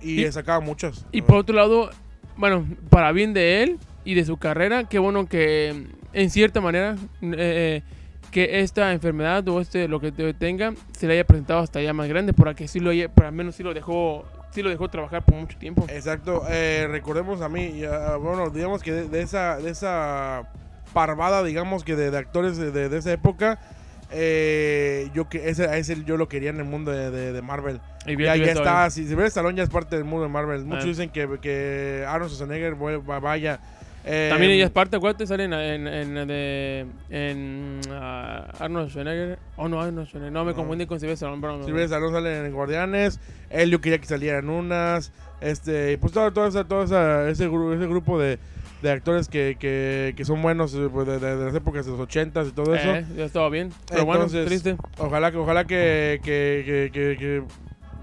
Y, 0.00 0.24
Y- 0.24 0.32
sacaba 0.32 0.60
muchas. 0.60 1.06
Y 1.12 1.22
por 1.22 1.36
otro 1.36 1.54
lado, 1.54 1.90
bueno, 2.36 2.66
para 2.88 3.12
bien 3.12 3.32
de 3.34 3.62
él 3.62 3.78
y 4.04 4.14
de 4.14 4.24
su 4.24 4.36
carrera, 4.38 4.84
qué 4.84 4.98
bueno 4.98 5.26
que 5.26 5.86
en 6.12 6.30
cierta 6.30 6.60
manera 6.60 6.96
eh, 7.22 7.82
que 8.30 8.60
esta 8.60 8.92
enfermedad 8.92 9.46
o 9.48 9.60
este 9.60 9.86
lo 9.88 10.00
que 10.00 10.10
te- 10.10 10.32
tenga 10.34 10.72
se 10.96 11.06
le 11.06 11.12
haya 11.14 11.24
presentado 11.24 11.60
hasta 11.60 11.80
ya 11.82 11.92
más 11.92 12.08
grande, 12.08 12.32
para 12.32 12.54
que 12.54 12.66
sí 12.66 12.80
lo 12.80 12.90
haya, 12.90 13.08
por 13.08 13.26
al 13.26 13.32
menos 13.32 13.54
sí 13.56 13.62
lo 13.62 13.74
dejó, 13.74 14.24
sí 14.52 14.62
lo 14.62 14.70
dejó 14.70 14.88
trabajar 14.88 15.22
por 15.24 15.34
mucho 15.36 15.58
tiempo. 15.58 15.84
Exacto, 15.90 16.44
eh, 16.48 16.88
recordemos 16.90 17.40
a 17.42 17.48
mí, 17.48 17.82
bueno, 18.20 18.48
digamos 18.50 18.82
que 18.82 18.92
de, 18.92 19.08
de 19.08 19.20
esa, 19.22 19.58
de 19.58 19.70
esa 19.70 20.48
parvada, 20.94 21.42
digamos 21.44 21.84
que 21.84 21.94
de, 21.94 22.10
de 22.10 22.18
actores 22.18 22.56
de- 22.56 22.88
de 22.88 22.98
esa 22.98 23.12
época, 23.12 23.58
eh, 24.12 25.10
yo 25.14 25.28
que 25.28 25.48
ese, 25.48 25.78
ese 25.78 26.04
yo 26.04 26.16
lo 26.16 26.28
quería 26.28 26.50
en 26.50 26.58
el 26.58 26.64
mundo 26.64 26.90
de, 26.90 27.10
de- 27.10 27.32
de 27.32 27.42
Marvel. 27.42 27.80
Y 28.06 28.16
bien, 28.16 28.34
Ya, 28.34 28.36
ya 28.46 28.52
todo 28.54 28.62
está, 28.64 28.90
si 28.90 29.06
se 29.06 29.14
ve 29.14 29.26
Stallone 29.26 29.56
ya 29.56 29.62
es 29.62 29.68
parte 29.70 29.96
del 29.96 30.04
mundo 30.04 30.24
de 30.24 30.28
Marvel. 30.30 30.64
Muchos 30.64 30.84
Ah. 30.84 30.88
dicen 30.88 31.10
que, 31.10 31.28
que 31.40 32.04
Arnold 32.08 32.32
Schwarzenegger 32.32 32.74
vaya. 33.20 33.60
eh. 34.04 34.28
También 34.30 34.52
ella 34.52 34.64
es 34.64 34.70
parte, 34.70 34.96
acuérdate, 34.96 35.26
sale 35.26 35.44
en, 35.44 35.52
en, 35.52 35.86
en, 35.86 36.26
de, 36.28 36.86
en 37.10 37.80
ah, 37.90 38.46
Arnold 38.58 38.88
Schwarzenegger. 38.90 39.38
Oh, 39.56 39.68
no, 39.68 39.80
Arnold 39.80 40.06
Schwarzenegger. 40.08 40.32
No, 40.32 40.44
me 40.44 40.52
No. 40.52 40.56
confundí 40.56 40.86
con 40.86 40.98
Sylvester 40.98 41.26
Stallone, 41.28 41.40
pero 41.42 41.58
no. 41.58 41.64
Silvestre 41.64 41.84
Stallone 41.96 42.12
sale 42.12 42.46
en 42.46 42.52
Guardianes. 42.52 43.20
Él 43.50 43.70
yo 43.70 43.80
quería 43.80 43.98
que 43.98 44.06
salieran 44.06 44.48
unas. 44.48 45.12
Este, 45.40 45.96
pues 45.98 46.12
todo, 46.12 46.32
todo, 46.32 46.64
todo 46.66 46.82
esa- 46.84 47.28
ese, 47.30 47.44
ese 47.46 47.86
grupo 47.86 48.18
de, 48.18 48.38
de 48.82 48.90
actores 48.90 49.28
que, 49.28 49.56
que, 49.58 50.14
que 50.16 50.24
son 50.24 50.40
buenos 50.42 50.74
eh, 50.74 50.88
pues, 50.92 51.06
de, 51.06 51.18
de- 51.18 51.36
de 51.36 51.44
las 51.46 51.54
épocas 51.54 51.84
de 51.86 51.92
los 51.92 52.00
80 52.00 52.42
y 52.44 52.50
todo 52.52 52.74
eso. 52.74 52.90
Eh, 52.94 53.04
ya 53.16 53.24
estaba 53.24 53.48
bien. 53.50 53.70
Pero 53.88 54.04
bueno, 54.06 54.22
Entonces, 54.24 54.46
triste. 54.46 54.76
Ojalá 54.98 55.30
que, 55.30 55.36
ojalá 55.36 55.66
que, 55.66 56.20
que, 56.22 56.90
que, 56.92 57.42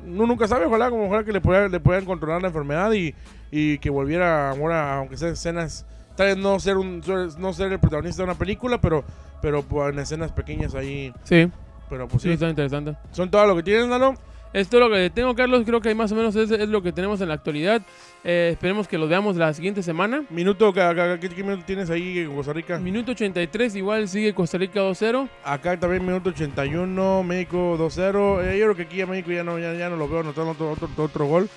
uno 0.05 0.25
nunca 0.27 0.47
sabe, 0.47 0.65
ojalá, 0.65 0.89
como 0.89 1.07
ojalá 1.07 1.23
que 1.23 1.31
le 1.31 1.41
puedan, 1.41 1.71
le 1.71 1.79
puedan 1.79 2.05
controlar 2.05 2.41
la 2.41 2.47
enfermedad 2.49 2.91
y, 2.93 3.13
y 3.51 3.77
que 3.79 3.89
volviera 3.89 4.51
ahora, 4.51 4.97
aunque 4.97 5.17
sea 5.17 5.29
escenas, 5.29 5.85
tal 6.15 6.27
vez 6.27 6.37
no 6.37 6.59
ser 6.59 6.77
un, 6.77 7.01
no 7.39 7.53
ser 7.53 7.71
el 7.71 7.79
protagonista 7.79 8.21
de 8.21 8.29
una 8.29 8.37
película, 8.37 8.79
pero, 8.79 9.03
pero 9.41 9.63
pues, 9.63 9.91
en 9.93 9.99
escenas 9.99 10.31
pequeñas 10.31 10.75
ahí, 10.75 11.13
Sí, 11.23 11.49
pero 11.89 12.07
pues 12.07 12.21
sí, 12.23 12.29
sí. 12.29 12.33
está 12.35 12.49
interesante. 12.49 12.95
Son 13.11 13.29
todo 13.31 13.45
lo 13.47 13.55
que 13.55 13.63
tienes, 13.63 13.87
Lalo. 13.87 14.13
Esto 14.57 14.77
es 14.77 14.81
lo 14.81 14.89
que 14.89 15.11
tengo, 15.11 15.35
Carlos. 15.35 15.61
Creo 15.67 15.79
que 15.79 15.93
más 15.93 16.11
o 16.11 16.15
menos 16.15 16.35
es, 16.35 16.49
es 16.49 16.67
lo 16.67 16.81
que 16.81 16.91
tenemos 16.91 17.21
en 17.21 17.27
la 17.27 17.35
actualidad. 17.35 17.79
Eh, 18.23 18.49
esperemos 18.53 18.87
que 18.87 18.97
lo 18.97 19.07
veamos 19.07 19.35
la 19.35 19.53
siguiente 19.53 19.83
semana. 19.83 20.23
Minuto, 20.31 20.73
¿qué, 20.73 21.29
minuto 21.43 21.63
tienes 21.63 21.91
ahí 21.91 22.17
en 22.17 22.35
Costa 22.35 22.53
Rica? 22.53 22.79
Minuto 22.79 23.11
83, 23.11 23.75
igual 23.75 24.07
sigue 24.07 24.33
Costa 24.33 24.57
Rica 24.57 24.79
2-0. 24.79 25.29
Acá 25.43 25.79
también 25.79 26.03
minuto 26.03 26.29
81, 26.31 27.21
México 27.21 27.77
2-0. 27.77 28.45
Eh, 28.45 28.57
yo 28.57 28.65
creo 28.65 28.75
que 28.75 28.81
aquí 28.81 28.99
a 28.99 29.05
México 29.05 29.31
ya 29.31 29.43
no, 29.43 29.59
ya, 29.59 29.75
ya 29.75 29.89
no 29.89 29.95
lo 29.95 30.09
veo 30.09 30.21
anotando 30.21 30.53
otro, 30.53 30.71
otro, 30.71 30.89
otro 30.97 31.25
gol. 31.27 31.47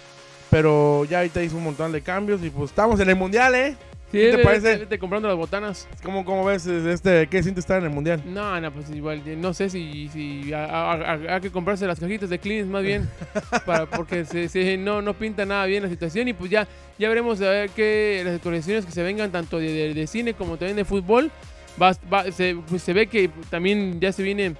Pero 0.50 1.06
ya 1.06 1.20
ahorita 1.20 1.42
hizo 1.42 1.56
un 1.56 1.64
montón 1.64 1.92
de 1.92 2.02
cambios 2.02 2.44
y 2.44 2.50
pues 2.50 2.68
estamos 2.68 3.00
en 3.00 3.08
el 3.08 3.16
mundial, 3.16 3.54
¿eh? 3.54 3.76
Sí, 4.10 4.18
¿Qué 4.18 4.30
te 4.30 4.36
vete- 4.38 4.42
parece? 4.44 4.76
vete 4.78 4.98
comprando 4.98 5.28
las 5.28 5.36
botanas. 5.36 5.86
¿Cómo, 6.02 6.24
cómo 6.24 6.44
ves 6.44 6.66
este, 6.66 7.28
qué 7.28 7.42
sientes 7.44 7.62
estar 7.62 7.78
en 7.78 7.84
el 7.84 7.90
mundial? 7.90 8.20
No, 8.26 8.60
no, 8.60 8.72
pues 8.72 8.90
igual, 8.90 9.22
eh, 9.24 9.36
no 9.36 9.54
sé 9.54 9.70
si, 9.70 10.08
si 10.08 10.52
ha- 10.52 10.64
ha- 10.64 10.92
ha- 10.94 11.34
hay 11.36 11.40
que 11.40 11.50
comprarse 11.50 11.86
las 11.86 12.00
cajitas 12.00 12.28
de 12.28 12.40
Cleans 12.40 12.68
más 12.68 12.82
bien, 12.82 13.08
para, 13.66 13.86
porque 13.86 14.24
se, 14.24 14.48
se- 14.48 14.76
no, 14.76 15.00
no 15.00 15.14
pinta 15.14 15.46
nada 15.46 15.64
bien 15.66 15.84
la 15.84 15.88
situación 15.88 16.26
y 16.26 16.32
pues 16.32 16.50
ya, 16.50 16.66
ya 16.98 17.08
veremos 17.08 17.40
a 17.40 17.50
ver 17.50 17.70
qué 17.70 18.22
las 18.24 18.34
actualizaciones 18.34 18.84
que 18.84 18.90
se 18.92 19.02
vengan 19.04 19.30
tanto 19.30 19.58
de, 19.60 19.72
de- 19.72 19.94
de 19.94 20.06
cine 20.08 20.34
como 20.34 20.56
también 20.56 20.76
de 20.76 20.84
fútbol. 20.84 21.30
Va, 21.80 21.92
va- 22.12 22.30
se, 22.32 22.56
pues 22.68 22.82
se 22.82 22.92
ve 22.92 23.06
que 23.06 23.30
también 23.48 24.00
ya 24.00 24.10
se 24.12 24.24
viene, 24.24 24.56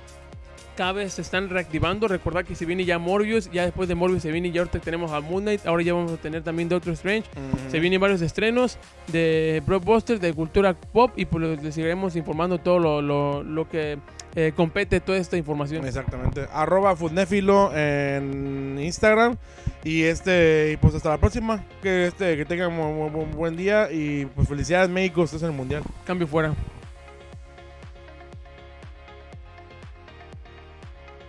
cada 0.80 0.92
vez 0.92 1.12
se 1.12 1.20
están 1.20 1.50
reactivando. 1.50 2.08
Recordad 2.08 2.42
que 2.42 2.54
se 2.54 2.64
viene 2.64 2.86
ya 2.86 2.98
Morbius, 2.98 3.50
ya 3.50 3.64
después 3.66 3.86
de 3.86 3.94
Morbius 3.94 4.22
se 4.22 4.32
viene 4.32 4.50
ya 4.50 4.62
ahorita 4.62 4.78
tenemos 4.78 5.12
a 5.12 5.20
Moon 5.20 5.42
Knight, 5.42 5.66
ahora 5.66 5.82
ya 5.82 5.92
vamos 5.92 6.10
a 6.10 6.16
tener 6.16 6.42
también 6.42 6.70
Doctor 6.70 6.94
Strange. 6.94 7.24
Se 7.70 7.80
vienen 7.80 8.00
varios 8.00 8.22
estrenos 8.22 8.78
de 9.08 9.62
blockbusters, 9.66 10.22
de 10.22 10.32
cultura 10.32 10.72
pop 10.72 11.10
y 11.16 11.26
pues 11.26 11.60
les 11.62 11.74
seguiremos 11.74 12.16
informando 12.16 12.56
todo 12.56 12.78
lo, 12.78 13.02
lo- 13.02 13.42
lo 13.42 13.68
que 13.68 13.98
eh, 14.34 14.52
compete 14.56 15.00
toda 15.00 15.18
esta 15.18 15.36
información. 15.36 15.84
Exactamente. 15.86 16.46
Arroba 16.50 16.96
Futnéfilo 16.96 17.76
en 17.76 18.78
Instagram. 18.80 19.36
Y 19.84 20.04
este, 20.04 20.70
y 20.72 20.76
pues 20.78 20.94
hasta 20.94 21.10
la 21.10 21.18
próxima. 21.18 21.62
Que 21.82 22.06
este, 22.06 22.38
que 22.38 22.46
tengan 22.46 22.72
un 22.72 23.30
buen 23.36 23.54
día 23.54 23.92
y 23.92 24.24
pues 24.34 24.48
felicidades 24.48 24.88
México, 24.88 25.24
estás 25.24 25.42
en 25.42 25.48
el 25.50 25.54
mundial. 25.54 25.82
Cambio 26.06 26.26
fuera. 26.26 26.54